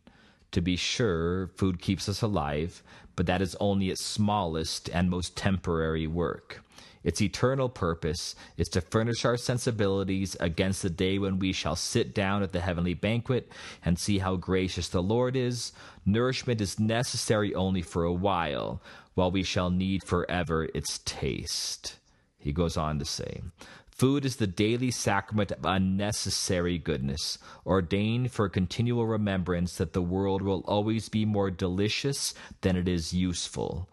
To 0.52 0.60
be 0.60 0.76
sure, 0.76 1.48
food 1.48 1.80
keeps 1.80 2.08
us 2.08 2.22
alive, 2.22 2.82
but 3.16 3.26
that 3.26 3.42
is 3.42 3.56
only 3.58 3.90
its 3.90 4.04
smallest 4.04 4.88
and 4.90 5.10
most 5.10 5.36
temporary 5.36 6.06
work. 6.06 6.62
Its 7.02 7.22
eternal 7.22 7.68
purpose 7.68 8.34
is 8.56 8.68
to 8.68 8.80
furnish 8.80 9.24
our 9.24 9.36
sensibilities 9.36 10.36
against 10.40 10.82
the 10.82 10.90
day 10.90 11.20
when 11.20 11.38
we 11.38 11.52
shall 11.52 11.76
sit 11.76 12.12
down 12.12 12.42
at 12.42 12.52
the 12.52 12.60
heavenly 12.60 12.94
banquet 12.94 13.50
and 13.84 13.96
see 13.96 14.18
how 14.18 14.34
gracious 14.34 14.88
the 14.88 15.02
Lord 15.02 15.36
is. 15.36 15.72
Nourishment 16.04 16.60
is 16.60 16.80
necessary 16.80 17.54
only 17.54 17.80
for 17.80 18.02
a 18.02 18.12
while, 18.12 18.82
while 19.14 19.30
we 19.30 19.44
shall 19.44 19.70
need 19.70 20.02
forever 20.04 20.64
its 20.74 20.98
taste. 21.04 21.96
He 22.38 22.52
goes 22.52 22.76
on 22.76 22.98
to 22.98 23.04
say, 23.04 23.40
Food 23.96 24.26
is 24.26 24.36
the 24.36 24.46
daily 24.46 24.90
sacrament 24.90 25.52
of 25.52 25.64
unnecessary 25.64 26.76
goodness, 26.76 27.38
ordained 27.64 28.30
for 28.30 28.46
continual 28.50 29.06
remembrance 29.06 29.78
that 29.78 29.94
the 29.94 30.02
world 30.02 30.42
will 30.42 30.62
always 30.66 31.08
be 31.08 31.24
more 31.24 31.50
delicious 31.50 32.34
than 32.60 32.76
it 32.76 32.88
is 32.88 33.14
useful. 33.14 33.88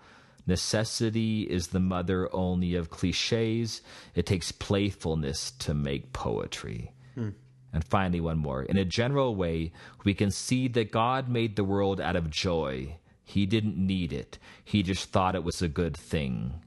Necessity 0.46 1.44
is 1.44 1.68
the 1.68 1.80
mother 1.80 2.28
only 2.36 2.76
of 2.76 2.90
cliches. 2.90 3.82
It 4.14 4.26
takes 4.26 4.52
playfulness 4.52 5.52
to 5.52 5.74
make 5.74 6.12
poetry. 6.12 6.92
Hmm. 7.16 7.30
And 7.72 7.86
finally, 7.86 8.20
one 8.20 8.40
more. 8.40 8.64
In 8.64 8.76
a 8.76 8.84
general 8.84 9.38
way, 9.38 9.72
we 10.04 10.14
can 10.14 10.32
see 10.32 10.68
that 10.68 10.92
God 10.92 11.30
made 11.30 11.56
the 11.56 11.64
world 11.64 12.02
out 12.02 12.18
of 12.18 12.30
joy. 12.30 12.98
He 13.24 13.46
didn't 13.46 13.78
need 13.78 14.12
it, 14.12 14.38
He 14.66 14.84
just 14.84 15.12
thought 15.12 15.36
it 15.36 15.46
was 15.46 15.62
a 15.62 15.70
good 15.70 15.96
thing. 15.96 16.62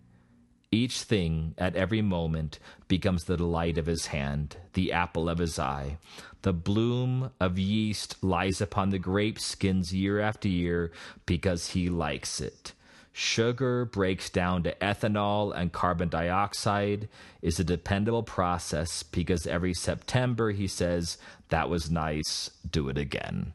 Each 0.77 1.05
thing 1.05 1.55
at 1.57 1.74
every 1.74 2.03
moment 2.03 2.59
becomes 2.87 3.24
the 3.24 3.39
delight 3.39 3.79
of 3.79 3.87
his 3.87 4.09
hand, 4.09 4.59
the 4.74 4.93
apple 4.93 5.27
of 5.27 5.39
his 5.39 5.59
eye. 5.59 5.97
The 6.43 6.53
bloom 6.53 7.31
of 7.41 7.59
yeast 7.59 8.22
lies 8.22 8.61
upon 8.61 8.91
the 8.91 8.99
grape 8.99 9.41
skins 9.41 9.95
year 9.95 10.20
after 10.20 10.49
year 10.49 10.93
because 11.24 11.70
he 11.70 11.89
likes 11.89 12.43
it. 12.43 12.74
Sugar 13.11 13.87
breaks 13.87 14.29
down 14.29 14.64
to 14.64 14.74
ethanol 14.74 15.51
and 15.57 15.72
carbon 15.72 16.11
dioxide 16.11 17.09
is 17.41 17.59
a 17.59 17.64
dependable 17.64 18.22
process 18.22 19.03
because 19.03 19.47
every 19.47 19.72
September 19.72 20.51
he 20.51 20.66
says, 20.66 21.16
That 21.49 21.70
was 21.70 21.91
nice, 21.91 22.51
do 22.70 22.91
it 22.91 22.99
again. 22.99 23.55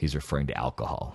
He's 0.00 0.14
referring 0.14 0.46
to 0.46 0.56
alcohol. 0.56 1.14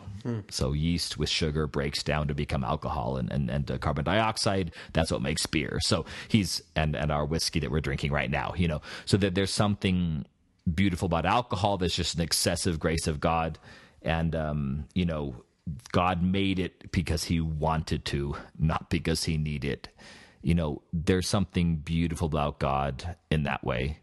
So 0.49 0.73
yeast 0.73 1.17
with 1.17 1.29
sugar 1.29 1.65
breaks 1.65 2.03
down 2.03 2.27
to 2.27 2.35
become 2.35 2.63
alcohol 2.63 3.17
and, 3.17 3.31
and, 3.31 3.49
and 3.49 3.69
uh, 3.71 3.77
carbon 3.79 4.05
dioxide. 4.05 4.71
That's 4.93 5.11
what 5.11 5.23
makes 5.23 5.45
beer. 5.47 5.79
So 5.81 6.05
he's, 6.27 6.61
and, 6.75 6.95
and 6.95 7.11
our 7.11 7.25
whiskey 7.25 7.59
that 7.61 7.71
we're 7.71 7.79
drinking 7.79 8.11
right 8.11 8.29
now, 8.29 8.53
you 8.55 8.67
know, 8.67 8.81
so 9.05 9.17
that 9.17 9.33
there's 9.33 9.51
something 9.51 10.25
beautiful 10.71 11.07
about 11.07 11.25
alcohol 11.25 11.77
that's 11.77 11.95
just 11.95 12.15
an 12.15 12.21
excessive 12.21 12.79
grace 12.79 13.07
of 13.07 13.19
God. 13.19 13.57
And, 14.03 14.35
um, 14.35 14.85
you 14.93 15.05
know, 15.05 15.35
God 15.91 16.21
made 16.21 16.59
it 16.59 16.91
because 16.91 17.23
he 17.23 17.41
wanted 17.41 18.05
to, 18.05 18.35
not 18.57 18.89
because 18.91 19.23
he 19.23 19.37
needed. 19.37 19.89
You 20.43 20.53
know, 20.53 20.81
there's 20.93 21.27
something 21.27 21.77
beautiful 21.77 22.27
about 22.27 22.59
God 22.59 23.15
in 23.31 23.43
that 23.43 23.63
way. 23.63 23.97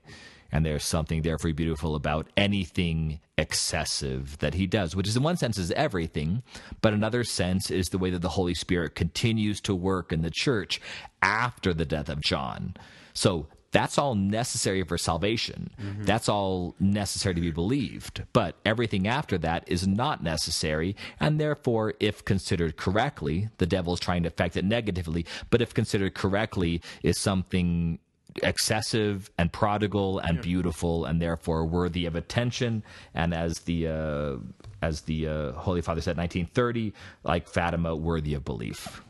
And 0.52 0.64
there's 0.64 0.84
something 0.84 1.22
therefore 1.22 1.52
beautiful 1.52 1.94
about 1.94 2.28
anything 2.36 3.20
excessive 3.38 4.38
that 4.38 4.54
he 4.54 4.66
does, 4.66 4.94
which 4.94 5.08
is 5.08 5.16
in 5.16 5.22
one 5.22 5.36
sense 5.38 5.58
is 5.58 5.72
everything, 5.72 6.42
but 6.82 6.92
another 6.92 7.24
sense 7.24 7.70
is 7.70 7.88
the 7.88 7.98
way 7.98 8.10
that 8.10 8.20
the 8.20 8.28
Holy 8.28 8.54
Spirit 8.54 8.94
continues 8.94 9.60
to 9.62 9.74
work 9.74 10.12
in 10.12 10.22
the 10.22 10.30
church 10.30 10.80
after 11.22 11.72
the 11.72 11.86
death 11.86 12.08
of 12.08 12.20
John. 12.20 12.74
So 13.14 13.46
that's 13.72 13.96
all 13.96 14.14
necessary 14.14 14.84
for 14.84 14.98
salvation. 14.98 15.70
Mm-hmm. 15.80 16.04
That's 16.04 16.28
all 16.28 16.76
necessary 16.78 17.34
to 17.34 17.40
be 17.40 17.50
believed. 17.50 18.22
But 18.34 18.56
everything 18.66 19.08
after 19.08 19.38
that 19.38 19.64
is 19.66 19.88
not 19.88 20.22
necessary. 20.22 20.94
And 21.18 21.40
therefore, 21.40 21.94
if 21.98 22.24
considered 22.24 22.76
correctly, 22.76 23.48
the 23.56 23.66
devil 23.66 23.94
is 23.94 24.00
trying 24.00 24.24
to 24.24 24.28
affect 24.28 24.58
it 24.58 24.66
negatively. 24.66 25.24
But 25.48 25.62
if 25.62 25.72
considered 25.72 26.14
correctly, 26.14 26.82
is 27.02 27.18
something 27.18 27.98
excessive 28.42 29.30
and 29.38 29.52
prodigal 29.52 30.18
and 30.20 30.40
beautiful 30.40 31.04
and 31.04 31.20
therefore 31.20 31.64
worthy 31.66 32.06
of 32.06 32.14
attention. 32.16 32.82
And 33.14 33.34
as 33.34 33.58
the, 33.60 33.88
uh, 33.88 34.36
as 34.80 35.02
the 35.02 35.28
uh, 35.28 35.52
Holy 35.52 35.80
Father 35.82 36.00
said 36.00 36.12
in 36.12 36.18
1930, 36.22 36.92
like 37.24 37.48
Fatima, 37.48 37.94
worthy 37.96 38.34
of 38.34 38.44
belief. 38.44 39.02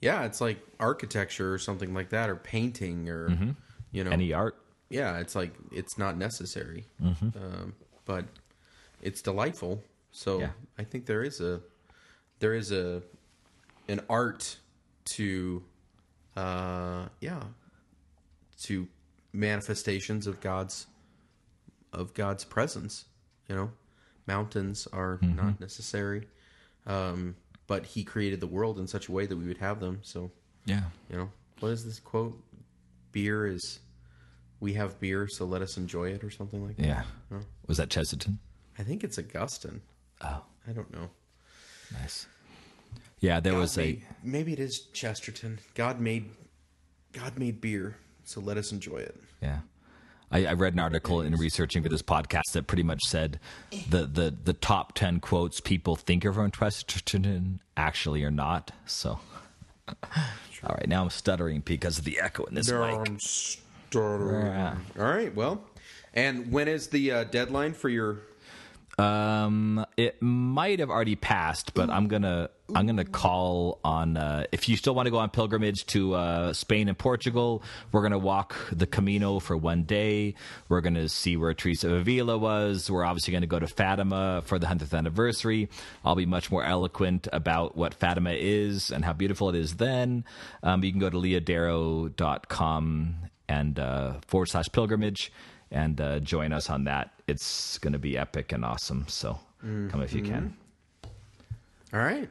Yeah, 0.00 0.24
it's 0.24 0.40
like 0.40 0.58
architecture 0.78 1.52
or 1.52 1.58
something 1.58 1.92
like 1.92 2.08
that, 2.10 2.30
or 2.30 2.36
painting, 2.36 3.08
or 3.10 3.54
you 3.92 4.02
know, 4.04 4.10
Any 4.10 4.32
art? 4.32 4.56
yeah, 4.88 5.18
it's 5.18 5.34
like 5.34 5.52
it's 5.70 5.98
not 5.98 6.16
necessary, 6.16 6.86
um, 7.02 7.74
but 8.06 8.24
it's 9.02 9.20
delightful. 9.20 9.82
So 10.10 10.40
Yeah. 10.40 10.50
I 10.78 10.84
think 10.84 11.04
there 11.06 11.22
is 11.22 11.40
a 11.40 11.60
there 12.38 12.54
is 12.54 12.72
a 12.72 13.02
an 13.88 14.00
art 14.08 14.56
to 15.16 15.62
uh, 16.36 17.06
yeah 17.20 17.42
to 18.64 18.88
manifestations 19.32 20.26
of 20.26 20.40
God's 20.40 20.86
of 21.92 22.14
God's 22.14 22.44
presence. 22.44 23.04
You 23.48 23.56
know, 23.56 23.70
mountains 24.26 24.86
are 24.92 25.18
not 25.22 25.58
necessary, 25.60 26.28
um, 26.86 27.34
but 27.66 27.84
He 27.86 28.04
created 28.04 28.40
the 28.40 28.46
world 28.46 28.78
in 28.78 28.86
such 28.86 29.08
a 29.08 29.12
way 29.12 29.26
that 29.26 29.36
we 29.36 29.46
would 29.46 29.58
have 29.58 29.80
them. 29.80 29.98
So 30.02 30.30
Yeah. 30.66 30.82
you 31.10 31.16
know, 31.16 31.30
what 31.58 31.70
is 31.70 31.84
this 31.84 31.98
quote? 31.98 32.40
Beer 33.12 33.46
is, 33.46 33.80
we 34.60 34.74
have 34.74 35.00
beer, 35.00 35.26
so 35.28 35.44
let 35.44 35.62
us 35.62 35.76
enjoy 35.76 36.10
it, 36.10 36.22
or 36.22 36.30
something 36.30 36.64
like 36.64 36.76
that. 36.76 36.86
Yeah. 36.86 37.02
Was 37.66 37.78
that 37.78 37.90
Chesterton? 37.90 38.38
I 38.78 38.84
think 38.84 39.02
it's 39.02 39.18
Augustine. 39.18 39.80
Oh, 40.20 40.44
I 40.68 40.72
don't 40.72 40.92
know. 40.92 41.10
nice. 42.00 42.26
Yeah, 43.18 43.40
there 43.40 43.54
was 43.56 43.74
God 43.76 43.82
a. 43.84 44.02
maybe 44.22 44.52
it 44.52 44.60
is 44.60 44.86
Chesterton. 44.92 45.58
God 45.74 46.00
made, 46.00 46.30
God 47.12 47.36
made 47.36 47.60
beer, 47.60 47.96
so 48.24 48.40
let 48.40 48.56
us 48.56 48.72
enjoy 48.72 48.98
it. 48.98 49.20
Yeah. 49.42 49.60
I, 50.30 50.46
I 50.46 50.52
read 50.52 50.74
an 50.74 50.78
article 50.78 51.20
in 51.20 51.34
researching 51.34 51.82
for 51.82 51.88
this 51.88 52.02
podcast 52.02 52.52
that 52.52 52.66
pretty 52.66 52.84
much 52.84 53.02
said 53.04 53.40
the, 53.88 54.06
the, 54.06 54.34
the 54.44 54.52
top 54.52 54.94
10 54.94 55.20
quotes 55.20 55.60
people 55.60 55.96
think 55.96 56.24
are 56.24 56.32
from 56.32 56.50
Chesterton 56.52 57.60
actually 57.76 58.22
are 58.22 58.30
not. 58.30 58.70
So, 58.86 59.18
all 59.88 60.76
right, 60.76 60.88
now 60.88 61.02
I'm 61.02 61.10
stuttering 61.10 61.60
because 61.60 61.98
of 61.98 62.04
the 62.04 62.20
echo 62.20 62.44
in 62.44 62.54
this 62.54 62.70
mic. 62.70 62.78
I'm 62.80 63.18
stuttering. 63.18 64.46
Yeah. 64.46 64.76
All 64.98 65.04
right. 65.04 65.34
Well, 65.34 65.64
and 66.14 66.52
when 66.52 66.68
is 66.68 66.88
the 66.88 67.10
uh, 67.12 67.24
deadline 67.24 67.72
for 67.72 67.88
your? 67.88 68.20
Um, 69.00 69.86
it 69.96 70.20
might 70.20 70.78
have 70.80 70.90
already 70.90 71.16
passed, 71.16 71.72
but 71.72 71.88
I'm 71.88 72.06
gonna 72.06 72.50
I'm 72.74 72.86
gonna 72.86 73.06
call 73.06 73.80
on 73.82 74.18
uh, 74.18 74.44
if 74.52 74.68
you 74.68 74.76
still 74.76 74.94
want 74.94 75.06
to 75.06 75.10
go 75.10 75.16
on 75.16 75.30
pilgrimage 75.30 75.86
to 75.86 76.12
uh, 76.14 76.52
Spain 76.52 76.86
and 76.86 76.98
Portugal. 76.98 77.62
We're 77.92 78.02
gonna 78.02 78.18
walk 78.18 78.56
the 78.70 78.86
Camino 78.86 79.38
for 79.38 79.56
one 79.56 79.84
day. 79.84 80.34
We're 80.68 80.82
gonna 80.82 81.08
see 81.08 81.38
where 81.38 81.54
Teresa 81.54 81.88
of 81.88 82.00
Avila 82.00 82.36
was. 82.36 82.90
We're 82.90 83.06
obviously 83.06 83.32
gonna 83.32 83.46
go 83.46 83.58
to 83.58 83.68
Fatima 83.68 84.42
for 84.44 84.58
the 84.58 84.66
hundredth 84.66 84.92
anniversary. 84.92 85.70
I'll 86.04 86.14
be 86.14 86.26
much 86.26 86.50
more 86.50 86.62
eloquent 86.62 87.26
about 87.32 87.78
what 87.78 87.94
Fatima 87.94 88.32
is 88.32 88.90
and 88.90 89.02
how 89.02 89.14
beautiful 89.14 89.48
it 89.48 89.54
is. 89.54 89.76
Then 89.76 90.24
um, 90.62 90.84
you 90.84 90.90
can 90.90 91.00
go 91.00 91.08
to 91.08 91.16
leahdarrow.com 91.16 93.14
and 93.48 93.78
uh, 93.78 94.14
forward 94.26 94.46
slash 94.46 94.66
pilgrimage 94.72 95.32
and 95.70 96.00
uh, 96.00 96.20
join 96.20 96.52
us 96.52 96.68
on 96.70 96.84
that. 96.84 97.12
It's 97.26 97.78
going 97.78 97.92
to 97.92 97.98
be 97.98 98.16
epic 98.18 98.52
and 98.52 98.64
awesome. 98.64 99.06
So 99.08 99.38
come 99.60 100.02
if 100.02 100.12
you 100.12 100.22
can. 100.22 100.56
All 101.92 102.00
right. 102.00 102.28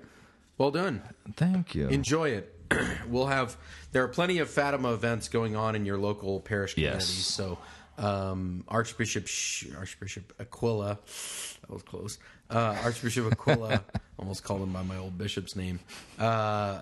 Well 0.58 0.72
done. 0.72 1.02
Thank 1.36 1.76
you. 1.76 1.88
Enjoy 1.88 2.30
it. 2.30 2.56
we'll 3.08 3.28
have 3.28 3.58
there 3.92 4.04
are 4.04 4.08
plenty 4.08 4.40
of 4.40 4.50
Fatima 4.50 4.94
events 4.94 5.28
going 5.30 5.56
on 5.56 5.76
in 5.76 5.86
your 5.86 5.98
local 5.98 6.40
parish 6.40 6.78
Yes. 6.78 7.06
communities. 7.08 7.26
So 7.26 7.58
um, 7.98 8.64
Archbishop 8.68 9.28
Sh- 9.28 9.68
Archbishop 9.78 10.34
Aquila, 10.40 11.00
that 11.62 11.70
was 11.70 11.82
close. 11.84 12.20
Uh, 12.50 12.78
Archbishop 12.84 13.32
Aquila, 13.32 13.84
almost 14.20 14.44
called 14.44 14.62
him 14.62 14.72
by 14.72 14.82
my 14.84 14.98
old 14.98 15.18
bishop's 15.18 15.56
name, 15.56 15.80
uh, 16.18 16.82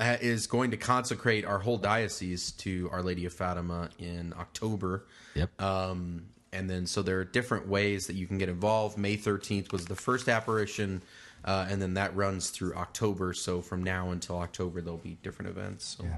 is 0.00 0.46
going 0.46 0.70
to 0.70 0.76
consecrate 0.76 1.44
our 1.44 1.58
whole 1.58 1.76
diocese 1.78 2.52
to 2.52 2.88
Our 2.92 3.02
Lady 3.02 3.26
of 3.26 3.32
Fatima 3.32 3.90
in 3.98 4.32
October. 4.38 5.04
Yep. 5.34 5.60
Um, 5.60 6.24
and 6.52 6.68
then, 6.68 6.86
so 6.86 7.02
there 7.02 7.20
are 7.20 7.24
different 7.24 7.68
ways 7.68 8.06
that 8.06 8.14
you 8.16 8.26
can 8.26 8.38
get 8.38 8.48
involved. 8.48 8.98
May 8.98 9.16
13th 9.16 9.72
was 9.72 9.84
the 9.86 9.94
first 9.94 10.28
apparition, 10.28 11.02
uh, 11.44 11.66
and 11.68 11.80
then 11.80 11.94
that 11.94 12.14
runs 12.16 12.50
through 12.50 12.74
October. 12.74 13.32
So 13.32 13.60
from 13.60 13.84
now 13.84 14.10
until 14.10 14.38
October, 14.38 14.80
there'll 14.80 14.98
be 14.98 15.16
different 15.22 15.50
events. 15.50 15.96
So 15.98 16.04
Yeah. 16.04 16.16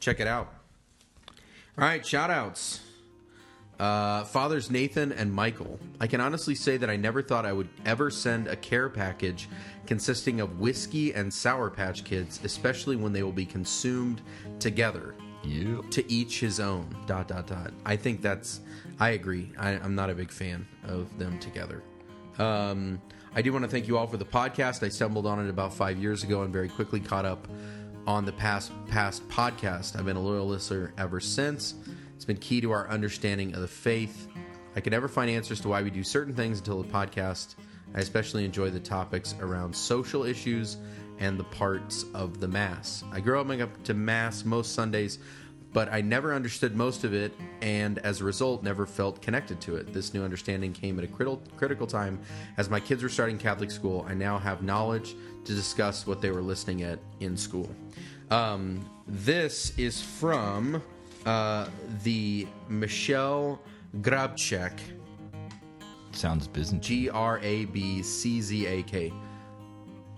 check 0.00 0.20
it 0.20 0.26
out. 0.26 0.52
All 1.28 1.84
right, 1.84 2.04
shout 2.04 2.30
outs. 2.30 2.80
Uh, 3.78 4.24
fathers 4.24 4.70
Nathan 4.70 5.12
and 5.12 5.32
Michael. 5.32 5.78
I 6.00 6.08
can 6.08 6.20
honestly 6.20 6.56
say 6.56 6.76
that 6.78 6.90
I 6.90 6.96
never 6.96 7.22
thought 7.22 7.46
I 7.46 7.52
would 7.52 7.68
ever 7.86 8.10
send 8.10 8.48
a 8.48 8.56
care 8.56 8.88
package 8.88 9.48
consisting 9.86 10.40
of 10.40 10.58
whiskey 10.58 11.14
and 11.14 11.32
Sour 11.32 11.70
Patch 11.70 12.02
Kids, 12.02 12.40
especially 12.42 12.96
when 12.96 13.12
they 13.12 13.22
will 13.22 13.32
be 13.32 13.46
consumed 13.46 14.20
together. 14.58 15.14
You. 15.44 15.84
To 15.92 16.12
each 16.12 16.40
his 16.40 16.58
own. 16.58 16.94
Dot 17.06 17.28
dot 17.28 17.46
dot. 17.46 17.72
I 17.86 17.94
think 17.94 18.20
that's. 18.20 18.60
I 18.98 19.10
agree. 19.10 19.52
I, 19.56 19.70
I'm 19.70 19.94
not 19.94 20.10
a 20.10 20.14
big 20.14 20.32
fan 20.32 20.66
of 20.84 21.16
them 21.16 21.38
together. 21.38 21.82
Um, 22.38 23.00
I 23.34 23.42
do 23.42 23.52
want 23.52 23.64
to 23.64 23.70
thank 23.70 23.86
you 23.86 23.96
all 23.96 24.08
for 24.08 24.16
the 24.16 24.24
podcast. 24.24 24.82
I 24.82 24.88
stumbled 24.88 25.26
on 25.26 25.44
it 25.44 25.48
about 25.48 25.72
five 25.72 25.98
years 25.98 26.24
ago 26.24 26.42
and 26.42 26.52
very 26.52 26.68
quickly 26.68 26.98
caught 26.98 27.24
up 27.24 27.46
on 28.06 28.24
the 28.24 28.32
past 28.32 28.72
past 28.88 29.26
podcast. 29.28 29.96
I've 29.96 30.06
been 30.06 30.16
a 30.16 30.20
loyal 30.20 30.48
listener 30.48 30.92
ever 30.98 31.20
since. 31.20 31.74
It's 32.18 32.24
been 32.24 32.36
key 32.38 32.60
to 32.62 32.72
our 32.72 32.88
understanding 32.88 33.54
of 33.54 33.60
the 33.60 33.68
faith. 33.68 34.26
I 34.74 34.80
could 34.80 34.90
never 34.90 35.06
find 35.06 35.30
answers 35.30 35.60
to 35.60 35.68
why 35.68 35.82
we 35.82 35.90
do 35.90 36.02
certain 36.02 36.34
things 36.34 36.58
until 36.58 36.82
the 36.82 36.88
podcast. 36.88 37.54
I 37.94 38.00
especially 38.00 38.44
enjoy 38.44 38.70
the 38.70 38.80
topics 38.80 39.36
around 39.40 39.72
social 39.72 40.24
issues 40.24 40.78
and 41.20 41.38
the 41.38 41.44
parts 41.44 42.06
of 42.14 42.40
the 42.40 42.48
Mass. 42.48 43.04
I 43.12 43.20
grew 43.20 43.38
up 43.38 43.82
to 43.84 43.94
Mass 43.94 44.44
most 44.44 44.74
Sundays, 44.74 45.20
but 45.72 45.92
I 45.92 46.00
never 46.00 46.34
understood 46.34 46.74
most 46.74 47.04
of 47.04 47.14
it, 47.14 47.32
and 47.62 48.00
as 48.00 48.20
a 48.20 48.24
result, 48.24 48.64
never 48.64 48.84
felt 48.84 49.22
connected 49.22 49.60
to 49.60 49.76
it. 49.76 49.92
This 49.92 50.12
new 50.12 50.24
understanding 50.24 50.72
came 50.72 50.98
at 50.98 51.04
a 51.04 51.08
critical 51.08 51.40
critical 51.56 51.86
time 51.86 52.18
as 52.56 52.68
my 52.68 52.80
kids 52.80 53.00
were 53.00 53.08
starting 53.08 53.38
Catholic 53.38 53.70
school. 53.70 54.04
I 54.08 54.14
now 54.14 54.38
have 54.38 54.60
knowledge 54.64 55.14
to 55.44 55.54
discuss 55.54 56.04
what 56.04 56.20
they 56.20 56.32
were 56.32 56.42
listening 56.42 56.82
at 56.82 56.98
in 57.20 57.36
school. 57.36 57.70
Um, 58.32 58.84
this 59.06 59.78
is 59.78 60.02
from 60.02 60.82
uh, 61.26 61.68
the 62.02 62.46
Michelle 62.68 63.60
Grabchek, 64.00 64.72
Sounds 66.12 66.48
business. 66.48 66.84
G 66.84 67.08
R 67.10 67.38
A 67.42 67.66
B 67.66 68.02
C 68.02 68.40
Z 68.40 68.66
A 68.66 68.82
K. 68.82 69.12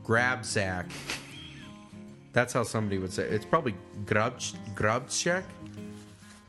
Grabsack. 0.05 0.91
That's 2.33 2.53
how 2.53 2.63
somebody 2.63 2.99
would 2.99 3.13
say 3.13 3.25
it. 3.25 3.35
It's 3.35 3.45
probably 3.45 3.75
Grabch 4.05 4.55
Grabchek. 4.75 5.45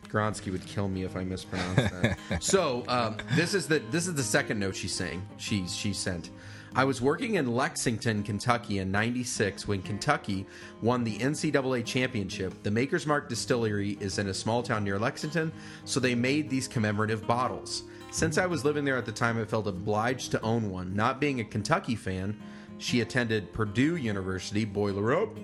Gronsky 0.08 0.52
would 0.52 0.66
kill 0.66 0.89
me 0.89 1.04
if 1.04 1.16
I 1.16 1.24
mispronounced 1.24 1.93
that. 2.02 2.18
so 2.43 2.84
um, 2.88 3.18
this 3.36 3.54
is 3.54 3.68
the 3.68 3.80
this 3.91 4.08
is 4.08 4.14
the 4.14 4.24
second 4.24 4.60
note 4.60 4.76
she's 4.76 4.93
saying 4.93 5.26
she 5.38 5.68
she 5.68 5.93
sent. 5.93 6.30
I 6.74 6.86
was 6.86 7.01
working 7.01 7.36
in 7.36 7.53
Lexington, 7.53 8.24
Kentucky 8.24 8.80
in 8.80 8.91
'96 8.91 9.67
when 9.67 9.82
Kentucky 9.82 10.45
won 10.82 11.03
the 11.03 11.17
NCAA 11.17 11.86
championship. 11.86 12.63
The 12.63 12.72
Maker's 12.72 13.05
Mark 13.05 13.28
Distillery 13.28 13.97
is 13.99 14.19
in 14.19 14.30
a 14.30 14.34
small 14.34 14.63
town 14.63 14.86
near 14.86 14.97
Lexington, 14.97 15.51
so 15.84 15.99
they 15.99 16.15
made 16.15 16.49
these 16.49 16.69
commemorative 16.69 17.28
bottles. 17.28 17.84
Since 18.11 18.38
I 18.38 18.45
was 18.45 18.63
living 18.63 18.86
there 18.86 18.95
at 18.95 19.05
the 19.05 19.11
time, 19.11 19.38
I 19.38 19.43
felt 19.43 19.67
obliged 19.67 20.32
to 20.32 20.41
own 20.41 20.69
one. 20.69 20.95
Not 20.95 21.19
being 21.19 21.41
a 21.41 21.43
Kentucky 21.43 21.95
fan, 21.95 22.39
she 22.78 23.01
attended 23.01 23.51
Purdue 23.51 23.97
University, 23.97 24.63
boiler 24.63 25.24
up, 25.24 25.38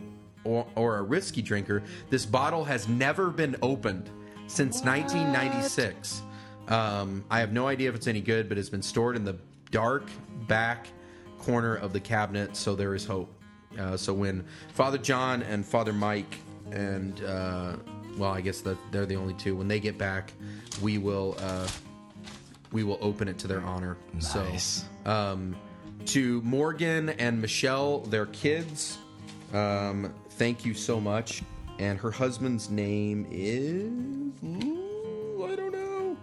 or, 0.45 0.65
or 0.75 0.99
a 0.99 1.03
whiskey 1.03 1.41
drinker. 1.41 1.83
This 2.09 2.25
bottle 2.25 2.63
has 2.63 2.87
never 2.87 3.29
been 3.31 3.57
opened 3.61 4.09
since 4.47 4.81
1996. 4.81 6.21
Um, 6.69 7.25
I 7.29 7.41
have 7.41 7.51
no 7.51 7.67
idea 7.67 7.89
if 7.89 7.95
it's 7.95 8.07
any 8.07 8.21
good, 8.21 8.47
but 8.47 8.57
it's 8.57 8.69
been 8.69 8.81
stored 8.81 9.17
in 9.17 9.25
the 9.25 9.35
dark 9.71 10.09
back 10.47 10.87
corner 11.39 11.75
of 11.75 11.93
the 11.93 11.99
cabinet, 11.99 12.55
so 12.55 12.75
there 12.75 12.95
is 12.95 13.05
hope. 13.05 13.31
Uh, 13.79 13.97
so 13.97 14.13
when 14.13 14.45
Father 14.73 14.97
John 14.97 15.43
and 15.43 15.65
Father 15.65 15.93
Mike 15.93 16.39
and 16.71 17.23
uh, 17.23 17.75
well, 18.17 18.31
I 18.31 18.41
guess 18.41 18.61
that 18.61 18.77
they're 18.91 19.05
the 19.05 19.15
only 19.15 19.33
two. 19.35 19.55
When 19.55 19.67
they 19.67 19.79
get 19.79 19.97
back, 19.97 20.33
we 20.81 20.97
will 20.97 21.37
uh, 21.39 21.67
we 22.71 22.83
will 22.83 22.97
open 23.01 23.27
it 23.27 23.37
to 23.39 23.47
their 23.47 23.61
honor. 23.61 23.97
Nice. 24.13 24.85
So 25.05 25.11
um, 25.11 25.55
to 26.07 26.41
Morgan 26.41 27.09
and 27.09 27.39
Michelle, 27.39 27.99
their 27.99 28.25
kids, 28.27 28.97
um, 29.53 30.13
thank 30.31 30.65
you 30.65 30.73
so 30.73 30.99
much. 30.99 31.43
And 31.79 31.99
her 31.99 32.11
husband's 32.11 32.69
name 32.69 33.27
is 33.29 33.83
Ooh, 34.43 35.47
I 35.51 35.55
don't 35.55 35.71
know. 35.71 36.17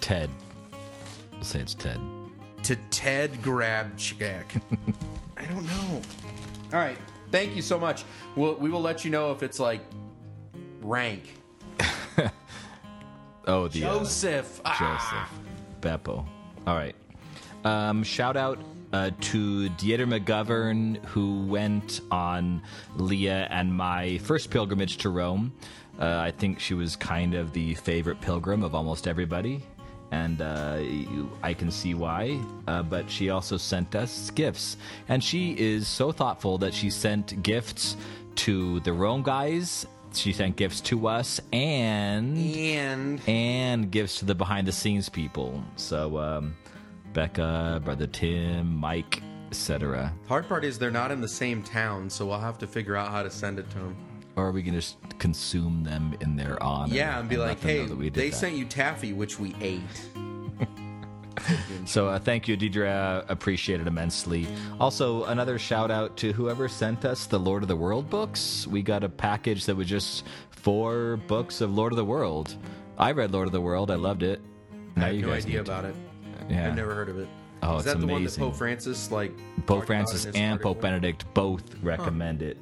Ted. 0.00 0.30
We'll 1.32 1.42
say 1.42 1.60
it's 1.60 1.74
Ted. 1.74 2.00
To 2.66 2.76
Ted 2.90 3.32
Grabchek. 3.42 4.60
I 5.36 5.44
don't 5.46 5.66
know. 5.66 6.02
All 6.72 6.78
right. 6.78 6.98
Thank 7.30 7.56
you 7.56 7.62
so 7.62 7.78
much. 7.78 8.04
We'll, 8.34 8.54
we 8.56 8.70
will 8.70 8.80
let 8.80 9.04
you 9.04 9.10
know 9.10 9.32
if 9.32 9.42
it's 9.42 9.58
like 9.58 9.80
rank. 10.80 11.22
Oh, 13.46 13.68
the 13.68 13.84
uh, 13.84 13.98
Joseph. 13.98 14.60
Ah. 14.64 14.76
Joseph. 14.76 15.40
Beppo. 15.80 16.26
All 16.66 16.74
right. 16.74 16.96
Um, 17.64 18.02
shout 18.02 18.36
out 18.36 18.58
uh, 18.92 19.10
to 19.20 19.70
Deidre 19.70 20.20
McGovern, 20.20 20.96
who 21.04 21.44
went 21.46 22.00
on 22.10 22.62
Leah 22.96 23.46
and 23.50 23.72
my 23.72 24.18
first 24.18 24.50
pilgrimage 24.50 24.96
to 24.98 25.10
Rome. 25.10 25.52
Uh, 26.00 26.18
I 26.18 26.32
think 26.32 26.58
she 26.58 26.74
was 26.74 26.96
kind 26.96 27.34
of 27.34 27.52
the 27.52 27.74
favorite 27.74 28.20
pilgrim 28.20 28.62
of 28.62 28.74
almost 28.74 29.06
everybody. 29.06 29.62
And 30.12 30.40
uh, 30.40 30.78
I 31.42 31.54
can 31.54 31.70
see 31.70 31.94
why. 31.94 32.40
Uh, 32.66 32.82
but 32.82 33.10
she 33.10 33.30
also 33.30 33.56
sent 33.56 33.94
us 33.94 34.30
gifts. 34.30 34.76
And 35.08 35.22
she 35.22 35.52
is 35.58 35.88
so 35.88 36.12
thoughtful 36.12 36.58
that 36.58 36.72
she 36.72 36.90
sent 36.90 37.42
gifts 37.42 37.96
to 38.36 38.80
the 38.80 38.92
Rome 38.92 39.22
guys. 39.22 39.86
She 40.14 40.32
sent 40.32 40.56
gifts 40.56 40.80
to 40.82 41.08
us 41.08 41.40
and 41.52 42.38
And 42.38 43.20
and 43.28 43.90
gifts 43.90 44.20
to 44.20 44.24
the 44.24 44.34
behind 44.34 44.66
the 44.66 44.72
scenes 44.72 45.08
people. 45.08 45.62
So 45.76 46.18
um, 46.18 46.56
Becca, 47.12 47.82
brother 47.84 48.06
Tim, 48.06 48.74
Mike, 48.74 49.22
etc. 49.48 50.12
hard 50.26 50.48
part 50.48 50.64
is 50.64 50.78
they're 50.78 50.90
not 50.90 51.10
in 51.10 51.20
the 51.20 51.28
same 51.28 51.62
town, 51.62 52.08
so 52.08 52.26
we'll 52.26 52.38
have 52.38 52.58
to 52.58 52.66
figure 52.66 52.96
out 52.96 53.10
how 53.10 53.22
to 53.22 53.30
send 53.30 53.58
it 53.58 53.68
to 53.70 53.78
them. 53.78 53.96
Or 54.36 54.48
are 54.48 54.52
we 54.52 54.62
can 54.62 54.74
just 54.74 54.96
consume 55.18 55.82
them 55.82 56.14
in 56.20 56.36
their 56.36 56.62
honor. 56.62 56.92
Yeah, 56.94 57.18
and 57.18 57.28
be 57.28 57.36
let 57.38 57.48
like, 57.48 57.60
hey, 57.60 57.86
that 57.86 57.96
we 57.96 58.04
did 58.10 58.14
they 58.14 58.30
that." 58.30 58.36
sent 58.36 58.54
you 58.54 58.66
taffy, 58.66 59.12
which 59.14 59.38
we 59.40 59.54
ate. 59.60 59.82
So 61.84 62.08
uh, 62.08 62.18
thank 62.18 62.48
you, 62.48 62.56
Deidre. 62.56 63.24
Appreciate 63.28 63.80
it 63.80 63.86
immensely. 63.86 64.48
Also, 64.80 65.24
another 65.24 65.58
shout 65.58 65.90
out 65.90 66.16
to 66.16 66.32
whoever 66.32 66.66
sent 66.66 67.04
us 67.04 67.26
the 67.26 67.38
Lord 67.38 67.62
of 67.62 67.68
the 67.68 67.76
World 67.76 68.10
books. 68.10 68.66
We 68.66 68.82
got 68.82 69.04
a 69.04 69.08
package 69.08 69.66
that 69.66 69.76
was 69.76 69.86
just 69.86 70.24
four 70.50 71.18
books 71.28 71.60
of 71.60 71.74
Lord 71.74 71.92
of 71.92 71.96
the 71.96 72.04
World. 72.04 72.56
I 72.98 73.12
read 73.12 73.32
Lord 73.32 73.46
of 73.46 73.52
the 73.52 73.60
World. 73.60 73.90
I 73.90 73.96
loved 73.96 74.22
it. 74.22 74.40
I 74.96 75.00
Now 75.00 75.06
have 75.06 75.14
you 75.14 75.22
no 75.22 75.28
guys 75.28 75.44
idea 75.46 75.60
about 75.60 75.84
it. 75.84 75.94
Yeah. 76.48 76.68
I've 76.68 76.74
never 76.76 76.94
heard 76.94 77.08
of 77.10 77.18
it. 77.18 77.28
Oh, 77.62 77.76
is 77.76 77.84
it's 77.84 77.92
that 77.92 78.00
the 78.00 78.06
one 78.06 78.24
that 78.24 78.30
amazing. 78.30 78.44
Pope 78.44 78.56
Francis 78.56 79.10
like? 79.10 79.32
Pope 79.66 79.86
Francis 79.86 80.26
and 80.34 80.60
Pope? 80.60 80.80
Benedict 80.80 81.32
both 81.34 81.62
recommend 81.82 82.42
it. 82.42 82.58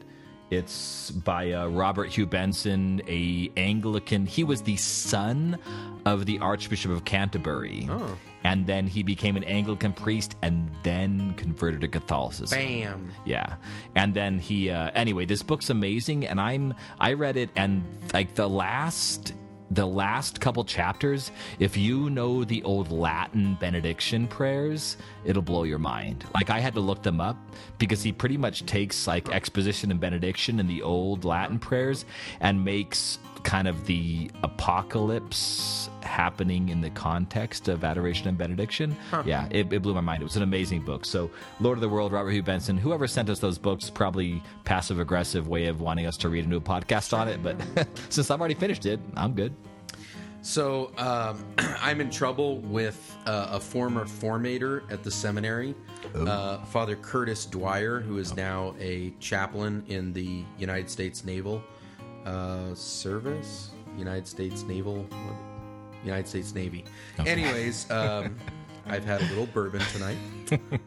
It's 0.51 1.11
by 1.11 1.53
uh, 1.53 1.67
Robert 1.69 2.11
Hugh 2.11 2.27
Benson, 2.27 3.03
a 3.09 3.51
Anglican. 3.57 4.27
He 4.27 4.45
was 4.45 4.63
the 4.63 4.77
son 4.77 5.59
of 6.05 6.27
the 6.27 6.39
Archbishop 6.39 6.91
of 6.93 7.05
Canterbury, 7.05 7.89
Oh. 7.91 8.17
and 8.45 8.67
then 8.67 8.87
he 8.87 9.03
became 9.03 9.37
an 9.37 9.45
Anglican 9.45 9.93
priest, 9.95 10.37
and 10.43 10.71
then 10.83 11.35
converted 11.37 11.81
to 11.81 11.89
Catholicism. 11.89 12.59
Bam. 12.59 13.11
Yeah, 13.25 13.55
and 13.97 14.13
then 14.15 14.39
he. 14.39 14.71
Uh, 14.71 14.91
anyway, 14.95 15.25
this 15.25 15.43
book's 15.43 15.71
amazing, 15.71 16.27
and 16.27 16.41
I'm. 16.41 16.75
I 17.01 17.15
read 17.15 17.37
it, 17.37 17.51
and 17.57 17.83
like 18.13 18.35
the 18.35 18.49
last. 18.49 19.33
The 19.71 19.87
last 19.87 20.41
couple 20.41 20.65
chapters, 20.65 21.31
if 21.59 21.77
you 21.77 22.11
know 22.11 22.45
the 22.45 22.63
old 22.65 22.93
Latin 22.93 23.57
benediction 23.61 24.29
prayers, 24.29 24.97
it'll 25.25 25.43
blow 25.43 25.65
your 25.65 25.79
mind. 25.79 26.25
Like 26.35 26.51
I 26.51 26.61
had 26.61 26.75
to 26.75 26.81
look 26.81 27.03
them 27.03 27.21
up 27.21 27.37
because 27.79 28.03
he 28.03 28.13
pretty 28.13 28.37
much 28.37 28.67
takes 28.67 29.07
like 29.07 29.29
exposition 29.31 29.91
and 29.91 29.99
benediction 29.99 30.61
in 30.61 30.67
the 30.67 30.83
old 30.83 31.25
Latin 31.25 31.59
prayers 31.59 32.05
and 32.41 32.65
makes 32.65 33.19
kind 33.45 33.69
of 33.69 33.87
the 33.87 34.31
apocalypse 34.43 35.89
happening 36.03 36.71
in 36.71 36.81
the 36.81 36.91
context 36.91 37.69
of 37.69 37.85
adoration 37.85 38.29
and 38.29 38.37
benediction. 38.37 38.97
Yeah, 39.25 39.47
it, 39.51 39.73
it 39.73 39.83
blew 39.83 39.95
my 39.95 40.01
mind. 40.01 40.23
It 40.23 40.25
was 40.25 40.37
an 40.37 40.43
amazing 40.43 40.81
book. 40.81 41.05
So, 41.05 41.31
Lord 41.61 41.79
of 41.79 41.83
the 41.83 41.89
World, 41.89 42.13
Robert 42.13 42.31
Hugh 42.31 42.43
Benson, 42.43 42.77
whoever 42.77 43.07
sent 43.07 43.31
us 43.31 43.39
those 43.39 43.59
books, 43.59 43.91
probably 43.91 44.43
passive 44.65 44.99
aggressive 44.99 45.47
way 45.49 45.67
of 45.67 45.81
wanting 45.81 46.07
us 46.07 46.17
to 46.19 46.29
read 46.29 46.45
a 46.45 46.49
new 46.49 46.61
podcast 46.61 47.17
on 47.17 47.29
it. 47.29 47.43
But 47.43 47.57
since 48.09 48.31
I've 48.31 48.41
already 48.41 48.55
finished 48.55 48.87
it, 48.87 48.99
I'm 49.17 49.35
good. 49.35 49.55
So 50.43 50.93
um, 50.99 51.45
I'm 51.81 52.01
in 52.01 52.11
trouble 52.11 52.59
with 52.61 53.17
uh, 53.27 53.49
a 53.53 53.61
former 53.61 54.05
formator 54.05 54.91
at 54.91 55.03
the 55.03 55.11
seminary, 55.11 55.75
uh, 56.15 56.59
Father 56.65 56.97
Curtis 56.97 57.47
Dwyer, 57.47 58.01
who 58.01 58.19
is 58.19 58.37
now 58.37 58.75
a 58.79 59.11
chaplain 59.21 59.85
in 59.89 60.13
the 60.13 60.45
United 60.59 60.91
States 60.91 61.25
Naval 61.25 61.63
uh, 62.25 62.75
Service, 62.75 63.71
United 63.97 64.27
States 64.27 64.63
Naval. 64.63 65.07
United 66.05 66.29
States 66.29 66.55
Navy. 66.55 66.85
Anyways, 67.25 67.91
um, 67.91 68.37
I've 68.87 69.05
had 69.05 69.23
a 69.23 69.25
little 69.27 69.47
bourbon 69.47 69.81
tonight. 69.93 70.19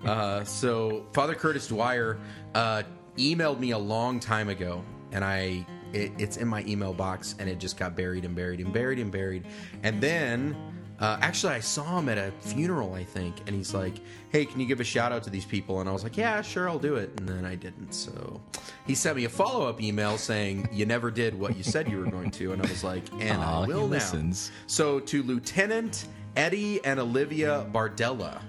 Uh, 0.05 0.43
so 0.43 1.05
Father 1.13 1.33
Curtis 1.33 1.67
Dwyer 1.67 2.19
uh, 2.53 2.83
emailed 3.17 3.59
me 3.59 3.71
a 3.71 3.77
long 3.77 4.19
time 4.19 4.49
ago, 4.49 4.83
and 5.11 5.25
I 5.25 5.65
it, 5.93 6.11
it's 6.17 6.37
in 6.37 6.47
my 6.47 6.63
email 6.65 6.93
box, 6.93 7.35
and 7.39 7.49
it 7.49 7.59
just 7.59 7.77
got 7.77 7.95
buried 7.95 8.25
and 8.25 8.35
buried 8.35 8.59
and 8.59 8.71
buried 8.71 8.99
and 8.99 9.11
buried. 9.11 9.45
And 9.83 10.01
then, 10.01 10.55
uh, 10.99 11.17
actually, 11.21 11.53
I 11.53 11.59
saw 11.59 11.99
him 11.99 12.09
at 12.09 12.17
a 12.17 12.31
funeral, 12.41 12.95
I 12.95 13.03
think, 13.03 13.35
and 13.45 13.55
he's 13.55 13.73
like, 13.73 13.93
"Hey, 14.31 14.45
can 14.45 14.59
you 14.59 14.65
give 14.65 14.79
a 14.79 14.83
shout 14.83 15.11
out 15.11 15.23
to 15.23 15.29
these 15.29 15.45
people?" 15.45 15.79
And 15.79 15.87
I 15.87 15.91
was 15.91 16.03
like, 16.03 16.17
"Yeah, 16.17 16.41
sure, 16.41 16.67
I'll 16.67 16.79
do 16.79 16.95
it." 16.95 17.11
And 17.17 17.29
then 17.29 17.45
I 17.45 17.53
didn't. 17.53 17.93
So 17.93 18.41
he 18.87 18.95
sent 18.95 19.15
me 19.15 19.25
a 19.25 19.29
follow 19.29 19.67
up 19.67 19.79
email 19.79 20.17
saying, 20.17 20.69
"You 20.71 20.87
never 20.87 21.11
did 21.11 21.37
what 21.37 21.55
you 21.55 21.63
said 21.63 21.87
you 21.89 21.99
were 21.99 22.09
going 22.09 22.31
to," 22.31 22.51
and 22.51 22.61
I 22.65 22.67
was 22.67 22.83
like, 22.83 23.03
"And 23.19 23.39
Aw, 23.39 23.63
I 23.63 23.67
will 23.67 23.81
now." 23.87 23.93
listens. 23.93 24.51
So 24.65 24.99
to 25.01 25.21
Lieutenant 25.21 26.07
Eddie 26.35 26.83
and 26.83 26.99
Olivia 26.99 27.67
Bardella, 27.71 28.41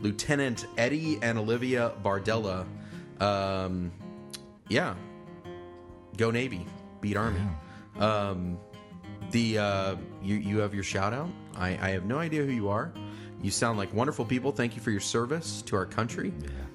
Lieutenant 0.00 0.66
Eddie 0.78 1.18
and 1.22 1.38
Olivia 1.38 1.92
Bardella, 2.04 2.66
um, 3.20 3.90
yeah, 4.68 4.94
go 6.16 6.30
Navy, 6.30 6.66
beat 7.00 7.16
Army. 7.16 7.40
Um, 7.98 8.58
the 9.32 9.58
uh, 9.58 9.96
you 10.22 10.36
you 10.36 10.58
have 10.58 10.72
your 10.72 10.84
shout 10.84 11.12
out. 11.12 11.30
I, 11.56 11.70
I 11.80 11.90
have 11.90 12.04
no 12.04 12.18
idea 12.18 12.44
who 12.44 12.52
you 12.52 12.68
are. 12.68 12.92
You 13.42 13.50
sound 13.50 13.78
like 13.78 13.92
wonderful 13.92 14.24
people. 14.24 14.52
Thank 14.52 14.76
you 14.76 14.82
for 14.82 14.90
your 14.90 15.00
service 15.00 15.62
to 15.62 15.76
our 15.76 15.86
country, 15.86 16.32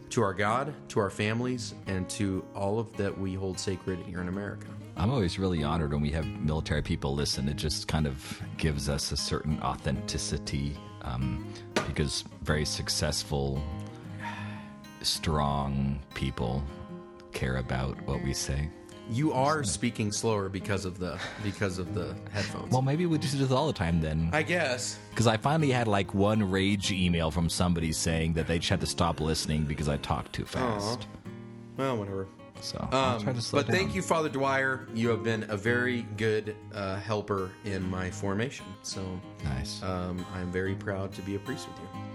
to 0.09 0.21
our 0.21 0.33
God, 0.33 0.73
to 0.89 0.99
our 0.99 1.09
families, 1.09 1.73
and 1.87 2.09
to 2.11 2.43
all 2.55 2.79
of 2.79 2.95
that 2.97 3.17
we 3.17 3.33
hold 3.33 3.59
sacred 3.59 3.99
here 3.99 4.21
in 4.21 4.27
America. 4.27 4.67
I'm 4.97 5.09
always 5.09 5.39
really 5.39 5.63
honored 5.63 5.93
when 5.93 6.01
we 6.01 6.11
have 6.11 6.25
military 6.25 6.81
people 6.81 7.15
listen. 7.15 7.47
It 7.47 7.55
just 7.55 7.87
kind 7.87 8.05
of 8.05 8.41
gives 8.57 8.89
us 8.89 9.11
a 9.11 9.17
certain 9.17 9.59
authenticity 9.61 10.77
um, 11.01 11.51
because 11.87 12.23
very 12.43 12.65
successful, 12.65 13.63
strong 15.01 15.99
people 16.13 16.63
care 17.31 17.57
about 17.57 17.99
what 18.05 18.21
we 18.23 18.33
say. 18.33 18.69
You 19.11 19.33
are 19.33 19.63
speaking 19.63 20.11
slower 20.11 20.47
because 20.47 20.85
of 20.85 20.97
the 20.97 21.19
because 21.43 21.77
of 21.79 21.93
the 21.93 22.15
headphones. 22.31 22.71
Well, 22.71 22.81
maybe 22.81 23.05
we 23.05 23.17
just 23.17 23.33
do 23.33 23.39
this 23.39 23.51
all 23.51 23.67
the 23.67 23.73
time 23.73 23.99
then. 23.99 24.29
I 24.31 24.41
guess. 24.41 24.97
Because 25.09 25.27
I 25.27 25.35
finally 25.35 25.69
had 25.69 25.87
like 25.87 26.13
one 26.13 26.49
rage 26.49 26.91
email 26.93 27.29
from 27.29 27.49
somebody 27.49 27.91
saying 27.91 28.33
that 28.33 28.47
they 28.47 28.57
just 28.57 28.69
had 28.69 28.79
to 28.79 28.87
stop 28.87 29.19
listening 29.19 29.65
because 29.65 29.89
I 29.89 29.97
talked 29.97 30.31
too 30.31 30.45
fast. 30.45 31.07
Well, 31.75 31.97
whatever. 31.97 32.27
So 32.61 32.77
Um, 32.91 33.21
try 33.21 33.33
to 33.33 33.41
slow 33.41 33.63
but 33.63 33.71
thank 33.71 33.95
you, 33.95 34.01
Father 34.01 34.29
Dwyer. 34.29 34.87
You 34.93 35.09
have 35.09 35.23
been 35.23 35.45
a 35.49 35.57
very 35.57 36.03
good 36.15 36.55
uh, 36.73 36.95
helper 36.97 37.51
in 37.65 37.89
my 37.89 38.09
formation. 38.11 38.65
So 38.83 39.03
Nice. 39.43 39.81
um, 39.83 40.25
I'm 40.33 40.51
very 40.51 40.75
proud 40.75 41.11
to 41.15 41.21
be 41.23 41.35
a 41.35 41.39
priest 41.39 41.67
with 41.67 41.77
you. 41.79 42.10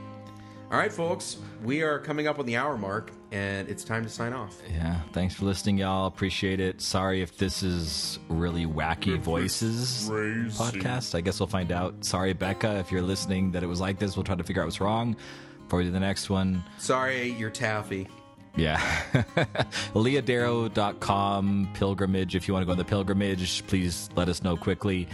All 0.69 0.79
right, 0.79 0.93
folks, 0.93 1.37
we 1.63 1.83
are 1.83 2.01
coming 2.01 2.27
up 2.27 2.41
on 2.41 2.47
the 2.47 2.57
hour 2.57 2.77
mark, 2.77 3.13
and 3.31 3.69
it's 3.69 3.85
time 3.85 4.03
to 4.03 4.09
sign 4.09 4.33
off. 4.33 4.61
Yeah, 4.69 5.01
thanks 5.13 5.33
for 5.33 5.45
listening, 5.45 5.79
y'all. 5.79 6.07
Appreciate 6.09 6.59
it. 6.59 6.81
Sorry 6.81 7.23
if 7.23 7.39
this 7.39 7.63
is 7.63 8.19
really 8.29 8.67
wacky 8.67 9.17
voices 9.17 10.11
podcast. 10.11 11.15
I 11.15 11.21
guess 11.21 11.39
we'll 11.39 11.47
find 11.47 11.71
out. 11.71 12.05
Sorry, 12.05 12.33
Becca, 12.33 12.79
if 12.79 12.91
you're 12.91 13.01
listening 13.01 13.53
that 13.53 13.63
it 13.63 13.69
was 13.69 13.81
like 13.81 14.01
this. 14.01 14.17
We'll 14.17 14.25
try 14.25 14.35
to 14.35 14.43
figure 14.43 14.61
out 14.61 14.67
what's 14.67 14.81
wrong 14.81 15.15
for 15.69 15.85
the 15.85 16.01
next 16.01 16.31
one. 16.31 16.65
Sorry, 16.79 17.31
you're 17.31 17.51
taffy. 17.51 18.09
Yeah. 18.57 18.81
Leahdarrow.com 19.95 21.71
pilgrimage. 21.75 22.35
If 22.35 22.49
you 22.49 22.55
want 22.55 22.63
to 22.63 22.67
go 22.67 22.73
on 22.73 22.79
the 22.79 22.85
pilgrimage, 22.85 23.65
please 23.69 24.09
let 24.17 24.29
us 24.29 24.43
know 24.43 24.57
quickly. 24.57 25.07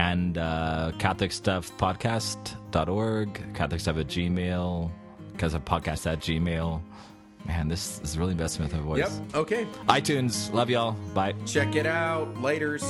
And 0.00 0.38
uh, 0.38 0.92
Catholic 0.98 1.30
Stuff 1.30 1.76
Podcast.org, 1.76 3.54
Catholic 3.54 3.80
Stuff 3.82 3.98
at 3.98 4.06
Gmail, 4.06 4.90
because 5.32 5.52
of 5.52 5.62
podcast 5.66 6.10
at 6.10 6.20
Gmail. 6.20 6.80
Man, 7.44 7.68
this 7.68 8.00
is 8.00 8.16
really 8.16 8.34
messing 8.34 8.62
with 8.64 8.72
my 8.72 8.80
voice. 8.80 8.98
Yep. 8.98 9.34
Okay. 9.34 9.66
iTunes. 9.88 10.50
Love 10.54 10.70
y'all. 10.70 10.92
Bye. 11.12 11.34
Check 11.44 11.76
it 11.76 11.84
out. 11.86 12.34
Laters. 12.36 12.80